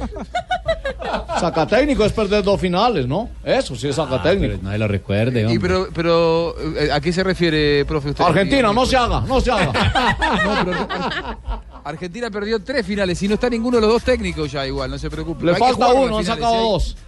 Sacatécnico 1.40 2.04
es 2.04 2.12
perder 2.12 2.42
dos 2.44 2.60
finales, 2.60 3.06
¿no? 3.06 3.28
Eso 3.44 3.74
sí 3.76 3.88
es 3.88 3.96
sacatécnico. 3.96 4.52
Pero 4.54 4.62
nadie 4.62 4.78
lo 4.78 4.88
recuerde, 4.88 5.52
Y 5.52 5.58
pero, 5.58 5.88
pero 5.92 6.54
eh, 6.76 6.90
¿a 6.92 7.00
qué 7.00 7.12
se 7.12 7.22
refiere, 7.24 7.84
profe? 7.84 8.10
Usted? 8.10 8.24
Argentina, 8.24 8.72
no 8.72 8.84
se 8.86 8.96
haga, 8.96 9.20
no 9.20 9.40
se 9.40 9.50
haga. 9.50 9.72
No, 10.44 10.64
pero 10.64 11.38
Argentina 11.84 12.30
perdió 12.30 12.62
tres 12.62 12.84
finales 12.86 13.20
y 13.22 13.28
no 13.28 13.34
está 13.34 13.48
ninguno 13.48 13.76
de 13.78 13.82
los 13.82 13.90
dos 13.92 14.02
técnicos 14.04 14.52
ya 14.52 14.66
igual, 14.66 14.90
no 14.90 14.98
se 14.98 15.08
preocupe. 15.10 15.44
Le 15.46 15.52
Hay 15.52 15.58
falta 15.58 15.88
uno, 15.92 16.18
las 16.18 16.28
han 16.28 16.34
sacado 16.36 16.54
¿sí? 16.54 16.60
dos. 16.60 16.96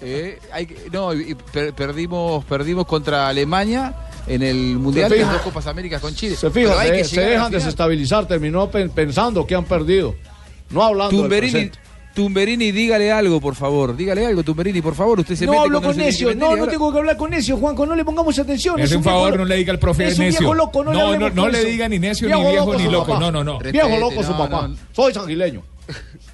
Eh, 0.00 0.38
hay 0.52 0.68
no, 0.92 1.12
y 1.12 1.34
per- 1.34 1.72
perdimos, 1.74 2.44
perdimos 2.44 2.86
contra 2.86 3.26
Alemania 3.28 3.94
en 4.28 4.42
el 4.42 4.76
Mundial 4.78 5.10
fija- 5.12 5.32
dos 5.32 5.42
Copas 5.42 5.66
Américas 5.66 6.00
con 6.00 6.14
Chile. 6.14 6.36
Se 6.36 6.50
fijan, 6.50 6.78
se, 6.86 7.04
se 7.04 7.20
dejan 7.20 7.50
desestabilizar, 7.50 8.26
terminó 8.28 8.70
pen- 8.70 8.90
pensando 8.90 9.44
que 9.46 9.54
han 9.56 9.64
perdido. 9.64 10.14
No 10.70 10.82
hablando 10.84 11.10
del 11.10 11.20
Tumberini, 11.22 11.52
presente. 11.52 11.78
Tumberini, 12.16 12.72
dígale 12.72 13.12
algo, 13.12 13.42
por 13.42 13.54
favor. 13.54 13.94
Dígale 13.94 14.24
algo, 14.24 14.42
Tumberini, 14.42 14.80
por 14.80 14.94
favor. 14.94 15.20
Usted 15.20 15.36
se 15.36 15.44
No 15.44 15.52
mete 15.52 15.64
hablo 15.64 15.82
con 15.82 15.96
necio, 15.98 16.34
no, 16.34 16.56
no 16.56 16.66
tengo 16.66 16.90
que 16.90 16.98
hablar 16.98 17.16
con 17.18 17.28
necio, 17.30 17.58
Juanco, 17.58 17.84
no 17.84 17.94
le 17.94 18.06
pongamos 18.06 18.38
atención. 18.38 18.76
Me 18.76 18.84
hace 18.84 18.96
un 18.96 19.04
favor, 19.04 19.36
no 19.36 19.44
le 19.44 19.54
diga 19.56 19.72
al 19.74 19.78
profe 19.78 20.06
es 20.06 20.18
un 20.18 20.24
necio. 20.24 20.40
viejo 20.40 20.54
loco, 20.54 20.82
no, 20.82 20.92
le 20.92 20.98
No, 20.98 21.18
no, 21.18 21.30
no 21.30 21.48
le 21.48 21.58
eso. 21.58 21.68
diga 21.68 21.88
ni 21.90 21.98
necio, 21.98 22.26
ni 22.26 22.50
viejo, 22.50 22.74
ni 22.74 22.84
loco. 22.84 23.06
papá. 23.08 23.20
No, 23.20 23.30
no, 23.30 23.44
no. 23.44 23.58
Viejo 23.58 23.98
loco 23.98 24.22
su 24.22 24.30
no, 24.32 24.38
papá. 24.38 24.66
no. 24.68 24.76
Soy 24.92 25.12
sanguileño. 25.12 25.62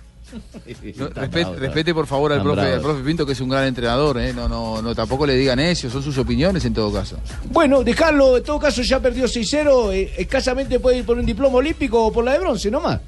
No, 0.96 1.08
respete, 1.10 1.56
respete, 1.56 1.92
por 1.92 2.06
favor 2.06 2.32
al 2.32 2.42
profe, 2.42 2.60
al 2.60 2.80
profe 2.80 3.02
Pinto 3.02 3.26
que 3.26 3.32
es 3.32 3.40
un 3.42 3.50
gran 3.50 3.66
entrenador, 3.66 4.18
¿eh? 4.18 4.32
no, 4.32 4.48
no, 4.48 4.80
no, 4.80 4.94
tampoco 4.94 5.26
le 5.26 5.34
digan 5.36 5.58
necio, 5.58 5.90
son 5.90 6.02
sus 6.02 6.16
opiniones 6.16 6.64
en 6.64 6.72
todo 6.72 6.90
caso. 6.90 7.18
Bueno, 7.50 7.84
dejarlo, 7.84 8.38
en 8.38 8.42
todo 8.42 8.58
caso 8.58 8.80
ya 8.80 8.98
perdió 8.98 9.26
6-0, 9.26 9.92
eh, 9.92 10.10
escasamente 10.16 10.80
puede 10.80 11.00
ir 11.00 11.04
por 11.04 11.18
un 11.18 11.26
diploma 11.26 11.58
olímpico 11.58 12.06
o 12.06 12.10
por 12.10 12.24
la 12.24 12.32
de 12.32 12.38
bronce 12.38 12.70
nomás. 12.70 13.00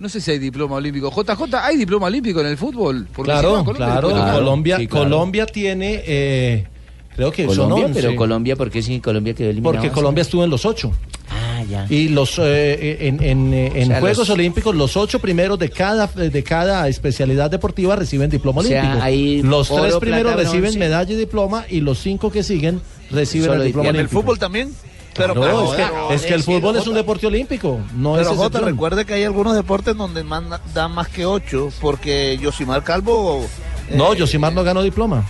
No 0.00 0.08
sé 0.08 0.20
si 0.20 0.30
hay 0.30 0.38
diploma 0.38 0.76
olímpico. 0.76 1.10
JJ, 1.10 1.54
¿hay 1.62 1.76
diploma 1.76 2.06
olímpico 2.06 2.40
en 2.40 2.46
el 2.46 2.56
fútbol? 2.56 3.06
Porque 3.14 3.30
si 3.32 3.38
Claro, 3.38 3.56
no, 3.58 3.64
Colombia 3.66 3.86
claro, 4.00 4.32
Colombia, 4.32 4.76
sí, 4.78 4.86
claro. 4.86 5.04
Colombia 5.04 5.46
tiene, 5.46 6.02
eh, 6.06 6.66
creo 7.14 7.30
que 7.30 7.44
son 7.46 7.54
Colombia, 7.56 7.84
11. 7.86 8.00
pero 8.00 8.16
Colombia, 8.16 8.56
¿por 8.56 8.70
qué 8.70 8.82
sí 8.82 8.98
Colombia 9.00 9.34
quedó 9.34 9.50
eliminado? 9.50 9.74
Porque 9.74 9.90
Colombia 9.92 10.22
estuvo 10.22 10.42
en 10.42 10.48
los 10.50 10.64
ocho. 10.64 10.90
Ah, 11.28 11.62
ya. 11.68 11.86
Y 11.90 12.08
los 12.08 12.38
eh, 12.38 13.06
en, 13.08 13.22
en, 13.22 13.52
eh, 13.52 13.72
en 13.74 13.82
O 13.84 13.86
sea, 13.88 14.00
Juegos 14.00 14.18
los- 14.20 14.30
Olímpicos, 14.30 14.74
los 14.74 14.96
ocho 14.96 15.18
primeros 15.20 15.58
de 15.58 15.68
cada, 15.68 16.06
de 16.06 16.42
cada 16.42 16.88
especialidad 16.88 17.50
deportiva 17.50 17.94
reciben 17.94 18.30
diploma 18.30 18.62
O 18.62 18.64
sea, 18.64 18.80
olímpico. 18.80 19.04
hay 19.04 19.42
los 19.42 19.70
oro, 19.70 19.82
tres 19.82 19.96
primeros 19.96 20.32
plata, 20.32 20.38
reciben 20.44 20.62
bronce. 20.62 20.78
medalla 20.78 21.12
y 21.12 21.16
diploma 21.16 21.66
y 21.68 21.80
los 21.82 21.98
cinco 21.98 22.32
que 22.32 22.42
siguen 22.42 22.80
reciben 23.10 23.48
Solo 23.50 23.60
el 23.60 23.66
diploma 23.66 23.86
¿Y 23.86 23.90
en 23.90 23.96
el 23.96 24.08
fútbol 24.08 24.38
también? 24.38 24.70
Pero, 25.14 25.34
No, 25.34 25.40
pero, 25.40 25.64
es, 25.64 25.70
que, 25.76 25.82
pero- 25.84 26.10
es 26.12 26.22
que 26.22 26.34
el 26.34 26.42
fútbol 26.42 26.76
es 26.76 26.86
un 26.86 26.94
deporte 26.94 27.26
olímpico, 27.26 27.80
no 27.94 28.14
pero 28.14 28.30
es 28.30 28.36
Jota, 28.36 28.60
recuerde 28.60 29.04
que 29.04 29.14
hay 29.14 29.24
algunos 29.24 29.54
deportes 29.54 29.96
donde 29.96 30.22
man- 30.22 30.48
dan 30.72 30.92
más 30.92 31.08
que 31.08 31.26
ocho, 31.26 31.70
porque 31.80 32.38
Yosimar 32.40 32.84
Calvo... 32.84 33.44
eh, 33.88 33.94
No, 33.96 34.14
Yosimar 34.14 34.52
no 34.52 34.62
ganó 34.62 34.82
diploma. 34.82 35.24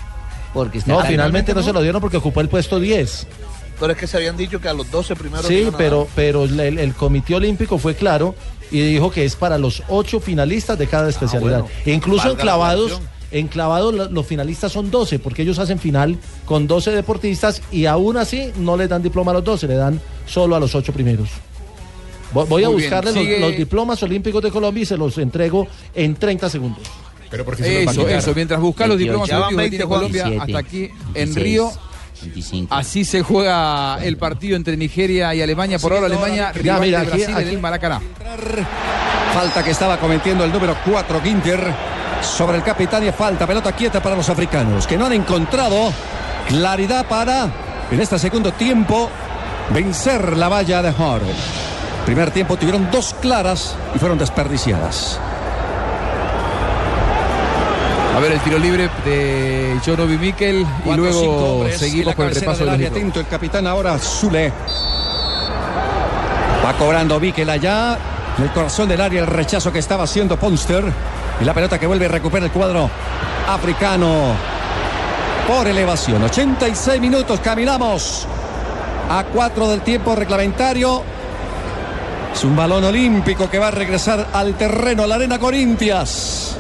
Porque 0.53 0.79
está- 0.79 0.93
No, 0.93 1.01
Ah, 1.01 1.05
finalmente 1.05 1.55
no 1.55 1.63
se 1.63 1.73
lo 1.73 1.81
dieron 1.81 2.01
porque 2.01 2.17
ocupó 2.19 2.41
el 2.41 2.49
puesto 2.49 2.79
10. 2.81 3.27
Pero 3.79 3.93
es 3.93 3.99
que 3.99 4.07
se 4.07 4.19
habían 4.19 4.37
dicho 4.37 4.61
que 4.61 4.69
a 4.69 4.75
los 4.75 4.91
12 4.91 5.17
primeros... 5.17 5.47
Sí, 5.47 5.69
pero, 5.79 6.07
pero 6.15 6.45
el, 6.45 6.61
el 6.79 6.95
Comité 6.95 7.35
Olímpico 7.37 7.79
fue 7.79 7.95
claro 7.95 8.35
y 8.71 8.81
dijo 8.81 9.11
que 9.11 9.25
es 9.25 9.35
para 9.37 9.57
los 9.57 9.83
ocho 9.89 10.21
finalistas 10.21 10.77
de 10.79 10.87
cada 10.87 11.09
especialidad. 11.09 11.61
bueno. 11.63 11.75
E 11.87 11.93
incluso 11.93 12.31
en 12.33 12.37
En 13.33 13.49
lo- 13.55 13.93
los 14.11 14.27
finalistas 14.27 14.73
son 14.73 14.91
12, 14.91 15.19
porque 15.21 15.43
ellos 15.43 15.59
hacen 15.59 15.79
final 15.79 16.19
con 16.45 16.67
12 16.67 16.91
deportistas 16.91 17.63
y 17.71 17.87
aún 17.87 18.17
así 18.17 18.51
no 18.57 18.77
les 18.77 18.89
dan 18.89 19.03
diploma 19.03 19.31
a 19.31 19.35
los 19.35 19.45
12, 19.45 19.69
le 19.69 19.75
dan 19.77 20.01
solo 20.27 20.57
a 20.57 20.61
los 20.61 20.75
ocho 20.75 20.93
primeros. 20.93 21.29
Vo- 22.35 22.47
Voy 22.47 22.65
a 22.65 22.69
Muy 22.71 22.83
buscarle 22.83 23.13
los- 23.13 23.41
los, 23.41 23.57
diplomas 23.57 24.03
olímpicos 24.03 24.43
de 24.43 24.51
Colombia 24.51 24.83
y 24.83 24.87
se 24.87 24.97
los 24.97 25.17
entrego 25.19 25.67
en 25.95 26.15
30 26.17 26.49
segundos. 26.51 26.83
Pero 27.31 27.45
porque 27.45 27.83
Eso, 27.85 28.09
eso, 28.09 28.33
mientras 28.35 28.61
buscas 28.61 28.89
los 28.89 28.99
28. 28.99 29.25
diplomas 29.27 29.31
olímpicos 29.31 29.63
que 29.65 29.71
tiene 29.71 29.71
20, 29.71 29.85
Juan. 29.85 29.99
Colombia 30.01 30.25
27, 30.25 30.57
hasta 30.57 30.69
aquí 30.69 30.85
en 30.85 31.15
26, 31.35 31.45
Río. 31.45 31.73
25. 32.23 32.75
Así 32.75 33.05
se 33.05 33.23
juega 33.23 33.99
el 34.05 34.17
partido 34.17 34.57
entre 34.57 34.77
Nigeria 34.77 35.35
y 35.35 35.41
Alemania. 35.41 35.79
Por 35.79 35.93
ahora 35.93 36.07
Alemania, 36.07 36.53
Ya, 36.63 36.79
mira, 36.79 36.99
de 37.01 37.07
aquí- 37.07 37.17
Brasil 37.19 37.31
en 37.31 37.37
aquí- 37.37 37.49
el 37.55 37.61
Maracaná. 37.61 38.01
Falta 39.33 39.63
que 39.65 39.71
estaba 39.71 39.99
cometiendo 39.99 40.45
el 40.45 40.53
número 40.53 40.77
4 40.85 41.21
Ginter 41.23 41.73
sobre 42.23 42.59
el 42.59 42.63
capitán 42.63 43.07
y 43.07 43.13
falta 43.13 43.47
pelota 43.47 43.73
quieta 43.73 44.03
para 44.03 44.17
los 44.17 44.29
africanos 44.29 44.87
que 44.87 44.97
no 44.97 45.07
han 45.07 45.13
encontrado 45.13 45.93
claridad 46.49 47.07
para 47.07 47.49
en 47.91 48.01
este 48.01 48.19
segundo 48.19 48.53
tiempo 48.53 49.09
vencer 49.73 50.37
la 50.37 50.49
valla 50.49 50.83
de 50.83 50.91
Hor. 50.91 51.23
Primer 52.05 52.31
tiempo 52.31 52.57
tuvieron 52.57 52.91
dos 52.91 53.15
claras 53.21 53.75
y 53.95 53.99
fueron 53.99 54.19
desperdiciadas. 54.19 55.19
A 58.17 58.21
ver 58.21 58.33
el 58.33 58.41
tiro 58.41 58.59
libre 58.59 58.91
de 59.05 59.79
John 59.85 60.01
Obi 60.01 60.19
Mikel 60.19 60.67
y 60.85 60.93
luego 60.93 61.67
seguimos 61.75 62.15
con 62.15 62.27
el 62.27 62.35
repaso 62.35 62.61
del 62.61 62.69
área. 62.71 62.89
Atento 62.89 63.21
el 63.21 63.27
capitán 63.27 63.67
ahora 63.67 63.99
Zule. 63.99 64.53
Va 66.65 66.73
cobrando 66.75 67.19
Mikel 67.19 67.49
allá. 67.49 67.99
En 68.39 68.45
el 68.45 68.53
corazón 68.53 68.89
del 68.89 69.01
área 69.01 69.21
el 69.21 69.27
rechazo 69.27 69.73
que 69.73 69.79
estaba 69.79 70.05
haciendo 70.05 70.37
Ponster. 70.37 70.85
Y 71.41 71.45
la 71.45 71.55
pelota 71.55 71.79
que 71.79 71.87
vuelve 71.87 72.05
y 72.05 72.09
recupera 72.09 72.45
el 72.45 72.53
cuadro 72.53 72.91
africano. 73.49 74.35
Por 75.49 75.67
elevación. 75.67 76.23
86 76.23 77.01
minutos. 77.01 77.41
Caminamos 77.41 78.27
a 79.09 79.25
4 79.25 79.69
del 79.71 79.81
tiempo 79.81 80.15
reglamentario. 80.15 81.03
Es 82.33 82.45
un 82.45 82.55
balón 82.55 82.85
olímpico 82.85 83.51
que 83.51 83.59
va 83.59 83.69
a 83.69 83.73
regresar 83.73 84.29
al 84.33 84.55
terreno, 84.55 85.03
a 85.03 85.07
la 85.07 85.17
arena 85.17 85.39
Corintias. 85.39 86.57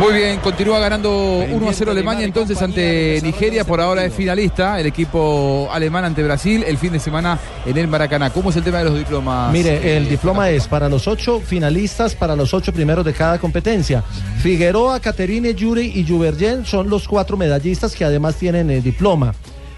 Muy 0.00 0.14
bien, 0.14 0.38
continúa 0.38 0.78
ganando 0.78 1.44
1 1.50 1.68
a 1.68 1.72
0 1.74 1.90
Alemania 1.90 2.24
entonces 2.24 2.60
ante 2.62 3.20
Nigeria. 3.22 3.64
Por 3.64 3.82
ahora 3.82 4.02
es 4.06 4.14
finalista 4.14 4.80
el 4.80 4.86
equipo 4.86 5.68
alemán 5.70 6.06
ante 6.06 6.22
Brasil 6.22 6.64
el 6.66 6.78
fin 6.78 6.92
de 6.94 6.98
semana 6.98 7.38
en 7.66 7.76
el 7.76 7.86
Maracaná. 7.86 8.30
¿Cómo 8.30 8.48
es 8.48 8.56
el 8.56 8.64
tema 8.64 8.78
de 8.78 8.84
los 8.84 8.96
diplomas? 8.96 9.52
Mire, 9.52 9.98
el 9.98 10.06
Eh, 10.06 10.08
diploma 10.08 10.48
es 10.48 10.66
para 10.66 10.88
los 10.88 11.06
ocho 11.06 11.38
finalistas, 11.44 12.14
para 12.14 12.34
los 12.34 12.54
ocho 12.54 12.72
primeros 12.72 13.04
de 13.04 13.12
cada 13.12 13.38
competencia. 13.38 14.02
Figueroa, 14.42 15.00
Caterine, 15.00 15.54
Yuri 15.54 15.92
y 15.94 16.06
Juvergen 16.08 16.64
son 16.64 16.88
los 16.88 17.06
cuatro 17.06 17.36
medallistas 17.36 17.94
que 17.94 18.06
además 18.06 18.36
tienen 18.36 18.70
el 18.70 18.82
diploma. 18.82 19.34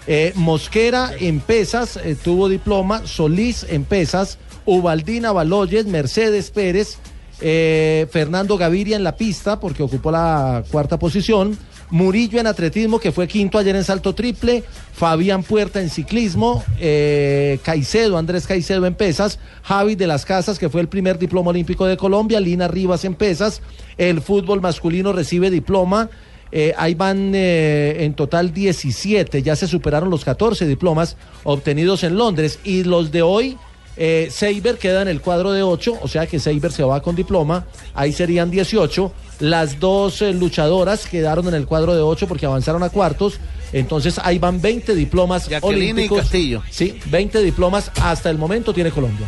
Eh, 0.07 0.33
Mosquera 0.37 1.11
en 1.19 1.41
pesas 1.41 1.97
eh, 1.97 2.17
tuvo 2.23 2.49
diploma, 2.49 3.03
Solís 3.07 3.67
en 3.69 3.83
pesas, 3.83 4.39
Ubaldina 4.67 5.33
Baloyes, 5.33 5.87
Mercedes 5.87 6.53
Pérez, 6.53 6.99
eh, 7.41 8.07
Fernando 8.11 8.57
Gaviria 8.57 8.97
en 8.97 9.05
la 9.05 9.17
pista 9.17 9.59
porque 9.59 9.83
ocupó 9.83 10.11
la 10.11 10.63
cuarta 10.71 10.99
posición. 10.99 11.57
Murillo 11.91 12.41
en 12.41 12.47
atletismo, 12.47 12.99
que 12.99 13.13
fue 13.13 13.29
quinto 13.29 13.59
ayer 13.59 13.77
en 13.77 13.85
salto 13.85 14.15
triple. 14.15 14.65
Fabián 14.95 15.43
Puerta 15.43 15.81
en 15.81 15.91
ciclismo. 15.91 16.65
eh, 16.81 17.59
Caicedo, 17.63 18.17
Andrés 18.17 18.47
Caicedo 18.47 18.87
en 18.87 18.95
pesas. 18.95 19.39
Javi 19.63 19.95
de 19.95 20.07
las 20.07 20.25
Casas, 20.25 20.59
que 20.59 20.71
fue 20.71 20.81
el 20.81 20.89
primer 20.89 21.19
diploma 21.19 21.51
olímpico 21.51 21.85
de 21.85 21.99
Colombia. 21.99 22.41
Lina 22.41 22.67
Rivas 22.67 23.05
en 23.05 23.15
pesas. 23.15 23.61
El 23.99 24.23
fútbol 24.23 24.63
masculino 24.63 25.13
recibe 25.13 25.51
diploma. 25.51 26.09
Eh, 26.51 26.73
ahí 26.79 26.95
van 26.95 27.35
en 27.35 28.15
total 28.15 28.55
17. 28.55 29.43
Ya 29.43 29.55
se 29.55 29.67
superaron 29.67 30.09
los 30.09 30.25
14 30.25 30.67
diplomas 30.67 31.17
obtenidos 31.45 32.05
en 32.05 32.17
Londres. 32.17 32.59
Y 32.65 32.85
los 32.85 33.13
de 33.13 33.21
hoy. 33.21 33.59
Eh, 33.97 34.29
Seiber 34.31 34.79
queda 34.79 35.03
en 35.03 35.09
el 35.09 35.21
cuadro 35.21 35.53
de 35.53 35.63
8, 35.63 35.99
o 36.01 36.09
sea 36.09 36.27
que 36.27 36.39
Seiber 36.39 36.73
se 36.73 36.83
va 36.83 37.03
con 37.03 37.15
diploma, 37.15 37.67
ahí 37.95 38.13
serían 38.13 38.51
18. 38.51 39.13
Las 39.41 39.81
dos 39.81 40.23
eh, 40.23 40.33
luchadoras 40.33 41.07
quedaron 41.07 41.49
en 41.49 41.55
el 41.55 41.67
cuadro 41.67 41.95
de 41.95 42.01
8 42.01 42.27
porque 42.27 42.47
avanzaron 42.47 42.83
a 42.83 42.89
cuartos, 42.89 43.39
entonces 43.73 44.19
ahí 44.23 44.39
van 44.39 44.61
20 44.61 44.95
diplomas 44.95 45.49
Jacqueline 45.49 45.79
y 45.79 45.93
olímpicos. 45.93 46.21
Castillo. 46.21 46.63
Sí, 46.71 46.99
20 47.07 47.43
diplomas 47.43 47.91
hasta 48.01 48.31
el 48.31 48.39
momento 48.39 48.73
tiene 48.73 48.91
Colombia. 48.91 49.27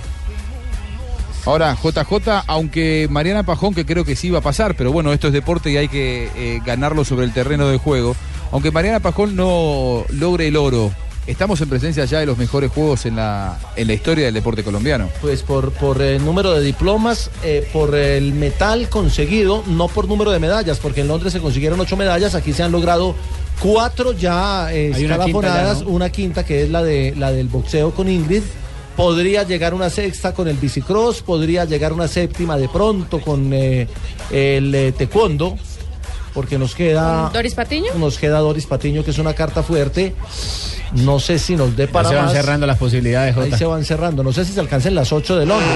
Ahora, 1.46 1.76
JJ, 1.76 2.44
aunque 2.46 3.06
Mariana 3.10 3.42
Pajón, 3.42 3.74
que 3.74 3.84
creo 3.84 4.04
que 4.04 4.16
sí 4.16 4.28
iba 4.28 4.38
a 4.38 4.42
pasar, 4.42 4.76
pero 4.76 4.92
bueno, 4.92 5.12
esto 5.12 5.26
es 5.26 5.32
deporte 5.34 5.70
y 5.70 5.76
hay 5.76 5.88
que 5.88 6.30
eh, 6.36 6.60
ganarlo 6.64 7.04
sobre 7.04 7.26
el 7.26 7.34
terreno 7.34 7.68
de 7.68 7.76
juego. 7.76 8.16
Aunque 8.50 8.70
Mariana 8.70 9.00
Pajón 9.00 9.36
no 9.36 10.04
logre 10.08 10.48
el 10.48 10.56
oro, 10.56 10.90
estamos 11.26 11.60
en 11.60 11.68
presencia 11.68 12.04
ya 12.04 12.20
de 12.20 12.26
los 12.26 12.38
mejores 12.38 12.70
juegos 12.70 13.06
en 13.06 13.16
la, 13.16 13.58
en 13.76 13.86
la 13.86 13.92
historia 13.94 14.26
del 14.26 14.34
deporte 14.34 14.62
colombiano. 14.62 15.08
Pues 15.20 15.42
por, 15.42 15.72
por 15.72 16.02
el 16.02 16.24
número 16.24 16.52
de 16.52 16.62
diplomas, 16.62 17.30
eh, 17.42 17.68
por 17.72 17.94
el 17.94 18.32
metal 18.32 18.88
conseguido, 18.88 19.62
no 19.66 19.88
por 19.88 20.08
número 20.08 20.30
de 20.30 20.38
medallas, 20.38 20.78
porque 20.78 21.00
en 21.00 21.08
Londres 21.08 21.32
se 21.32 21.40
consiguieron 21.40 21.80
ocho 21.80 21.96
medallas, 21.96 22.34
aquí 22.34 22.52
se 22.52 22.62
han 22.62 22.72
logrado 22.72 23.14
cuatro 23.60 24.12
ya 24.12 24.72
eh, 24.72 24.88
una 24.90 24.98
escalafonadas, 24.98 25.78
ya, 25.78 25.84
¿no? 25.84 25.90
una 25.90 26.10
quinta 26.10 26.44
que 26.44 26.62
es 26.64 26.70
la 26.70 26.82
de 26.82 27.14
la 27.16 27.32
del 27.32 27.48
boxeo 27.48 27.92
con 27.92 28.08
Ingrid. 28.08 28.42
Podría 28.96 29.42
llegar 29.42 29.74
una 29.74 29.90
sexta 29.90 30.34
con 30.34 30.46
el 30.46 30.56
bicicross, 30.56 31.22
podría 31.22 31.64
llegar 31.64 31.92
una 31.92 32.06
séptima 32.06 32.56
de 32.56 32.68
pronto 32.68 33.20
con 33.20 33.52
eh, 33.52 33.88
el 34.30 34.72
eh, 34.72 34.92
taekwondo, 34.92 35.56
porque 36.34 36.58
nos 36.58 36.74
queda 36.74 37.30
Doris 37.32 37.54
Patiño. 37.54 37.94
nos 37.96 38.18
queda 38.18 38.40
Doris 38.40 38.66
Patiño, 38.66 39.04
que 39.04 39.12
es 39.12 39.18
una 39.18 39.32
carta 39.34 39.62
fuerte. 39.62 40.14
No 40.92 41.18
sé 41.20 41.38
si 41.38 41.56
nos 41.56 41.74
dé 41.76 41.88
para 41.88 42.08
se 42.08 42.14
van 42.14 42.24
más. 42.26 42.32
cerrando 42.34 42.66
las 42.66 42.78
posibilidades, 42.78 43.36
Ahí 43.36 43.44
Jota. 43.44 43.58
se 43.58 43.64
van 43.64 43.84
cerrando. 43.84 44.22
No 44.22 44.32
sé 44.32 44.44
si 44.44 44.52
se 44.52 44.60
alcancen 44.60 44.94
las 44.94 45.12
8 45.12 45.36
de 45.38 45.46
Londres. 45.46 45.70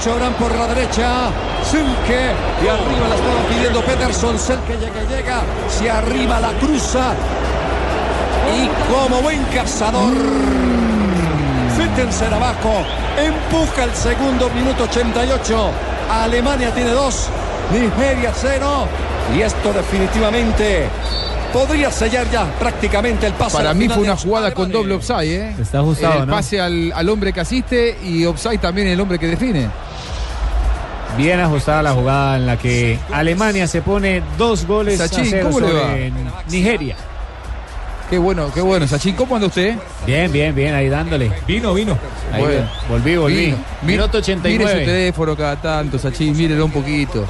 88, 0.00 0.12
Abraham 0.12 0.34
por 0.34 0.54
la 0.54 0.66
derecha. 0.74 1.30
Selke. 1.64 2.32
Y 2.64 2.68
arriba 2.68 3.08
la 3.08 3.14
estaba 3.14 3.42
pidiendo 3.48 3.80
Peterson. 3.82 4.38
Selke 4.38 4.76
llega, 4.78 5.16
llega. 5.16 5.42
Se 5.68 5.90
arriba 5.90 6.40
la 6.40 6.52
cruza. 6.58 7.12
Y 8.56 8.68
como 8.92 9.20
buen 9.22 9.42
cazador. 9.54 10.14
Fittenser 11.76 12.32
abajo. 12.32 12.82
Empuja 13.18 13.84
el 13.84 13.94
segundo 13.94 14.48
minuto 14.50 14.84
88. 14.84 15.70
Alemania 16.10 16.72
tiene 16.74 16.90
dos. 16.90 17.28
Nigeria 17.72 18.32
cero. 18.34 18.86
Y 19.36 19.42
esto 19.42 19.72
definitivamente 19.72 20.88
podría 21.52 21.90
sellar 21.90 22.28
ya 22.30 22.44
prácticamente 22.58 23.26
el 23.26 23.32
paso. 23.34 23.58
Para 23.58 23.74
mí 23.74 23.88
fue 23.88 24.02
una 24.04 24.16
jugada 24.16 24.52
con 24.52 24.70
doble 24.72 24.94
offside, 24.94 25.34
¿eh? 25.50 25.56
Está 25.60 25.78
ajustado, 25.80 26.20
El 26.22 26.26
¿no? 26.28 26.32
pase 26.32 26.60
al, 26.60 26.92
al 26.92 27.08
hombre 27.08 27.32
que 27.32 27.40
asiste 27.40 27.96
y 28.04 28.24
offside 28.24 28.58
también 28.58 28.88
el 28.88 29.00
hombre 29.00 29.18
que 29.18 29.26
define. 29.28 29.68
Bien 31.16 31.40
ajustada 31.40 31.82
la 31.82 31.92
jugada 31.92 32.36
en 32.36 32.46
la 32.46 32.56
que 32.56 32.98
Alemania 33.12 33.66
se 33.66 33.82
pone 33.82 34.22
dos 34.38 34.66
goles 34.66 35.00
a 35.00 35.08
Sachin, 35.08 35.26
cero 35.28 35.48
¿cómo 35.52 35.60
le 35.60 35.66
sobre 35.72 36.12
Nigeria. 36.50 36.96
Qué 38.08 38.18
bueno, 38.18 38.50
qué 38.52 38.60
bueno. 38.60 38.88
Sachin, 38.88 39.14
¿cómo 39.14 39.36
anda 39.36 39.46
usted? 39.46 39.76
Bien, 40.06 40.32
bien, 40.32 40.54
bien, 40.54 40.74
ahí 40.74 40.88
dándole. 40.88 41.30
Vino, 41.46 41.74
vino. 41.74 41.96
Ahí 42.32 42.42
Bueno. 42.42 42.68
volví, 42.88 43.16
volví. 43.16 43.36
Vino. 43.46 43.56
Minuto 43.82 44.18
Mire 44.18 44.24
su 44.24 44.32
89. 44.32 44.84
teléfono 44.84 45.36
cada 45.36 45.56
tanto, 45.56 45.98
Sachin, 45.98 46.36
mírelo 46.36 46.64
un 46.64 46.72
poquito. 46.72 47.24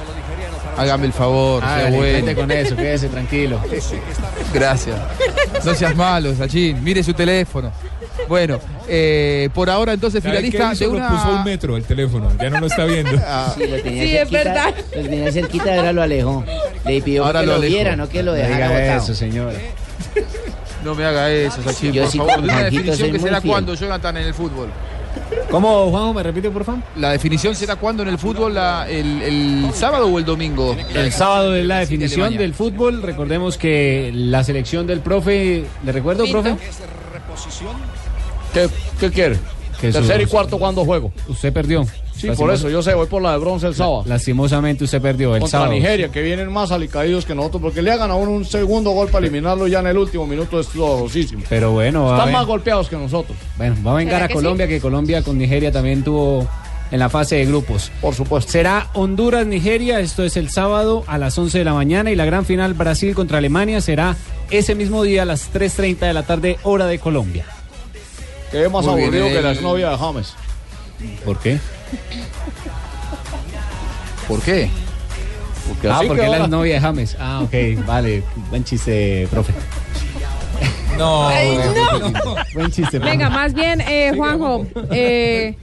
Hágame 0.77 1.07
el 1.07 1.13
favor, 1.13 1.63
sea 1.63 1.75
Hágale, 1.75 1.97
bueno. 1.97 2.35
con 2.35 2.51
eso, 2.51 2.77
quédese 2.77 3.09
tranquilo. 3.09 3.61
Gracias. 4.55 4.97
No 5.65 5.75
seas 5.75 5.95
malo, 5.97 6.35
Sachin. 6.35 6.83
Mire 6.83 7.03
su 7.03 7.13
teléfono. 7.13 7.71
Bueno, 8.29 8.59
eh, 8.89 9.49
por 9.55 9.69
ahora 9.71 9.93
entonces 9.93 10.23
¿Sabe 10.23 10.37
qué 10.43 10.51
finalista 10.53 10.85
de 10.85 10.91
una... 10.91 11.09
puso 11.09 11.29
un 11.37 11.45
metro 11.45 11.77
el 11.77 11.85
teléfono, 11.85 12.31
ya 12.41 12.51
no 12.51 12.61
lo 12.61 12.67
está 12.67 12.85
viendo. 12.85 13.11
Sí, 13.57 13.67
lo 13.71 13.83
tenía 13.83 14.03
Sí, 14.05 14.17
es 14.17 14.31
verdad. 14.31 14.75
Lo 14.97 15.03
tenía 15.03 15.33
cerquita, 15.33 15.75
ahora 15.77 15.93
lo 15.93 16.03
alejó. 16.03 16.45
Le 16.85 17.03
pidió 17.03 17.25
Ahora 17.25 17.41
que 17.41 17.47
lo 17.47 17.55
lo, 17.57 17.61
viera, 17.61 17.97
no 17.97 18.09
que 18.09 18.23
lo 18.23 18.33
No 18.33 18.37
dejara 18.39 18.69
diga 18.69 18.81
botado. 18.81 19.03
eso, 19.05 19.15
señora. 19.15 19.59
No 20.85 20.95
me 20.95 21.05
haga 21.05 21.31
eso, 21.31 21.63
Sachin, 21.63 21.93
Yo 21.93 22.03
por 22.05 22.13
sí 22.13 22.19
favor. 22.19 22.39
una 22.39 22.63
definición 22.65 23.13
que 23.13 23.19
será 23.19 23.41
fiel. 23.41 23.51
cuando, 23.53 23.75
Jonathan, 23.75 24.17
en 24.17 24.27
el 24.27 24.35
fútbol. 24.35 24.69
¿Cómo, 25.51 25.91
Juanjo, 25.91 26.15
me 26.15 26.23
repite, 26.23 26.51
por 26.51 26.65
favor? 26.65 26.81
¿La 26.97 27.11
definición 27.11 27.55
será 27.57 27.77
cuándo 27.77 28.03
en 28.05 28.09
el 28.11 28.19
fútbol? 28.19 28.55
la- 28.55 28.87
el, 28.89 29.21
el 29.23 29.71
sábado 29.75 30.07
o 30.07 30.19
el 30.19 30.25
domingo? 30.25 30.77
El 30.95 31.13
sábado 31.13 31.55
es 31.57 31.67
la 31.67 31.81
definición 31.81 32.37
del 32.37 32.55
fútbol. 32.55 33.03
Recordemos 33.03 33.59
que 33.59 34.11
la 34.15 34.43
selección 34.45 34.87
del 34.87 35.01
profe, 35.01 35.65
¿le 35.85 35.93
recuerdo, 35.93 36.25
profe? 36.31 36.55
¿Qué, 38.53 38.69
qué 38.99 39.11
quiere? 39.11 39.37
Que 39.81 39.91
Tercer 39.93 40.17
su- 40.17 40.23
y 40.23 40.27
cuarto 40.27 40.59
cuando 40.59 40.85
juego. 40.85 41.11
Usted 41.29 41.53
perdió. 41.53 41.87
Sí, 42.15 42.29
por 42.37 42.53
eso 42.53 42.69
yo 42.69 42.83
sé, 42.83 42.93
voy 42.93 43.07
por 43.07 43.23
la 43.23 43.33
de 43.33 43.39
bronce 43.39 43.67
el 43.67 43.75
sábado. 43.75 44.03
Lastimosamente 44.05 44.85
usted 44.85 45.01
perdió 45.01 45.35
el 45.35 45.41
Contra 45.41 45.61
sábado. 45.61 45.73
Nigeria, 45.73 46.11
que 46.11 46.21
vienen 46.21 46.53
más 46.53 46.71
alicaídos 46.71 47.25
que 47.25 47.35
nosotros, 47.35 47.63
porque 47.63 47.81
le 47.81 47.91
hagan 47.91 48.11
a 48.11 48.15
uno 48.15 48.33
un 48.33 48.45
segundo 48.45 48.91
gol 48.91 49.09
para 49.09 49.25
eliminarlo 49.25 49.67
ya 49.69 49.81
en 49.81 49.87
el 49.87 49.97
último 49.97 50.27
minuto 50.27 50.61
es 50.61 50.71
dolorosísimo. 50.75 51.45
Pero 51.49 51.73
bueno, 51.73 52.05
va 52.05 52.11
a, 52.11 52.15
Están 52.17 52.27
ven- 52.27 52.35
más 52.35 52.47
golpeados 52.47 52.91
que 52.91 52.97
nosotros. 52.97 53.39
bueno, 53.57 53.75
va 53.87 53.93
a 53.93 53.95
vengar 53.95 54.17
¿Será 54.17 54.25
a 54.27 54.29
que 54.29 54.35
Colombia, 54.35 54.69
que 54.69 54.81
Colombia 54.83 55.23
con 55.23 55.39
Nigeria 55.39 55.73
también 55.73 56.05
tuvo 56.05 56.47
en 56.91 56.99
la 56.99 57.09
fase 57.09 57.37
de 57.37 57.47
grupos. 57.47 57.91
Por 58.03 58.15
supuesto. 58.15 58.53
Será 58.53 58.89
Honduras-Nigeria, 58.93 60.01
esto 60.01 60.23
es 60.25 60.37
el 60.37 60.51
sábado 60.51 61.05
a 61.07 61.17
las 61.17 61.39
11 61.39 61.57
de 61.57 61.65
la 61.65 61.73
mañana 61.73 62.11
y 62.11 62.17
la 62.17 62.27
gran 62.27 62.45
final 62.45 62.75
Brasil 62.75 63.15
contra 63.15 63.39
Alemania 63.39 63.81
será 63.81 64.15
ese 64.51 64.75
mismo 64.75 65.05
día 65.05 65.23
a 65.23 65.25
las 65.25 65.51
3.30 65.55 66.01
de 66.01 66.13
la 66.13 66.25
tarde, 66.25 66.59
hora 66.65 66.87
de 66.87 66.99
Colombia. 66.99 67.47
Que 68.51 68.65
es 68.65 68.71
más 68.71 68.85
Muy 68.85 68.95
bien, 68.97 69.05
aburrido 69.09 69.27
que 69.29 69.43
la 69.43 69.51
el- 69.51 69.55
exnovia 69.57 69.91
de 69.91 69.97
James. 69.99 70.35
¿Por 71.25 71.39
qué? 71.39 71.59
¿Por 74.29 74.43
qué? 74.43 74.71
Porque 75.69 75.89
Ah, 75.89 76.01
porque 76.07 76.23
que 76.23 76.37
es 76.37 76.49
novia 76.49 76.75
de 76.75 76.81
James. 76.81 77.17
Ah, 77.21 77.41
ok, 77.43 77.85
vale. 77.87 78.23
Buen 78.51 78.65
chiste, 78.65 79.27
profe. 79.31 79.53
No, 80.99 81.31
Buen 82.53 82.71
chiste, 82.71 82.99
profe. 83.01 83.11
Venga, 83.11 83.31
más 83.31 83.55
bien, 83.55 83.81
eh, 83.81 84.13
Juanjo, 84.15 84.67
eh, 84.91 85.57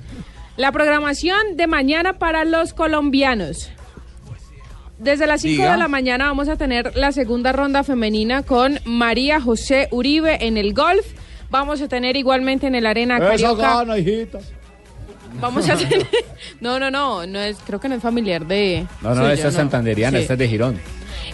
la 0.56 0.72
programación 0.72 1.38
de 1.56 1.68
mañana 1.68 2.14
para 2.14 2.44
los 2.44 2.74
colombianos. 2.74 3.70
Desde 4.98 5.28
las 5.28 5.42
5 5.42 5.62
Diga. 5.62 5.74
de 5.74 5.78
la 5.78 5.88
mañana 5.88 6.26
vamos 6.26 6.50
a 6.50 6.56
tener 6.56 6.96
la 6.96 7.12
segunda 7.12 7.52
ronda 7.52 7.84
femenina 7.84 8.42
con 8.42 8.80
María 8.86 9.40
José 9.40 9.90
Uribe 9.92 10.48
en 10.48 10.58
el 10.58 10.74
golf. 10.74 11.06
Vamos 11.50 11.82
a 11.82 11.88
tener 11.88 12.16
igualmente 12.18 12.68
en 12.68 12.76
el 12.76 12.86
Arena 12.86 13.18
Esa 13.18 13.28
Carioca. 13.30 13.78
gana, 13.78 13.98
hijita. 13.98 14.40
Vamos 15.40 15.70
a 15.70 15.76
tener. 15.78 16.08
No, 16.60 16.80
no, 16.80 16.90
no, 16.92 17.26
no 17.26 17.40
es, 17.40 17.58
creo 17.66 17.80
que 17.80 17.90
no 17.90 17.96
es 17.96 18.02
familiar 18.02 18.46
de. 18.46 18.86
No, 19.02 19.14
no, 19.16 19.30
esta 19.30 19.50
es 19.50 19.54
santanderiana, 19.54 20.18
Sí. 20.18 20.22
esta 20.24 20.34
es 20.34 20.40
de 20.40 20.48
Girón. 20.48 20.80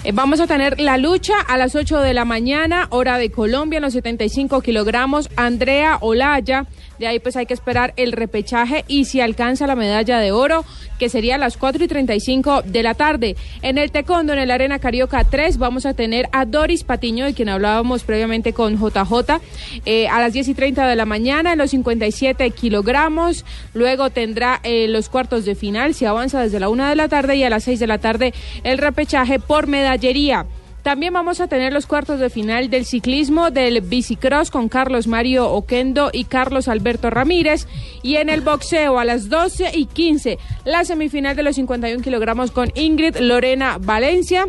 Eh, 0.04 0.12
vamos 0.14 0.40
a 0.42 0.48
tener 0.48 0.80
la 0.82 0.98
lucha 0.98 1.34
a 1.48 1.58
las 1.58 1.76
8 1.76 2.00
de 2.00 2.14
la 2.14 2.26
mañana, 2.26 2.88
hora 2.90 3.18
de 3.18 3.32
Colombia, 3.32 3.78
en 3.78 3.84
los 3.84 3.94
75 3.94 4.62
kilogramos. 4.62 5.30
Andrea 5.36 5.98
Olaya. 6.02 6.66
De 7.00 7.08
ahí 7.08 7.20
pues 7.20 7.36
hay 7.36 7.46
que 7.46 7.54
esperar 7.54 7.94
el 7.98 8.12
repechaje 8.12 8.86
y 8.88 9.06
si 9.06 9.22
alcanza 9.22 9.68
la 9.68 9.76
medalla 9.76 10.20
de 10.20 10.32
oro, 10.32 10.64
que 11.00 11.10
sería 11.10 11.36
a 11.36 11.38
las 11.38 11.58
4 11.58 11.84
y 11.84 11.88
35 11.88 12.62
de 12.64 12.84
la 12.84 12.94
tarde. 12.94 13.36
En 13.62 13.78
el 13.78 13.92
Tecondo, 13.92 14.34
en 14.34 14.40
el 14.40 14.52
Arena 14.52 14.80
Carioca 14.80 15.24
3, 15.24 15.58
vamos 15.58 15.86
a 15.86 15.94
tener 15.94 16.30
a 16.32 16.46
Doris 16.46 16.84
Patiño, 16.84 17.26
de 17.26 17.34
quien 17.34 17.50
hablábamos 17.50 18.04
previamente 18.04 18.54
con 18.54 18.78
JJ, 18.78 19.42
eh, 19.86 20.08
a 20.08 20.20
las 20.20 20.34
10 20.34 20.50
y 20.50 20.54
30 20.54 20.88
de 20.88 20.96
la 20.96 21.06
mañana, 21.06 21.54
en 21.54 21.58
los 21.58 21.72
57 21.72 22.50
kilogramos. 22.52 23.46
Luego 23.74 24.10
tendrá 24.10 24.60
eh, 24.64 24.88
los 24.88 25.10
cuartos 25.10 25.46
de 25.46 25.56
final, 25.56 25.94
si 25.94 26.06
avanza 26.06 26.42
desde 26.42 26.60
la 26.60 26.70
1 26.70 26.90
de 26.90 26.96
la 26.96 27.10
tarde, 27.10 27.36
y 27.36 27.44
a 27.44 27.50
las 27.50 27.64
6 27.64 27.80
de 27.80 27.88
la 27.88 27.98
tarde 27.98 28.34
el 28.64 28.78
repechaje 28.78 29.40
por 29.40 29.68
medallería. 29.68 30.46
También 30.84 31.14
vamos 31.14 31.40
a 31.40 31.48
tener 31.48 31.72
los 31.72 31.88
cuartos 31.88 32.20
de 32.20 32.30
final 32.30 32.70
del 32.70 32.86
ciclismo 32.86 33.52
del 33.52 33.80
bicicross 33.80 34.52
con 34.52 34.68
Carlos 34.68 35.08
Mario 35.08 35.50
Oquendo 35.50 36.10
y 36.12 36.26
Carlos 36.26 36.68
Alberto 36.68 37.10
Ramírez. 37.10 37.68
Y 38.02 38.18
en 38.18 38.30
el 38.30 38.42
boxeo 38.42 39.00
a 39.00 39.06
las 39.06 39.30
12 39.30 39.72
y 39.74 39.86
15, 39.86 40.38
la 40.66 40.84
semifinal 40.84 41.38
de 41.38 41.44
los 41.44 41.56
51 41.56 42.04
kilogramos 42.04 42.52
con 42.52 42.70
Ingrid 42.76 43.16
Lorena 43.16 43.78
Valencia 43.80 44.46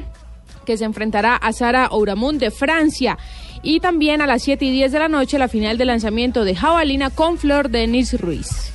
que 0.67 0.77
se 0.77 0.85
enfrentará 0.85 1.37
a 1.37 1.53
Sara 1.53 1.89
Ouramun 1.93 2.39
de 2.39 2.51
Francia. 2.51 3.17
Y 3.63 3.81
también 3.81 4.21
a 4.21 4.27
las 4.27 4.43
7 4.43 4.65
y 4.65 4.73
10 4.73 4.93
de 4.93 4.99
la 4.99 5.09
noche 5.09 5.39
la 5.39 5.49
final 5.49 5.79
de 5.79 5.85
lanzamiento 5.85 6.45
de 6.45 6.57
Jabalina 6.57 7.11
con 7.11 7.39
Flor 7.39 7.71
Denis 7.71 8.21
Ruiz. 8.21 8.74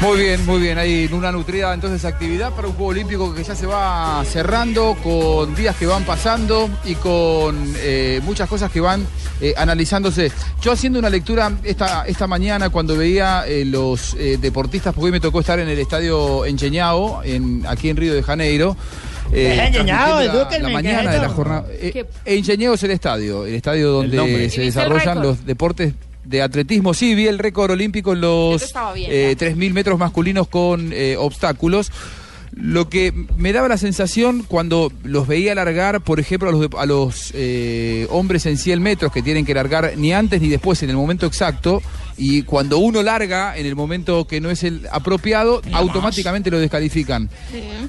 Muy 0.00 0.18
bien, 0.18 0.44
muy 0.44 0.60
bien. 0.60 0.76
Hay 0.76 1.08
una 1.12 1.32
nutrida 1.32 1.72
entonces 1.72 2.04
actividad 2.04 2.52
para 2.52 2.68
un 2.68 2.74
Juego 2.74 2.90
Olímpico 2.90 3.34
que 3.34 3.42
ya 3.42 3.54
se 3.54 3.64
va 3.66 4.22
cerrando 4.30 4.96
con 5.02 5.54
días 5.54 5.76
que 5.76 5.86
van 5.86 6.04
pasando 6.04 6.68
y 6.84 6.94
con 6.96 7.56
eh, 7.78 8.20
muchas 8.22 8.48
cosas 8.48 8.70
que 8.70 8.80
van 8.80 9.06
eh, 9.40 9.54
analizándose. 9.56 10.30
Yo 10.60 10.72
haciendo 10.72 10.98
una 10.98 11.08
lectura 11.08 11.52
esta, 11.62 12.04
esta 12.06 12.26
mañana 12.26 12.68
cuando 12.68 12.96
veía 12.98 13.44
eh, 13.46 13.64
los 13.64 14.14
eh, 14.18 14.36
deportistas, 14.38 14.92
porque 14.92 15.06
hoy 15.06 15.12
me 15.12 15.20
tocó 15.20 15.40
estar 15.40 15.58
en 15.58 15.68
el 15.68 15.78
estadio 15.78 16.44
Encheñao, 16.44 17.22
en, 17.24 17.64
aquí 17.66 17.88
en 17.88 17.96
Río 17.96 18.14
de 18.14 18.22
Janeiro. 18.22 18.76
eh, 19.32 19.58
Encheñao, 19.68 20.18
la, 20.20 20.24
edúquenme, 20.24 20.58
la 20.72 20.82
¿qué 20.82 20.88
es 20.88 20.94
mañana 20.96 21.12
de 21.12 21.18
la 21.18 21.28
jornada. 21.30 21.64
Eh, 21.70 22.04
Encheñao 22.26 22.74
es 22.74 22.82
el 22.82 22.90
estadio, 22.90 23.46
el 23.46 23.54
estadio 23.54 23.90
donde 23.90 24.18
se 24.18 24.24
¿Y 24.26 24.36
viste 24.38 24.60
el 24.60 24.66
desarrollan 24.66 25.22
los 25.22 25.46
deportes 25.46 25.94
de 26.24 26.42
atletismo. 26.42 26.94
Sí, 26.94 27.14
vi 27.14 27.26
el 27.26 27.38
récord 27.38 27.70
olímpico 27.72 28.12
en 28.12 28.20
los 28.22 28.72
bien, 28.94 29.10
eh, 29.12 29.36
ya. 29.38 29.46
3.000 29.48 29.72
metros 29.72 29.98
masculinos 29.98 30.48
con 30.48 30.90
eh, 30.92 31.16
obstáculos. 31.18 31.90
Lo 32.56 32.88
que 32.88 33.12
me 33.36 33.52
daba 33.52 33.66
la 33.66 33.76
sensación 33.78 34.44
cuando 34.46 34.92
los 35.02 35.26
veía 35.26 35.56
largar, 35.56 36.02
por 36.02 36.20
ejemplo, 36.20 36.48
a 36.48 36.52
los, 36.52 36.60
de- 36.60 36.76
a 36.78 36.86
los 36.86 37.32
eh, 37.34 38.06
hombres 38.10 38.46
en 38.46 38.58
100 38.58 38.80
metros 38.80 39.10
que 39.12 39.22
tienen 39.22 39.44
que 39.44 39.54
largar 39.54 39.94
ni 39.96 40.12
antes 40.12 40.40
ni 40.40 40.48
después 40.48 40.80
en 40.84 40.90
el 40.90 40.94
momento 40.96 41.26
exacto, 41.26 41.82
y 42.16 42.42
cuando 42.42 42.78
uno 42.78 43.02
larga 43.02 43.58
en 43.58 43.66
el 43.66 43.74
momento 43.74 44.28
que 44.28 44.40
no 44.40 44.50
es 44.50 44.62
el 44.62 44.86
apropiado, 44.92 45.62
automáticamente 45.72 46.48
lo 46.52 46.60
descalifican. 46.60 47.28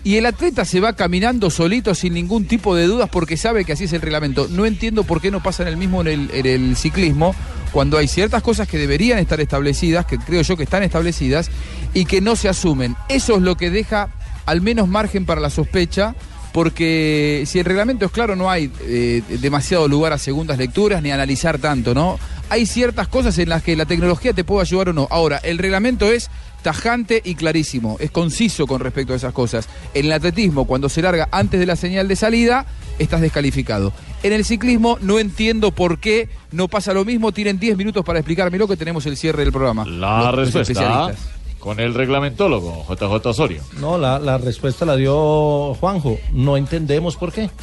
Y 0.04 0.16
el 0.16 0.26
atleta 0.26 0.66
se 0.66 0.80
va 0.80 0.94
caminando 0.94 1.52
solito 1.52 1.94
sin 1.94 2.16
ningún 2.16 2.46
tipo 2.46 2.76
de 2.76 2.88
dudas 2.88 3.08
porque 3.12 3.38
sabe 3.38 3.66
que 3.66 3.74
así 3.74 3.84
es 3.84 3.94
el 3.94 4.02
reglamento. 4.02 4.48
No 4.50 4.66
entiendo 4.66 5.04
por 5.04 5.22
qué 5.22 5.30
no 5.30 5.44
pasa 5.44 5.62
en 5.62 5.70
el 5.70 5.78
mismo 5.78 6.02
en 6.02 6.08
el, 6.08 6.30
en 6.34 6.46
el 6.48 6.76
ciclismo, 6.76 7.36
cuando 7.76 7.98
hay 7.98 8.08
ciertas 8.08 8.42
cosas 8.42 8.70
que 8.70 8.78
deberían 8.78 9.20
estar 9.20 9.42
establecidas, 9.42 10.06
que 10.06 10.18
creo 10.18 10.42
yo 10.44 10.56
que 10.56 10.64
están 10.64 10.82
establecidas, 10.84 11.52
y 11.94 12.06
que 12.06 12.22
no 12.22 12.38
se 12.38 12.48
asumen. 12.48 12.96
Eso 13.10 13.36
es 13.36 13.42
lo 13.42 13.58
que 13.58 13.70
deja 13.70 14.08
al 14.46 14.62
menos 14.62 14.88
margen 14.88 15.26
para 15.26 15.42
la 15.42 15.50
sospecha. 15.50 16.16
Porque 16.54 17.44
si 17.46 17.60
el 17.60 17.66
reglamento 17.66 18.06
es 18.06 18.14
claro, 18.14 18.38
no 18.38 18.50
hay 18.50 18.72
eh, 18.84 19.22
demasiado 19.42 19.90
lugar 19.90 20.14
a 20.14 20.18
segundas 20.18 20.58
lecturas 20.58 21.04
ni 21.04 21.12
a 21.12 21.16
analizar 21.16 21.60
tanto, 21.60 21.94
¿no? 21.94 22.18
Hay 22.48 22.66
ciertas 22.66 23.10
cosas 23.10 23.38
en 23.40 23.50
las 23.50 23.62
que 23.62 23.76
la 23.76 23.86
tecnología 23.86 24.32
te 24.32 24.46
puede 24.46 24.62
ayudar 24.62 24.88
o 24.88 24.94
no. 24.94 25.10
Ahora, 25.12 25.36
el 25.40 25.58
reglamento 25.58 26.10
es 26.10 26.30
tajante 26.66 27.22
y 27.24 27.36
clarísimo, 27.36 27.96
es 28.00 28.10
conciso 28.10 28.66
con 28.66 28.80
respecto 28.82 29.14
a 29.14 29.18
esas 29.18 29.34
cosas. 29.34 29.70
En 29.94 30.08
el 30.08 30.12
atletismo, 30.14 30.66
cuando 30.66 30.90
se 30.90 31.04
larga 31.04 31.30
antes 31.32 31.60
de 31.60 31.68
la 31.68 31.76
señal 31.76 32.08
de 32.08 32.16
salida, 32.16 32.66
estás 32.98 33.22
descalificado. 33.22 33.94
En 34.24 34.34
el 34.34 34.44
ciclismo, 34.44 34.98
no 35.00 35.20
entiendo 35.20 35.70
por 35.70 36.00
qué 36.00 36.28
no 36.52 36.68
pasa 36.68 36.92
lo 36.96 37.06
mismo. 37.06 37.32
Tienen 37.32 37.60
10 37.60 37.78
minutos 37.78 38.04
para 38.04 38.18
explicármelo 38.18 38.68
que 38.68 38.76
tenemos 38.78 39.06
el 39.06 39.16
cierre 39.16 39.44
del 39.44 39.52
programa. 39.54 39.86
La 39.86 40.32
Los- 40.32 40.36
respuesta 40.54 41.12
con 41.60 41.80
el 41.80 41.94
reglamentólogo 41.94 42.84
JJ 42.90 43.28
Osorio. 43.30 43.62
No, 43.80 44.00
la, 44.00 44.18
la 44.18 44.40
respuesta 44.40 44.86
la 44.86 44.96
dio 44.96 45.76
Juanjo. 45.76 46.18
No 46.32 46.58
entendemos 46.58 47.16
por 47.16 47.32
qué. 47.32 47.52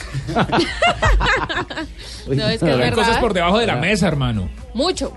No, 2.29 2.49
es 2.49 2.61
que 2.61 2.71
Hay 2.71 2.79
verdad. 2.79 2.95
cosas 2.95 3.19
por 3.19 3.35
debajo 3.35 3.59
de 3.59 3.67
la 3.67 3.77
mesa, 3.77 4.07
hermano. 4.07 4.49
Mucho. 4.75 5.13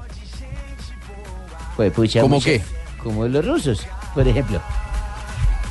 Pues 1.75 1.91
pucha, 1.91 2.21
¿Cómo 2.21 2.41
qué? 2.41 2.61
Como 3.05 3.25
los 3.27 3.45
rusos, 3.45 3.85
por 4.13 4.27
ejemplo. 4.27 4.59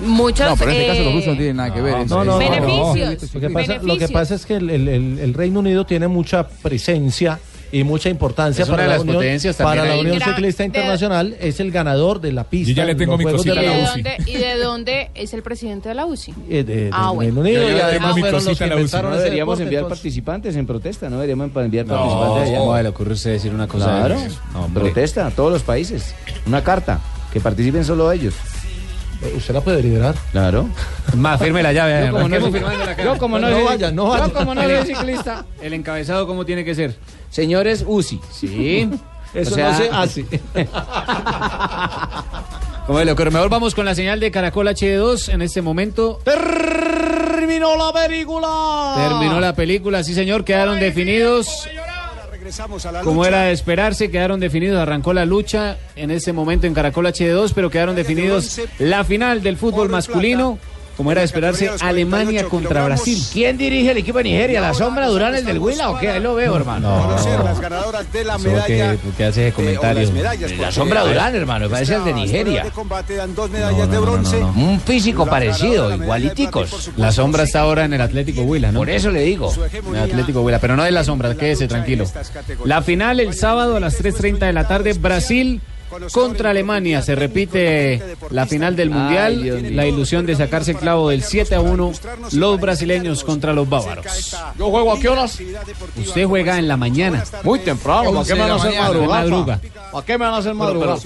Muchos. 0.00 0.48
No, 0.48 0.56
pero 0.56 0.70
en 0.70 0.76
este 0.76 0.86
caso 0.88 1.00
eh, 1.00 1.04
los 1.04 1.12
rusos 1.14 1.28
no 1.28 1.36
tienen 1.36 1.56
nada 1.56 1.74
que 1.74 1.80
ver. 1.82 1.92
No, 2.08 2.24
no, 2.24 2.24
no, 2.24 2.38
Beneficios, 2.38 3.34
Lo 3.34 3.40
que 3.40 3.50
pasa, 3.50 3.74
lo 3.82 3.98
que 3.98 4.08
pasa 4.08 4.34
es 4.36 4.46
que 4.46 4.54
el, 4.56 4.70
el- 4.70 4.88
el- 4.88 5.18
el 5.18 5.34
Reino 5.34 5.60
Unido 5.60 5.84
tiene 5.84 6.08
mucha 6.08 6.48
presencia 6.48 7.38
y 7.72 7.82
mucha 7.82 8.08
importancia 8.08 8.62
Es 8.62 8.68
para 8.68 8.84
de 8.84 8.88
la 8.88 9.00
Unión, 9.00 9.16
para 9.58 9.84
la. 9.84 9.96
Unión 9.98 10.20
Ciclista 10.20 10.62
de- 10.62 10.66
Internacional. 10.68 11.36
Es 11.40 11.58
el 11.60 11.70
ganador 11.72 12.20
de 12.20 12.30
la 12.32 12.44
pista. 12.44 12.70
Yo 12.70 12.76
ya 12.76 12.84
le 12.84 12.92
en 12.92 12.98
tengo 12.98 13.16
mi 13.18 13.24
cosita 13.24 13.54
de 13.54 13.62
¿Y 13.62 13.66
a 13.66 13.70
de, 13.72 13.76
la 13.78 13.82
UCI. 13.84 14.02
dónde, 14.02 14.16
¿Y 14.30 14.36
de 14.36 14.54
dónde 14.58 15.10
es 15.14 15.34
el 15.34 15.42
presidente 15.42 15.88
de 15.88 15.94
la 15.96 16.06
UCI? 16.06 16.34
eh, 16.50 16.62
de- 16.64 16.74
del 16.84 16.90
Ah, 16.92 17.10
bueno. 17.10 17.42
Reino 17.42 17.58
Unido. 17.58 17.62
Yo 17.68 17.74
y 17.74 17.78
ya 17.78 17.86
además 17.86 18.14
tengo 18.14 18.26
mi 18.26 18.32
cosita 18.32 18.64
en 18.64 18.70
la 18.70 18.76
UCI. 18.76 19.02
No 19.02 19.10
deberíamos 19.16 19.58
deporte, 19.58 19.62
enviar 19.64 19.82
entonces- 19.82 19.98
participantes 19.98 20.56
en 20.56 20.66
protesta, 20.66 21.08
¿no? 21.08 21.16
Deberíamos 21.16 21.50
enviar 21.56 21.86
No, 21.86 21.94
participantes 21.94 22.48
allá. 22.48 22.58
¿cómo 22.58 22.76
le 22.82 22.88
ocurre 22.88 23.12
usted 23.12 23.30
decir 23.32 23.54
una 23.54 23.66
cosa 23.68 23.92
de 23.94 24.00
Claro? 24.06 24.20
No, 24.52 24.66
protesta 24.74 25.26
a 25.26 25.30
todos 25.30 25.52
los 25.52 25.62
países. 25.62 26.14
Una 26.46 26.62
carta, 26.62 27.00
que 27.34 27.40
participen 27.40 27.84
solo 27.84 28.10
ellos. 28.10 28.32
¿Usted 29.36 29.52
la 29.54 29.60
puede 29.60 29.82
liderar? 29.82 30.14
Claro. 30.32 30.68
Más 31.16 31.40
firme 31.40 31.62
la 31.62 31.72
llave. 31.72 32.06
Yo 32.06 32.12
como 32.12 32.28
no 32.28 32.38
yo 33.04 33.18
como 33.18 33.38
no 33.38 33.48
No 33.50 33.56
soy- 33.56 33.64
vaya, 33.64 33.90
no 33.90 34.08
vaya. 34.08 34.26
Yo 34.28 34.32
como 34.34 34.54
no 34.54 34.62
El- 34.62 34.84
soy 34.86 34.94
ciclista. 34.94 35.44
El 35.60 35.72
encabezado, 35.74 36.26
¿cómo 36.26 36.44
tiene 36.46 36.64
que 36.64 36.74
ser? 36.74 36.94
Señores 37.30 37.84
UCI. 37.86 38.20
Sí. 38.32 38.90
Eso 39.34 39.52
O 39.52 39.54
sea- 39.54 39.70
no 39.72 39.76
se 39.78 39.90
hace. 39.90 40.24
Como 42.86 43.02
le 43.02 43.12
ocurre. 43.12 43.30
Mejor 43.30 43.48
vamos 43.48 43.74
con 43.74 43.86
la 43.86 43.94
señal 43.94 44.20
de 44.20 44.30
Caracol 44.30 44.68
HD2 44.68 45.30
en 45.32 45.40
este 45.42 45.62
momento. 45.62 46.20
Terminó 46.24 47.76
la 47.76 47.92
película. 47.92 48.92
Terminó 48.96 49.40
la 49.40 49.54
película, 49.54 50.04
sí 50.04 50.12
señor, 50.14 50.44
quedaron 50.44 50.78
definidos. 50.78 51.46
Como 53.02 53.24
era 53.24 53.42
de 53.42 53.52
esperarse, 53.52 54.10
quedaron 54.10 54.40
definidos, 54.40 54.78
arrancó 54.80 55.12
la 55.12 55.24
lucha 55.24 55.76
en 55.96 56.10
este 56.10 56.32
momento 56.32 56.66
en 56.66 56.74
Caracol 56.74 57.06
HD2, 57.06 57.52
pero 57.54 57.70
quedaron 57.70 57.96
definidos 57.96 58.60
la 58.78 59.04
final 59.04 59.42
del 59.42 59.56
fútbol 59.56 59.88
masculino. 59.88 60.58
Como 60.96 61.10
era 61.10 61.20
de 61.22 61.24
esperarse, 61.26 61.70
Alemania 61.80 62.44
contra 62.44 62.84
Brasil. 62.84 63.20
¿Quién 63.32 63.58
dirige 63.58 63.90
el 63.90 63.98
equipo 63.98 64.18
de 64.18 64.24
Nigeria? 64.24 64.60
¿La 64.60 64.74
sombra 64.74 65.08
Durán, 65.08 65.34
el 65.34 65.44
del 65.44 65.58
Huila 65.58 65.90
o 65.90 65.98
qué? 65.98 66.10
Ahí 66.10 66.20
lo 66.20 66.34
veo, 66.34 66.54
hermano. 66.56 67.02
Conocer 67.02 67.40
las 67.40 67.60
ganadoras 67.60 68.12
de 68.12 68.24
la 68.24 68.38
medalla. 68.38 68.66
que- 68.66 68.98
¿por 68.98 69.12
qué 69.14 69.24
hace 69.24 69.48
ese 69.48 69.48
eh, 69.48 69.52
comentario? 69.52 70.10
La 70.60 70.70
sombra 70.72 71.02
Durán, 71.04 71.34
hermano, 71.34 71.68
parece 71.68 71.94
el 71.96 72.04
de 72.04 72.12
Nigeria. 72.12 72.64
de 72.64 72.70
combate 72.70 73.16
dan 73.16 73.34
dos 73.34 73.50
medallas 73.50 73.90
de 73.90 73.98
bronce. 73.98 74.36
Un 74.38 74.80
físico 74.80 75.26
parecido, 75.26 75.94
igualiticos. 75.94 76.90
La 76.96 77.10
sombra 77.12 77.42
está 77.44 77.60
ahora 77.60 77.84
en 77.84 77.92
el 77.94 78.00
Atlético 78.00 78.42
Huila, 78.42 78.70
¿no? 78.72 78.80
Por 78.80 78.90
eso 78.90 79.10
le 79.10 79.20
digo. 79.22 79.52
En 79.88 79.96
el 79.96 80.02
Atlético 80.02 80.42
Huila, 80.42 80.58
pero 80.60 80.76
no 80.76 80.84
de 80.84 80.90
la 80.92 81.04
sombra, 81.04 81.34
quédese 81.34 81.66
tranquilo. 81.68 82.04
La 82.64 82.82
final 82.82 83.20
el 83.20 83.34
sábado 83.34 83.76
a 83.76 83.80
las 83.80 83.98
3.30 84.00 84.46
de 84.46 84.52
la 84.52 84.68
tarde, 84.68 84.92
Brasil 84.92 85.60
contra 86.12 86.50
Alemania. 86.50 87.02
Se 87.02 87.14
repite 87.14 88.02
la 88.30 88.46
final 88.46 88.76
del 88.76 88.90
Mundial, 88.90 89.74
la 89.76 89.86
ilusión 89.86 90.26
de 90.26 90.36
sacarse 90.36 90.72
el 90.72 90.76
clavo 90.78 91.10
del 91.10 91.22
7 91.22 91.54
a 91.54 91.60
1, 91.60 91.92
los 92.32 92.60
brasileños 92.60 93.24
contra 93.24 93.52
los 93.52 93.68
bávaros. 93.68 94.04
Yo 94.58 94.70
juego 94.70 94.92
a 94.92 94.98
qué 94.98 95.08
horas? 95.08 95.38
Usted 95.96 96.26
juega 96.26 96.58
en 96.58 96.68
la 96.68 96.76
mañana. 96.76 97.24
Muy 97.42 97.58
temprano. 97.60 98.12
¿Para 98.12 98.24
qué 98.26 98.34
me 98.34 98.40
van 98.40 98.50
a 98.50 98.54
hacer 98.56 98.74
madrugar? 98.78 99.08
Madruga. 99.24 99.60
¿Para 99.92 100.04
qué 100.06 100.18
me 100.18 100.24
van 100.24 100.34
a 100.34 100.36
hacer 100.38 100.54
madrugar? 100.54 100.98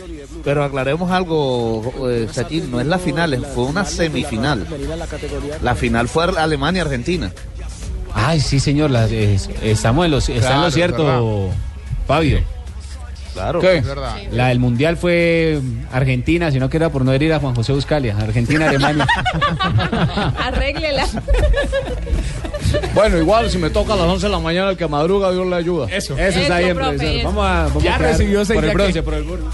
Pero 0.44 0.64
aclaremos 0.64 1.10
algo, 1.10 1.92
eh, 2.08 2.28
Sachin, 2.32 2.70
no 2.70 2.80
es 2.80 2.86
la 2.86 2.98
final, 2.98 3.46
fue 3.54 3.64
una 3.64 3.84
semifinal. 3.84 4.66
La 5.62 5.74
final 5.74 6.08
fue 6.08 6.24
Alemania-Argentina. 6.24 7.32
Ay, 8.14 8.40
sí, 8.40 8.58
señor, 8.58 8.90
la- 8.90 9.06
es- 9.06 9.48
estamos 9.62 10.04
en, 10.06 10.10
los, 10.10 10.28
está 10.28 10.56
en 10.56 10.62
lo 10.62 10.70
cierto. 10.70 11.50
Fabio. 12.06 12.40
Claro. 13.34 13.60
¿Qué? 13.60 13.76
Es 13.78 13.86
verdad. 13.86 14.16
La 14.32 14.48
del 14.48 14.58
mundial 14.58 14.96
fue 14.96 15.60
Argentina, 15.92 16.50
si 16.50 16.58
no 16.58 16.68
que 16.68 16.76
era 16.76 16.90
por 16.90 17.04
no 17.04 17.12
herir 17.12 17.32
a 17.32 17.38
Juan 17.40 17.54
José 17.54 17.72
Buscalia. 17.72 18.16
Argentina, 18.18 18.68
Alemania. 18.68 19.06
Arréglela. 20.38 21.06
Bueno, 22.94 23.18
igual 23.18 23.50
si 23.50 23.58
me 23.58 23.70
toca 23.70 23.94
a 23.94 23.96
las 23.96 24.06
11 24.06 24.26
de 24.26 24.32
la 24.32 24.38
mañana, 24.40 24.70
el 24.70 24.76
que 24.76 24.86
madruga, 24.88 25.30
Dios 25.30 25.46
le 25.46 25.56
ayuda. 25.56 25.86
Eso. 25.90 26.16
Eso 26.18 26.40
está 26.40 26.58
bien, 26.58 26.74
profe, 26.76 26.90
profesor. 26.96 27.16
eso. 27.16 27.26
Vamos 27.28 27.44
a, 27.46 27.62
vamos 27.68 27.82
Ya 27.82 27.94
a 27.94 27.98
crear 27.98 28.12
recibió 28.12 28.44
seis 28.44 28.56
por 28.60 28.64
el 28.68 28.74
bronce, 28.74 28.92
que- 28.94 29.02
por 29.02 29.14
el 29.14 29.22
bronce. 29.24 29.44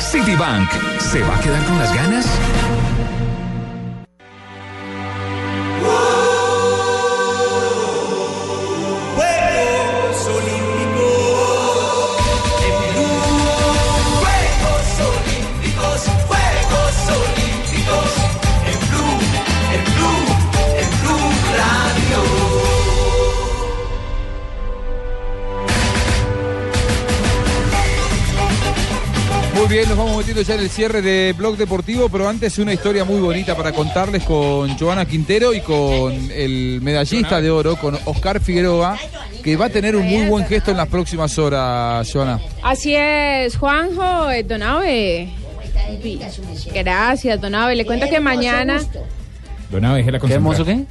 Citibank, 0.00 0.70
¿se 1.00 1.20
va 1.22 1.36
a 1.36 1.40
quedar 1.40 1.64
con 1.64 1.78
las 1.78 1.94
ganas? 1.94 2.26
Muy 29.64 29.76
bien, 29.76 29.88
nos 29.88 29.96
vamos 29.96 30.18
metiendo 30.18 30.42
ya 30.42 30.56
en 30.56 30.60
el 30.60 30.68
cierre 30.68 31.00
de 31.00 31.32
Blog 31.32 31.56
Deportivo, 31.56 32.10
pero 32.10 32.28
antes 32.28 32.58
una 32.58 32.74
historia 32.74 33.06
muy 33.06 33.18
bonita 33.18 33.56
para 33.56 33.72
contarles 33.72 34.22
con 34.22 34.76
Joana 34.76 35.06
Quintero 35.06 35.54
y 35.54 35.62
con 35.62 36.12
el 36.30 36.82
medallista 36.82 37.40
de 37.40 37.50
oro, 37.50 37.76
con 37.76 37.98
Oscar 38.04 38.40
Figueroa, 38.40 38.98
que 39.42 39.56
va 39.56 39.64
a 39.64 39.68
tener 39.70 39.96
un 39.96 40.06
muy 40.06 40.26
buen 40.26 40.44
gesto 40.44 40.70
en 40.70 40.76
las 40.76 40.86
próximas 40.88 41.38
horas, 41.38 42.06
Joana. 42.12 42.40
Así 42.62 42.94
es, 42.94 43.56
Juanjo, 43.56 44.30
eh, 44.30 44.42
Donave. 44.42 45.30
Gracias, 46.74 47.40
Donave. 47.40 47.74
Le 47.74 47.86
cuento 47.86 48.06
que 48.10 48.20
mañana. 48.20 48.82
Donave, 49.70 50.00
déjela 50.00 50.18
¿Qué 50.18 50.34
hermoso 50.34 50.66
qué? 50.66 50.84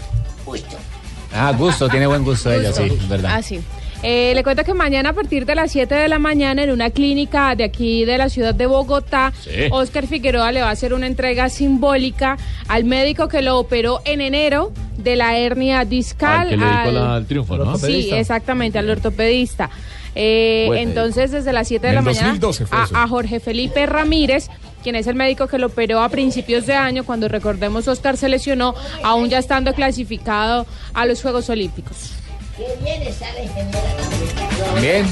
Ah, 1.31 1.53
gusto, 1.55 1.87
tiene 1.89 2.07
buen 2.07 2.23
gusto 2.23 2.51
ella, 2.51 2.73
sí, 2.73 2.91
verdad. 3.07 3.33
Ah, 3.35 3.43
sí. 3.43 3.61
Eh, 4.05 4.33
le 4.35 4.43
cuento 4.43 4.65
que 4.65 4.73
mañana 4.73 5.09
a 5.09 5.13
partir 5.13 5.45
de 5.45 5.55
las 5.55 5.71
7 5.71 5.95
de 5.95 6.07
la 6.09 6.19
mañana 6.19 6.61
en 6.63 6.71
una 6.71 6.89
clínica 6.89 7.55
de 7.55 7.63
aquí 7.63 8.03
de 8.03 8.17
la 8.17 8.27
ciudad 8.27 8.53
de 8.53 8.65
Bogotá, 8.65 9.31
Sí. 9.41 9.49
Oscar 9.71 10.07
Figueroa 10.07 10.51
le 10.51 10.61
va 10.61 10.67
a 10.67 10.71
hacer 10.71 10.93
una 10.93 11.07
entrega 11.07 11.47
simbólica 11.49 12.37
al 12.67 12.83
médico 12.83 13.29
que 13.29 13.41
lo 13.41 13.57
operó 13.57 14.01
en 14.03 14.19
enero 14.19 14.73
de 14.97 15.15
la 15.15 15.37
hernia 15.37 15.85
discal. 15.85 16.41
Al 16.41 16.49
que 16.49 16.57
le 16.57 16.65
dedicó 16.65 16.91
la- 16.91 17.17
el 17.17 17.25
triunfo, 17.25 17.55
¿no? 17.57 17.77
Sí, 17.77 18.09
exactamente, 18.11 18.77
al 18.77 18.89
ortopedista. 18.89 19.69
Eh, 20.15 20.69
entonces, 20.75 21.31
desde 21.31 21.53
las 21.53 21.67
7 21.67 21.87
de 21.87 21.93
la 21.93 21.99
el 21.99 22.05
mañana 22.05 22.27
2012 22.27 22.65
fue 22.67 22.77
a, 22.77 23.03
a 23.03 23.07
Jorge 23.07 23.39
Felipe 23.39 23.85
Ramírez, 23.85 24.49
quien 24.83 24.95
es 24.95 25.07
el 25.07 25.15
médico 25.15 25.47
que 25.47 25.57
lo 25.57 25.67
operó 25.67 26.01
a 26.01 26.09
principios 26.09 26.65
de 26.65 26.73
año, 26.75 27.03
cuando 27.05 27.29
recordemos 27.29 27.87
Oscar 27.87 28.17
se 28.17 28.27
lesionó, 28.29 28.75
aún 29.01 29.29
ya 29.29 29.39
estando 29.39 29.73
clasificado 29.73 30.67
a 30.93 31.05
los 31.05 31.21
Juegos 31.21 31.49
Olímpicos. 31.49 32.11
Qué 32.57 32.65
bien 32.83 33.01
está 33.03 33.31
la 33.33 33.43
ingeniera. 33.43 34.81
Bien. 34.81 35.05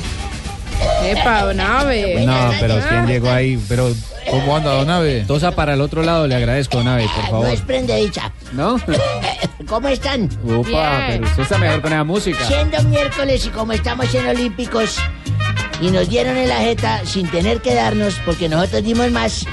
Epa, 1.03 1.43
Donave. 1.45 2.25
No, 2.25 2.51
pero 2.59 2.79
¿quién 2.87 3.07
llegó 3.07 3.29
ahí? 3.29 3.59
Pero, 3.67 3.91
¿Cómo 4.29 4.55
anda, 4.55 4.73
Donave? 4.73 5.21
Tosa 5.27 5.51
para 5.51 5.73
el 5.73 5.81
otro 5.81 6.01
lado, 6.03 6.27
le 6.27 6.35
agradezco, 6.35 6.77
Donave, 6.77 7.07
por 7.15 7.23
No 7.25 7.29
favor. 7.31 7.49
es 7.49 7.61
prendedicha. 7.61 8.31
¿No? 8.53 8.79
¿Cómo 9.67 9.87
están? 9.87 10.29
Upa, 10.43 11.05
pero 11.07 11.25
usted 11.25 11.43
está 11.43 11.57
mejor 11.57 11.81
con 11.81 11.93
esa 11.93 12.03
música. 12.03 12.45
Siendo 12.45 12.81
miércoles 12.83 13.45
y 13.45 13.49
como 13.49 13.73
estamos 13.73 14.13
en 14.13 14.27
Olímpicos 14.27 14.97
y 15.81 15.89
nos 15.91 16.09
dieron 16.09 16.35
en 16.37 16.49
la 16.49 16.57
jeta 16.57 17.01
sin 17.05 17.29
tener 17.29 17.61
que 17.61 17.73
darnos 17.73 18.15
porque 18.25 18.49
nosotros 18.49 18.83
dimos 18.83 19.09
más. 19.11 19.45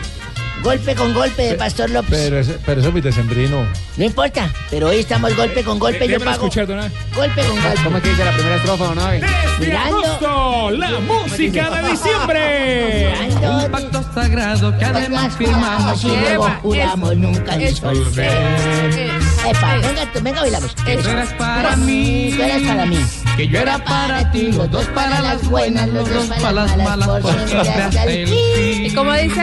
Golpe 0.63 0.95
con 0.95 1.15
golpe 1.15 1.43
de 1.43 1.55
Pastor 1.55 1.89
López. 1.91 2.11
Pero, 2.11 2.39
ese- 2.41 2.59
pero 2.67 2.81
eso 2.81 2.89
es 2.89 2.95
mi 2.95 3.01
decembrino. 3.01 3.65
No 3.97 4.05
importa, 4.05 4.51
pero 4.71 4.89
hoy 4.89 5.01
estamos 5.01 5.35
golpe 5.37 5.63
con 5.65 5.79
golpe. 5.79 6.07
Yo 6.09 6.19
pago 6.19 6.33
escuchar, 6.33 6.67
Donave. 6.67 6.91
golpe 7.15 7.43
con 7.43 7.61
golpe. 7.63 7.81
¿Cómo 7.85 7.97
es 7.97 8.03
que 8.03 8.09
dice 8.11 8.25
la 8.25 8.33
primera 8.33 8.57
estrofa, 8.57 8.85
Donave? 8.85 9.23
Mirando. 9.61 9.97
agosto, 10.05 10.71
la 10.73 10.91
música 11.01 11.71
de 11.71 11.89
diciembre. 11.91 13.13
Mirando. 13.29 13.65
Un 13.67 13.71
pacto 13.73 14.05
sagrado 14.15 14.79
que 14.79 14.85
además 14.85 15.37
firmamos 15.37 16.05
y 16.05 16.09
luego 16.09 16.51
juramos 16.63 17.17
nunca 17.17 17.57
disolver. 17.57 19.11
Epa, 19.49 19.75
venga, 19.77 20.13
tú, 20.13 20.21
venga, 20.23 20.41
bailamos. 20.41 20.75
Que 20.85 20.97
tú 20.97 21.09
eras 21.09 21.33
para 21.35 21.77
mí. 21.77 22.35
Tú 22.37 22.43
eras 22.43 22.63
para 22.63 22.87
mí. 22.87 22.99
Que 23.37 23.49
yo 23.49 23.59
era 23.61 23.79
para 23.85 24.31
ti. 24.33 24.53
Los 24.53 24.71
dos 24.71 24.87
para 24.89 25.21
las 25.23 25.43
buenas, 25.49 25.89
los 25.89 26.09
dos 26.13 26.27
para 26.27 26.53
las 26.53 26.77
malas. 26.77 27.09
Por 27.21 27.33
siempre 27.49 27.83
hasta 27.83 28.05
el 28.05 28.27
fin. 28.29 28.85
¿Y 28.87 28.91
cómo 28.95 29.13
dice? 29.15 29.43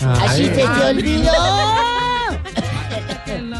Así 0.00 0.44
se 0.46 0.50
te 0.50 0.64
olvidó. 0.64 1.87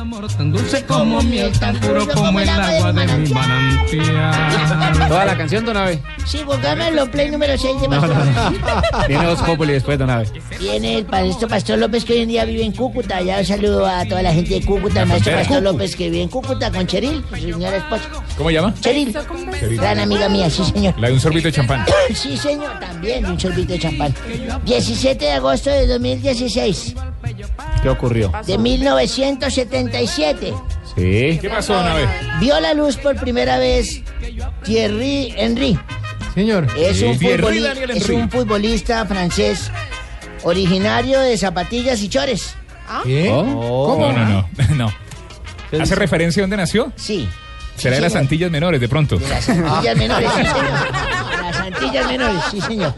Tan 0.09 0.51
dulce 0.51 0.83
como 0.87 1.21
miel, 1.23 1.53
tan 1.59 1.77
puro 1.81 2.09
como 2.09 2.41
el 2.41 2.49
agua 2.49 2.93
de 2.93 3.07
mi 3.19 3.29
manantial. 3.29 5.09
Toda 5.09 5.25
la 5.27 5.37
canción, 5.37 5.67
Don 5.67 5.77
Abe. 5.77 6.03
Sí, 6.25 6.41
pongámoslo, 6.47 7.11
play 7.11 7.31
número 7.31 7.59
6 7.59 7.81
de 7.83 7.89
Pastor. 7.89 8.17
Tiene 9.07 9.25
dos 9.27 9.39
Populi 9.43 9.75
después, 9.75 9.99
Don 9.99 10.09
Abe. 10.09 10.27
Viene 10.59 10.99
el 10.99 11.09
maestro 11.09 11.47
Pastor 11.47 11.79
López 11.79 12.07
que 12.07 12.15
hoy 12.15 12.21
en 12.21 12.29
día 12.29 12.45
vive 12.47 12.65
en 12.65 12.73
Cúcuta. 12.73 13.21
Ya 13.21 13.39
un 13.39 13.45
saludo 13.45 13.87
a 13.87 14.07
toda 14.07 14.23
la 14.23 14.33
gente 14.33 14.55
de 14.55 14.65
Cúcuta. 14.65 15.03
El 15.03 15.09
maestro. 15.09 15.35
Pastor 15.35 15.63
López 15.63 15.95
que 15.95 16.05
vive 16.11 16.23
en 16.23 16.29
Cúcuta 16.29 16.71
con 16.71 16.87
Cheril, 16.87 17.23
su 17.29 17.37
señora 17.37 17.77
esposa. 17.77 18.05
¿Cómo 18.39 18.51
llama? 18.51 18.75
Cheril, 18.81 19.15
Cheril. 19.61 19.79
gran 19.79 19.99
amiga 20.01 20.29
mía, 20.31 20.49
sí 20.49 20.65
señor. 20.65 20.99
La 20.99 21.09
de 21.09 21.15
un 21.15 21.21
sorbito 21.21 21.49
de 21.49 21.53
champán. 21.53 21.85
Sí 22.15 22.37
señor, 22.39 22.81
también 22.81 23.27
un 23.27 23.39
sorbito 23.39 23.75
de 23.75 23.79
champán. 23.79 24.15
17 24.65 25.23
de 25.23 25.33
agosto 25.33 25.69
de 25.69 25.87
2016, 25.87 26.95
¿Qué 27.83 27.89
ocurrió? 27.89 28.33
de 28.47 28.59
1977. 28.59 30.53
Sí. 30.95 31.39
¿Qué 31.41 31.49
pasó, 31.51 31.75
Don 31.75 31.87
Abe? 31.87 32.09
Vio 32.41 32.59
la 32.61 32.75
luz 32.75 32.97
por 32.97 33.17
primera 33.17 33.59
vez 33.59 34.03
Thierry 34.65 35.35
Henry. 35.37 35.79
Señor. 36.35 36.67
Es 36.77 37.03
un, 37.03 37.19
Thierry 37.19 37.65
es 37.95 38.09
un 38.09 38.31
futbolista 38.31 39.05
francés 39.07 39.71
originario 40.43 41.21
de 41.21 41.37
zapatillas 41.37 42.01
y 42.03 42.09
chores. 42.09 42.55
¿Qué? 43.05 43.29
¿Cómo? 43.29 43.99
No, 43.99 44.13
no, 44.13 44.25
no. 44.27 44.49
no. 44.77 44.93
¿Hace 45.81 45.95
referencia 45.95 46.41
a 46.41 46.45
dónde 46.45 46.57
nació? 46.57 46.93
Sí, 46.97 47.29
Será 47.77 47.97
de 47.97 48.03
las. 48.03 48.17
Antillas 48.17 48.51
Menores, 48.51 48.81
de 48.81 48.89
pronto. 48.89 49.19
de 49.19 49.29
las 49.29 49.49
Antillas 49.49 49.97
Menores, 49.97 50.31
sí 50.37 50.43
señor. 50.43 50.55
Las 51.71 51.83
Antillas 51.83 52.07
Menores, 52.07 52.43
sí 52.51 52.61
señor. 52.61 52.95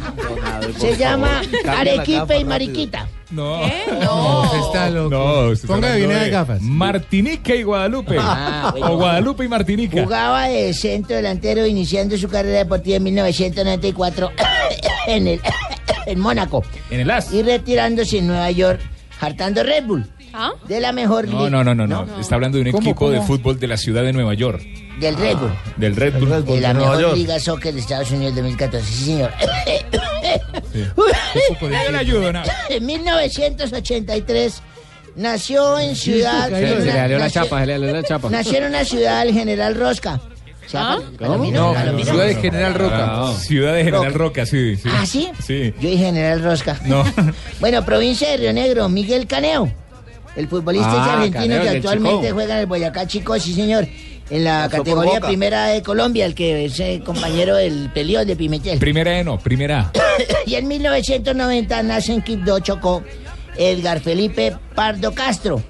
Se 0.79 0.97
llama 0.97 1.43
Arequipe 1.67 2.39
y 2.39 2.45
Mariquita. 2.45 3.09
No. 3.31 3.61
No, 4.01 4.67
está 4.67 4.91
loco. 4.91 5.11
No, 5.11 5.41
usted 5.51 5.65
está 5.65 5.67
Póngale 5.75 5.97
bien 5.99 6.13
las 6.13 6.29
gafas. 6.31 6.61
Martinica 6.63 7.55
y 7.55 7.63
Guadalupe. 7.63 8.17
Ah, 8.19 8.71
bueno. 8.73 8.93
o 8.93 8.97
Guadalupe 8.97 9.45
y 9.45 9.49
Martinica. 9.49 10.03
Jugaba 10.03 10.49
de 10.49 10.73
centro 10.75 11.17
delantero 11.17 11.67
iniciando 11.67 12.17
su 12.17 12.29
carrera 12.29 12.59
deportiva 12.59 12.97
en 12.97 13.03
1994 13.05 14.31
en, 15.07 15.27
el, 15.29 15.41
en 16.07 16.19
Mónaco 16.19 16.65
En 16.91 17.01
el 17.01 17.11
AS. 17.11 17.33
y 17.33 17.43
retirándose 17.43 18.19
en 18.19 18.27
Nueva 18.29 18.51
York 18.51 18.81
hartando 19.21 19.63
Red 19.63 19.85
Bull 19.85 20.07
¿Ah? 20.33 20.53
de 20.69 20.81
la 20.81 20.93
mejor 20.93 21.27
No, 21.29 21.39
liga 21.39 21.51
no, 21.51 21.65
no, 21.65 21.75
no, 21.75 21.87
no. 21.87 22.21
Está 22.21 22.37
hablando 22.37 22.59
de 22.59 22.65
un 22.65 22.71
¿Cómo, 22.73 22.83
equipo 22.91 23.11
de 23.11 23.21
fútbol 23.23 23.59
de 23.59 23.67
la 23.67 23.77
ciudad 23.77 24.03
de 24.03 24.13
Nueva 24.13 24.35
York. 24.35 24.63
del 25.01 25.17
Red 25.17 25.37
Bull. 25.39 25.51
Del 25.77 25.97
Red 25.97 26.15
Bull. 26.21 26.45
De 26.45 26.61
la 26.61 26.75
mejor 26.75 27.17
liga 27.17 27.39
soccer 27.41 27.75
de 27.75 27.81
Estados 27.81 28.11
Unidos 28.11 28.35
2014, 28.37 28.87
sí 28.87 29.05
señor. 29.05 29.31
Yo 31.61 31.91
le 31.91 31.99
ayudo, 31.99 32.33
¿no? 32.33 32.43
En 32.69 32.87
1983 32.87 34.63
nació 35.17 35.79
en 35.79 35.97
ciudad. 35.97 36.49
Se, 36.49 36.55
se 36.55 36.61
le 36.85 36.93
salió 36.93 37.19
la 37.19 37.25
nació- 37.25 37.43
chapa, 37.43 37.61
se 37.61 37.67
le 37.67 37.73
salió 37.79 37.93
la 37.93 38.03
chapa. 38.03 38.31
Nació 38.31 38.59
en 38.59 38.65
una 38.65 38.85
ciudad 38.85 39.23
el 39.23 39.33
General 39.35 39.75
Rosca. 39.75 40.21
No, 40.73 41.03
Palomino. 41.19 41.75
Ciudad 42.05 42.27
de 42.27 42.35
General 42.37 42.75
Roca. 42.75 43.33
Ciudad 43.39 43.75
de 43.75 43.85
General 43.85 44.15
Roca, 44.15 44.47
sí. 44.47 44.77
sí. 44.77 44.89
¿Ah, 44.93 45.05
sí? 45.05 45.29
Sí. 45.45 45.75
Yo 45.81 45.91
dije 45.91 46.05
General 46.05 46.41
Rosca. 46.43 46.79
No. 46.85 47.03
Bueno, 47.61 47.85
provincia 47.85 48.31
de 48.31 48.37
Río 48.37 48.53
Negro, 48.53 48.89
Miguel 48.89 49.27
Caneo. 49.27 49.73
El 50.37 50.49
futbolista 50.49 50.91
Ah, 50.93 51.05
es 51.05 51.11
argentino 51.29 51.57
Caneo, 51.57 51.63
que 51.63 51.69
actualmente 51.77 52.31
juega 52.33 52.55
en 52.55 52.61
el 52.61 52.67
Boyacá 52.67 53.07
Chico, 53.07 53.39
sí 53.39 53.53
señor. 53.55 53.87
En 54.31 54.45
la 54.45 54.69
Pasó 54.71 54.85
categoría 54.85 55.21
primera 55.21 55.67
de 55.67 55.83
Colombia, 55.83 56.25
el 56.25 56.37
que 56.37 56.65
es 56.67 56.79
eh, 56.79 57.03
compañero 57.05 57.57
del 57.57 57.91
Pelión 57.93 58.25
de 58.27 58.37
Pimentel. 58.37 58.79
Primera 58.79 59.19
E 59.19 59.25
no, 59.25 59.39
primera 59.41 59.81
A. 59.81 59.93
y 60.47 60.55
en 60.55 60.69
1990 60.69 61.83
nace 61.83 62.13
en 62.13 62.23
Quibdó, 62.23 62.61
Chocó, 62.61 63.03
Edgar 63.57 63.99
Felipe 64.01 64.57
Pardo 64.75 65.13
Castro. 65.13 65.61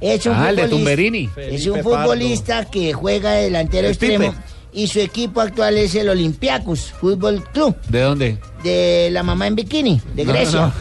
Es 0.00 0.26
un 0.26 0.32
Ah, 0.34 0.50
el 0.50 0.56
de 0.56 0.62
futbolista- 0.62 0.76
Tumberini. 0.76 1.30
Es 1.36 1.66
un 1.66 1.80
futbolista 1.82 2.64
que 2.64 2.92
juega 2.92 3.32
de 3.32 3.44
delantero 3.44 3.86
El 3.86 3.92
extremo. 3.92 4.32
Pipe. 4.32 4.42
Y 4.72 4.86
su 4.88 5.00
equipo 5.00 5.40
actual 5.40 5.78
es 5.78 5.94
el 5.94 6.08
Olympiacos 6.08 6.92
Fútbol 6.92 7.42
Club 7.52 7.74
¿De 7.88 8.00
dónde? 8.02 8.38
de 8.62 9.08
la 9.12 9.22
mamá 9.22 9.46
en 9.46 9.54
bikini, 9.56 10.00
de 10.14 10.24
Grecia. 10.24 10.72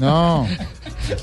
No. 0.00 0.46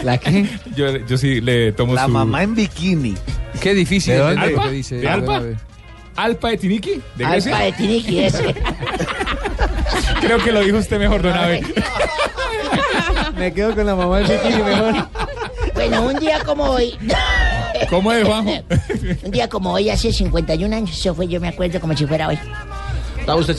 ¿La 0.04 0.18
qué? 0.18 0.48
Yo, 0.76 0.98
yo 1.06 1.18
sí 1.18 1.42
le 1.42 1.72
tomo 1.74 1.94
La 1.94 2.06
su... 2.06 2.10
mamá 2.12 2.44
en 2.44 2.56
bikini. 2.56 3.16
Qué 3.62 3.74
difícil 3.74 4.14
¿De 4.14 4.20
dónde? 4.20 4.42
¿Alpa? 4.42 4.70
dice. 4.70 4.96
¿De 4.96 5.08
Alpa? 5.10 5.42
¿Alpa 6.16 6.50
de 6.50 6.58
Tiniki? 6.58 7.02
¿De 7.16 7.26
Grecia? 7.26 7.52
Alfa 7.54 7.66
de 7.66 7.72
Tiniki 7.74 8.20
ese. 8.20 8.56
Creo 10.22 10.38
que 10.44 10.52
lo 10.52 10.62
dijo 10.62 10.78
usted 10.78 11.00
mejor, 11.00 11.22
Don 11.22 11.34
Abe. 11.34 11.64
Me 13.38 13.54
quedo 13.54 13.76
con 13.76 13.86
la 13.86 13.96
mamá 13.96 14.20
del 14.20 14.28
bikini 14.38 14.64
mejor. 14.64 15.08
Bueno, 15.74 16.02
un 16.04 16.16
día 16.20 16.40
como 16.46 16.64
hoy, 16.66 16.96
¿Cómo 17.90 18.12
es, 18.12 18.28
Juanjo? 18.28 18.52
un 19.26 19.32
día 19.32 19.48
como 19.50 19.74
hoy, 19.74 19.90
hace 19.90 20.12
51 20.12 20.76
años, 20.76 20.98
eso 20.98 21.14
fue, 21.14 21.28
yo 21.28 21.40
me 21.40 21.48
acuerdo 21.50 21.80
como 21.80 21.96
si 21.96 22.06
fuera 22.06 22.28
hoy. 22.28 22.40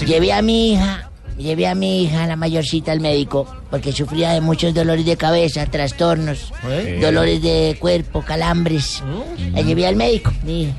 Llevé 0.06 0.32
a 0.32 0.42
mi 0.42 0.72
hija, 0.72 1.10
llevé 1.38 1.66
a 1.66 1.74
mi 1.74 2.02
hija, 2.04 2.26
la 2.26 2.36
mayorcita, 2.36 2.92
al 2.92 3.00
médico, 3.00 3.46
porque 3.70 3.92
sufría 3.92 4.32
de 4.32 4.40
muchos 4.40 4.74
dolores 4.74 5.06
de 5.06 5.16
cabeza, 5.16 5.64
trastornos, 5.66 6.52
dolores 7.00 7.42
de 7.42 7.76
cuerpo, 7.80 8.22
calambres. 8.22 9.02
La 9.52 9.62
llevé 9.62 9.86
al 9.86 9.96
médico, 9.96 10.32
mi 10.42 10.64
hija. 10.64 10.74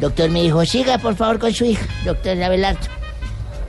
Doctor 0.00 0.30
me 0.30 0.42
dijo, 0.42 0.64
siga 0.64 0.96
por 0.96 1.14
favor 1.14 1.38
con 1.38 1.52
su 1.52 1.66
hija, 1.66 1.86
doctor 2.04 2.42
Abelardo. 2.42 2.80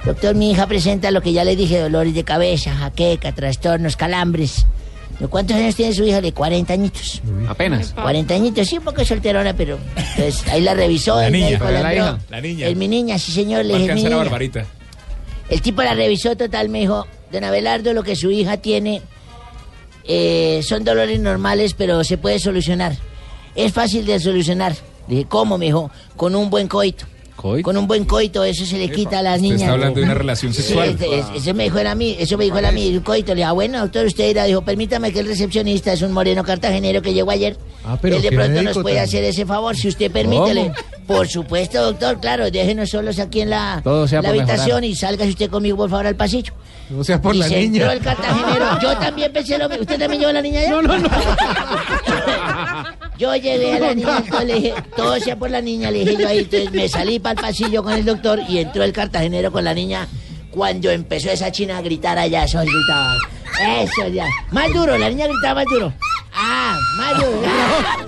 Doctor, 0.06 0.34
mi 0.34 0.52
hija 0.52 0.66
presenta 0.66 1.12
lo 1.12 1.22
que 1.22 1.34
ya 1.34 1.44
le 1.44 1.56
dije, 1.56 1.80
dolores 1.80 2.16
de 2.16 2.24
cabeza, 2.24 2.74
jaqueca, 2.74 3.34
trastornos, 3.34 3.98
calambres. 3.98 4.66
¿Cuántos 5.30 5.56
años 5.58 5.76
tiene 5.76 5.94
su 5.94 6.04
hija? 6.04 6.22
De 6.22 6.34
40 6.34 6.74
añitos. 6.74 7.22
Apenas. 7.48 7.94
40 7.94 8.34
añitos, 8.34 8.68
sí, 8.68 8.78
un 8.78 8.84
poco 8.84 9.04
solterona, 9.06 9.54
pero 9.56 9.78
pues, 10.16 10.48
ahí 10.48 10.62
la 10.62 10.74
revisó. 10.74 11.16
La 11.16 11.28
el 11.28 11.34
niña, 11.34 11.46
médico 11.48 11.66
la 11.66 11.94
hija, 11.96 12.20
la 12.30 12.42
niña. 12.42 12.68
Es 12.68 12.76
mi 12.76 12.88
niña, 12.88 13.20
sí 13.20 13.32
señor, 13.32 13.66
le 13.66 13.74
dije, 13.74 13.80
mi 13.80 13.84
alcanzar 13.84 14.06
a 14.06 14.10
niña. 14.10 14.24
Barbarita. 14.24 14.66
El 15.50 15.62
tipo 15.62 15.84
la 15.84 15.94
revisó 15.94 16.36
total, 16.36 16.70
me 16.70 16.80
dijo, 16.80 17.06
don 17.32 17.44
Abelardo, 17.44 17.94
lo 17.94 18.04
que 18.04 18.16
su 18.16 18.32
hija 18.32 18.58
tiene 18.58 19.02
eh, 20.06 20.62
son 20.64 20.84
dolores 20.84 21.20
normales, 21.20 21.74
pero 21.74 22.04
se 22.04 22.18
puede 22.18 22.40
solucionar. 22.40 22.96
Es 23.56 23.74
fácil 23.74 24.06
de 24.06 24.20
solucionar. 24.20 24.74
Le 25.08 25.16
dije, 25.16 25.28
¿cómo? 25.28 25.58
Me 25.58 25.66
dijo, 25.66 25.92
con 26.16 26.36
un 26.36 26.50
buen 26.50 26.68
coito. 26.68 27.06
Con 27.36 27.76
un 27.76 27.88
buen 27.88 28.06
coito, 28.06 28.44
eso 28.44 28.66
se 28.66 28.78
le 28.78 28.92
quita 28.92 29.18
a 29.20 29.22
las 29.24 29.36
Usted 29.38 29.42
niñas. 29.44 29.62
está 29.62 29.72
hablando 29.74 30.00
de 30.00 30.06
una 30.06 30.14
relación 30.14 30.54
sexual. 30.54 30.96
es- 31.02 31.26
eso 31.44 31.54
me 31.56 31.64
dijo 31.64 31.80
él 31.80 31.88
a 31.88 31.96
mí, 31.96 32.16
eso 32.20 32.38
me 32.38 32.44
dijo 32.44 32.60
él 32.60 32.66
a 32.66 32.72
mí, 32.72 32.96
un 32.96 33.02
coito. 33.02 33.30
Le 33.32 33.38
dije, 33.38 33.46
ah, 33.46 33.52
bueno, 33.54 33.80
doctor, 33.80 34.06
usted 34.06 34.28
dirá, 34.28 34.44
dijo, 34.46 34.62
permítame 34.62 35.12
que 35.12 35.20
el 35.22 35.26
recepcionista 35.28 35.92
es 35.94 36.04
un 36.04 36.12
moreno 36.12 36.44
cartagenero 36.44 37.02
que 37.02 37.14
llegó 37.14 37.32
ayer. 37.32 37.58
Ah, 37.84 37.98
pero 38.00 38.18
él 38.18 38.22
de 38.22 38.32
pronto 38.32 38.62
nos 38.62 38.78
puede 38.78 39.00
hacer 39.00 39.24
ese 39.24 39.46
favor, 39.46 39.76
si 39.76 39.88
usted 39.88 40.12
permítele. 40.12 40.72
Por 41.08 41.28
supuesto, 41.28 41.82
doctor, 41.84 42.20
claro, 42.20 42.50
déjenos 42.52 42.90
solos 42.92 43.18
aquí 43.18 43.42
en 43.42 43.50
la, 43.50 43.74
habitación 43.84 44.46
mejorar. 44.46 44.84
y 44.84 44.96
sálgase 44.96 45.30
usted 45.32 45.50
conmigo, 45.50 45.78
por 45.78 45.90
favor, 45.90 46.06
al 46.08 46.16
pasillo. 46.16 46.54
O 46.98 47.04
sea, 47.04 47.22
por 47.22 47.34
y 47.36 47.40
la 47.40 47.48
se 47.48 47.56
niña. 47.60 47.78
entró 47.84 47.92
el 47.92 48.00
cartagenero. 48.02 48.80
Yo 48.82 48.98
también 48.98 49.32
pensé 49.34 49.58
lo 49.58 49.68
mismo. 49.68 49.82
¿Usted 49.82 49.98
también 49.98 50.20
llevó 50.20 50.30
a 50.30 50.34
la 50.34 50.42
niña 50.42 50.62
ya? 50.62 50.70
No, 50.70 50.82
no, 50.82 50.98
no. 51.00 51.10
Yo 53.22 53.36
llevé 53.36 53.76
a 53.76 53.80
la 53.80 53.94
niña, 53.94 54.24
le 54.44 54.54
dije, 54.56 54.74
todo 54.96 55.16
sea 55.20 55.36
por 55.36 55.52
la 55.52 55.62
niña, 55.62 55.92
le 55.92 56.00
dije 56.00 56.18
yo 56.18 56.28
ahí. 56.28 56.40
Entonces 56.40 56.72
me 56.72 56.90
salí 56.90 57.20
para 57.20 57.34
el 57.34 57.40
pasillo 57.40 57.84
con 57.84 57.94
el 57.94 58.04
doctor 58.04 58.40
y 58.50 58.58
entró 58.58 58.84
el 58.84 58.92
cartagenero 58.92 59.52
con 59.52 59.64
la 59.64 59.76
niña. 59.76 60.08
Cuando 60.50 60.90
empezó 60.90 61.30
esa 61.30 61.52
china 61.52 61.78
a 61.78 61.84
gritar 61.84 62.18
allá, 62.18 62.46
eso 62.46 62.60
gritaba. 62.62 63.16
Eso 63.80 64.08
ya. 64.08 64.26
Más 64.50 64.74
duro, 64.74 64.98
la 64.98 65.08
niña 65.08 65.28
gritaba 65.28 65.54
más 65.62 65.66
duro. 65.66 65.94
Ah, 66.34 66.76
más 66.98 67.16
duro. 67.20 67.44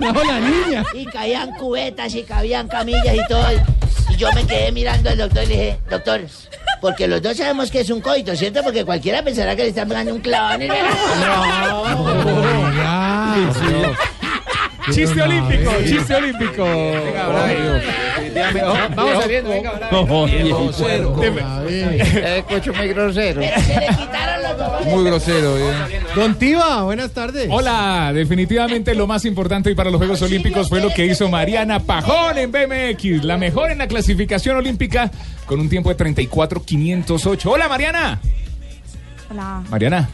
No, 0.00 0.24
la 0.24 0.40
niña. 0.40 0.84
Y 0.94 1.04
caían 1.04 1.52
cubetas 1.60 2.12
y 2.16 2.24
cabían 2.24 2.66
camillas 2.66 3.14
y 3.14 3.24
todo. 3.28 3.46
Y 4.10 4.16
yo 4.16 4.32
me 4.32 4.44
quedé 4.44 4.72
mirando 4.72 5.10
al 5.10 5.18
doctor 5.18 5.44
y 5.44 5.46
le 5.46 5.54
dije, 5.54 5.78
doctor, 5.88 6.22
porque 6.80 7.06
los 7.06 7.22
dos 7.22 7.36
sabemos 7.36 7.70
que 7.70 7.82
es 7.82 7.90
un 7.90 8.00
coito, 8.00 8.34
¿cierto? 8.34 8.64
Porque 8.64 8.84
cualquiera 8.84 9.22
pensará 9.22 9.54
que 9.54 9.62
le 9.62 9.68
están 9.68 9.86
pegando 9.86 10.12
un 10.12 10.20
clavón 10.20 10.60
en 10.62 10.72
el... 10.72 10.86
Chiste 14.92 15.22
olímpico, 15.22 15.70
chiste 15.84 16.14
olímpico. 16.14 16.64
Vamos 18.94 19.22
saliendo, 19.22 19.50
venga, 19.50 19.80
Escucho 22.36 22.72
muy 22.74 22.88
grosero. 22.88 23.40
Pero 23.40 23.60
se 23.62 23.80
le 23.80 23.86
quitaron 23.88 24.42
los 24.42 24.58
dolores. 24.58 24.86
Muy 24.86 25.04
grosero. 25.04 25.58
eh. 25.58 25.72
Don 26.14 26.34
Tiva, 26.34 26.82
buenas 26.82 27.12
tardes. 27.12 27.48
Hola, 27.50 28.12
definitivamente 28.12 28.94
lo 28.94 29.06
más 29.06 29.24
importante 29.24 29.70
hoy 29.70 29.74
para 29.74 29.90
los 29.90 29.98
Juegos 29.98 30.20
Olímpicos 30.22 30.68
fue 30.68 30.80
lo 30.80 30.90
que 30.90 31.06
hizo 31.06 31.28
Mariana 31.28 31.80
Pajón 31.80 32.38
en 32.38 32.52
BMX, 32.52 33.24
la 33.24 33.38
mejor 33.38 33.70
en 33.70 33.78
la 33.78 33.86
clasificación 33.88 34.56
olímpica 34.56 35.10
con 35.46 35.60
un 35.60 35.68
tiempo 35.68 35.92
de 35.92 35.96
34.508. 35.96 37.46
Hola 37.46 37.68
Mariana. 37.68 38.20
Hola. 39.30 39.62
Mariana. 39.70 40.08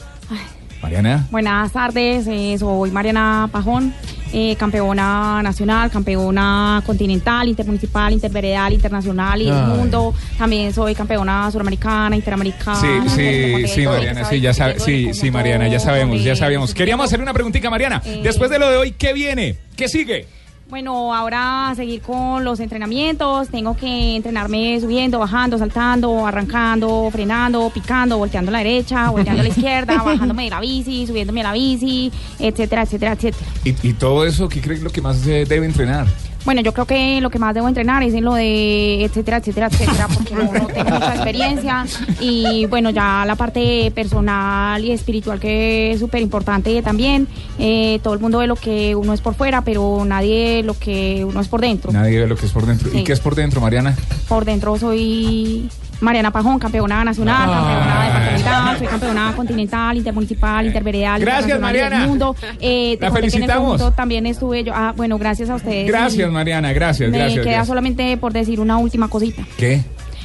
Mariana. 0.82 1.26
Buenas 1.30 1.72
tardes, 1.72 2.26
eh, 2.26 2.56
soy 2.58 2.90
Mariana 2.90 3.48
Pajón, 3.52 3.92
eh, 4.32 4.56
campeona 4.56 5.42
nacional, 5.42 5.90
campeona 5.90 6.82
continental, 6.86 7.48
intermunicipal, 7.48 8.12
interveredal, 8.12 8.72
internacional 8.72 9.42
y 9.42 9.46
del 9.46 9.64
mundo. 9.66 10.14
También 10.38 10.72
soy 10.72 10.94
campeona 10.94 11.50
suramericana, 11.50 12.16
interamericana. 12.16 12.80
Sí, 12.80 13.08
sí, 13.08 13.66
sí, 13.66 13.86
Mariana, 13.86 14.24
¿sabes? 14.24 14.28
sí, 14.28 14.40
ya 14.40 14.54
sabe, 14.54 14.72
Tengo 14.74 14.84
sí, 14.86 15.14
sí, 15.14 15.30
Mariana, 15.30 15.68
ya 15.68 15.80
sabemos, 15.80 16.22
ya 16.22 16.36
sabíamos. 16.36 16.74
Queríamos 16.74 17.06
hacerle 17.06 17.24
una 17.24 17.34
preguntita, 17.34 17.68
Mariana. 17.70 18.00
Eh. 18.04 18.20
Después 18.22 18.50
de 18.50 18.58
lo 18.58 18.70
de 18.70 18.76
hoy, 18.76 18.92
¿qué 18.92 19.12
viene? 19.12 19.56
¿Qué 19.76 19.88
sigue? 19.88 20.26
Bueno, 20.70 21.12
ahora 21.12 21.70
a 21.70 21.74
seguir 21.74 22.00
con 22.00 22.44
los 22.44 22.60
entrenamientos. 22.60 23.48
Tengo 23.48 23.76
que 23.76 24.14
entrenarme 24.14 24.78
subiendo, 24.80 25.18
bajando, 25.18 25.58
saltando, 25.58 26.24
arrancando, 26.24 27.08
frenando, 27.10 27.68
picando, 27.74 28.18
volteando 28.18 28.50
a 28.50 28.52
la 28.52 28.58
derecha, 28.58 29.10
volteando 29.10 29.40
a 29.40 29.42
la 29.42 29.48
izquierda, 29.48 30.00
bajándome 30.00 30.44
de 30.44 30.50
la 30.50 30.60
bici, 30.60 31.08
subiéndome 31.08 31.40
a 31.40 31.44
la 31.44 31.52
bici, 31.54 32.12
etcétera, 32.38 32.82
etcétera, 32.82 33.12
etcétera. 33.14 33.46
Y, 33.64 33.88
y 33.88 33.94
todo 33.94 34.24
eso, 34.24 34.48
¿qué 34.48 34.60
creen 34.60 34.84
lo 34.84 34.90
que 34.90 35.02
más 35.02 35.16
se 35.18 35.44
debe 35.44 35.66
entrenar? 35.66 36.06
Bueno, 36.44 36.62
yo 36.62 36.72
creo 36.72 36.86
que 36.86 37.20
lo 37.20 37.28
que 37.28 37.38
más 37.38 37.54
debo 37.54 37.68
entrenar 37.68 38.02
es 38.02 38.14
en 38.14 38.24
lo 38.24 38.34
de 38.34 39.04
etcétera, 39.04 39.38
etcétera, 39.38 39.66
etcétera, 39.66 40.08
porque 40.08 40.34
no, 40.34 40.44
no 40.44 40.66
tengo 40.68 40.90
mucha 40.90 41.14
experiencia. 41.14 41.84
Y 42.18 42.64
bueno, 42.66 42.90
ya 42.90 43.24
la 43.26 43.34
parte 43.34 43.92
personal 43.94 44.82
y 44.82 44.90
espiritual 44.90 45.38
que 45.38 45.92
es 45.92 46.00
súper 46.00 46.22
importante 46.22 46.80
también. 46.80 47.28
Eh, 47.58 48.00
todo 48.02 48.14
el 48.14 48.20
mundo 48.20 48.38
ve 48.38 48.46
lo 48.46 48.56
que 48.56 48.94
uno 48.94 49.12
es 49.12 49.20
por 49.20 49.34
fuera, 49.34 49.62
pero 49.62 50.02
nadie 50.06 50.59
lo 50.62 50.78
que 50.78 51.24
uno 51.24 51.40
es 51.40 51.48
por 51.48 51.60
dentro. 51.60 51.92
Nadie 51.92 52.20
ve 52.20 52.26
lo 52.26 52.36
que 52.36 52.46
es 52.46 52.52
por 52.52 52.66
dentro. 52.66 52.88
¿Y 52.88 52.98
Sí. 52.98 53.04
qué 53.04 53.12
es 53.12 53.20
por 53.20 53.34
dentro, 53.34 53.60
Mariana? 53.60 53.94
Por 54.28 54.44
dentro 54.44 54.78
soy 54.78 55.68
Mariana 56.00 56.30
Pajón, 56.30 56.58
campeona 56.58 57.04
nacional, 57.04 57.48
Ah. 57.50 57.54
campeona 57.54 58.04
departamental, 58.06 58.78
soy 58.78 58.86
campeona 58.86 59.32
continental, 59.36 59.96
intermunicipal, 59.98 60.66
interveredal, 60.66 61.20
Gracias, 61.20 61.48
y 61.48 61.52
del 61.52 61.60
Mariana. 61.60 62.06
mundo. 62.06 62.34
Eh, 62.60 62.96
La 63.00 63.08
en 63.08 63.12
el 63.16 63.20
felicitamos. 63.20 63.96
también 63.96 64.24
estuve 64.26 64.64
yo. 64.64 64.72
Ah, 64.74 64.94
bueno, 64.96 65.18
gracias 65.18 65.50
a 65.50 65.56
ustedes. 65.56 65.86
Gracias, 65.88 66.30
Mariana, 66.30 66.72
gracias, 66.72 67.10
Me 67.10 67.18
gracias. 67.18 67.40
queda 67.40 67.50
gracias. 67.52 67.66
solamente 67.68 68.16
por 68.16 68.32
decir 68.32 68.60
una 68.60 68.78
última 68.78 69.08
cosita. 69.08 69.42
¿Qué? 69.58 69.82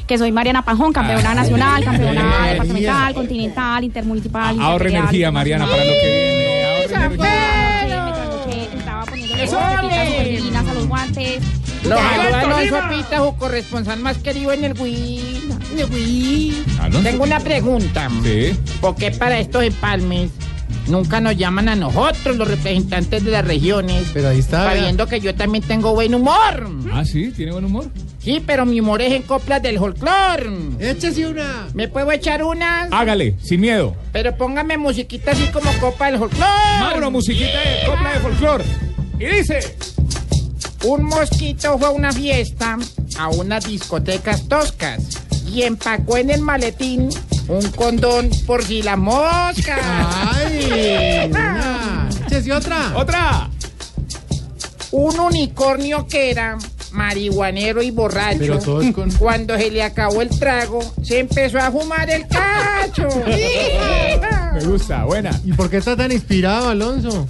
Que 0.08 0.18
soy 0.20 0.32
Mariana 0.32 0.64
Pajón, 0.64 0.94
campeona 0.94 1.32
Ah, 1.32 1.36
nacional, 1.36 1.80
sí. 1.80 1.86
campeona 1.86 2.48
departamental, 2.48 3.14
continental, 3.16 3.84
intermunicipal. 3.84 4.50
Ahorra 4.60 4.74
interferial, 4.76 5.02
energía, 5.02 5.32
Mariana, 5.32 5.66
para 5.66 5.84
lo 5.84 5.92
que 5.92 6.08
viene. 6.08 6.86
Energía. 6.86 7.32
Estaba. 9.44 9.95
Pepitas 11.16 11.44
súper 11.46 11.84
divinas 11.84 11.84
a 11.84 11.86
los 11.86 11.86
guantes. 11.86 11.86
Los 11.86 12.00
Ya, 12.00 12.16
saluda 12.16 12.40
Alonso 12.40 12.76
Tolima. 12.76 12.90
Pita, 12.90 13.18
su 13.18 13.36
corresponsal 13.38 14.00
más 14.00 14.18
querido 14.18 14.52
en 14.54 14.64
el 14.64 14.80
Wii. 14.80 15.42
En 15.74 15.80
el 15.80 15.86
Wii. 15.92 16.64
Alonso. 16.80 17.10
Tengo 17.10 17.24
una 17.24 17.40
pregunta. 17.40 18.10
Sí. 18.24 18.56
¿Por 18.82 18.96
qué 18.96 19.12
para 19.12 19.40
estos 19.40 19.64
empalmes 19.64 20.32
nunca 20.88 21.20
nos 21.22 21.36
llaman 21.38 21.70
a 21.70 21.76
nosotros, 21.76 22.38
los 22.38 22.48
representantes 22.48 23.24
de 23.24 23.32
las 23.32 23.46
regiones? 23.46 24.04
Pero 24.14 24.30
ahí 24.30 24.40
está. 24.40 24.66
Sabiendo 24.66 25.08
que 25.08 25.20
yo 25.20 25.36
también 25.36 25.64
tengo 25.64 25.94
buen 25.94 26.14
humor. 26.16 26.70
Ah, 26.92 27.06
sí, 27.06 27.32
tiene 27.32 27.52
buen 27.52 27.66
humor. 27.66 27.86
Sí, 28.20 28.42
pero 28.44 28.66
mi 28.66 28.80
humor 28.80 29.04
es 29.04 29.14
en 29.14 29.22
coplas 29.22 29.62
del 29.62 29.78
folclore. 29.78 30.50
Échese 30.80 31.28
una. 31.28 31.68
¿Me 31.76 31.88
puedo 31.88 32.12
echar 32.12 32.44
unas? 32.44 32.92
Hágale, 32.92 33.36
sin 33.44 33.62
miedo. 33.62 33.96
Pero 34.12 34.36
póngame 34.36 34.78
musiquita 34.78 35.32
así 35.32 35.46
como 35.54 35.72
copa 35.74 36.08
del 36.08 36.18
folclore. 36.18 36.80
Mauro, 36.80 37.12
musiquita 37.12 37.60
de 37.60 37.86
copla 37.86 38.14
de 38.14 38.20
folclor. 38.22 38.64
Y 39.20 39.26
dice. 39.26 39.60
Un 40.86 41.04
mosquito 41.04 41.78
fue 41.78 41.88
a 41.88 41.92
una 41.92 42.12
fiesta 42.12 42.78
a 43.18 43.30
unas 43.30 43.66
discotecas 43.66 44.48
toscas 44.48 45.02
y 45.52 45.64
empacó 45.64 46.18
en 46.18 46.30
el 46.30 46.42
maletín 46.42 47.10
un 47.48 47.70
condón 47.72 48.30
por 48.46 48.64
si 48.64 48.82
la 48.82 48.96
mosca. 48.96 49.78
¡Ay! 50.36 51.28
una. 51.30 52.10
Échese 52.28 52.52
otra. 52.54 52.94
¡Otra! 52.96 53.50
Un 54.92 55.20
unicornio 55.20 56.08
que 56.08 56.32
era 56.32 56.58
marihuanero 56.92 57.82
y 57.82 57.92
borracho. 57.92 58.60
Con- 58.94 59.12
Cuando 59.12 59.58
se 59.58 59.70
le 59.72 59.84
acabó 59.84 60.22
el 60.22 60.30
trago, 60.30 60.80
se 61.04 61.20
empezó 61.20 61.60
a 61.60 61.72
fumar 61.72 62.10
el 62.10 62.28
cacho. 62.28 63.08
Me 64.54 64.64
gusta, 64.66 65.04
buena. 65.06 65.32
¿Y 65.44 65.52
por 65.54 65.70
qué 65.70 65.78
está 65.78 65.96
tan 65.98 66.12
inspirado, 66.12 66.70
Alonso? 66.70 67.28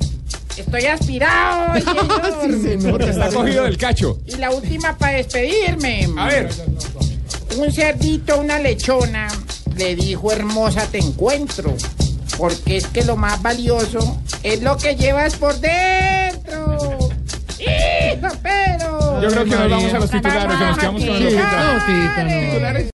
Estoy 0.58 0.86
aspirado, 0.86 1.74
señor. 1.80 2.52
Sí, 2.52 2.62
se 2.62 2.78
nota. 2.78 2.90
Porque 2.92 3.10
está 3.10 3.30
cogido 3.30 3.64
del 3.64 3.78
cacho. 3.78 4.20
Y 4.26 4.36
la 4.36 4.52
última 4.52 4.98
para 4.98 5.18
despedirme. 5.18 6.08
A 6.18 6.28
ver. 6.28 6.50
Un 7.58 7.72
cerdito, 7.72 8.40
una 8.40 8.60
lechona, 8.60 9.28
le 9.76 9.96
dijo 9.96 10.32
hermosa 10.32 10.86
te 10.88 11.00
encuentro. 11.00 11.74
Porque 12.38 12.78
es 12.78 12.88
que 12.88 13.04
lo 13.04 13.16
más 13.16 13.42
valioso 13.42 14.22
es 14.44 14.62
lo 14.62 14.78
que 14.78 14.96
llevas 14.96 15.36
por 15.36 15.56
dentro. 15.60 17.10
¡Hijo, 17.60 18.28
pero! 18.44 19.22
Yo 19.22 19.30
creo 19.30 19.44
que 19.46 19.50
nos 19.52 19.70
vamos 19.70 19.94
a 19.94 20.00
los 20.00 20.12
titulares, 20.12 20.58
que 20.58 20.66
nos 20.66 20.78
quedamos 20.78 21.04
con 21.06 21.24
los. 21.24 21.34
Titulares. 22.52 22.90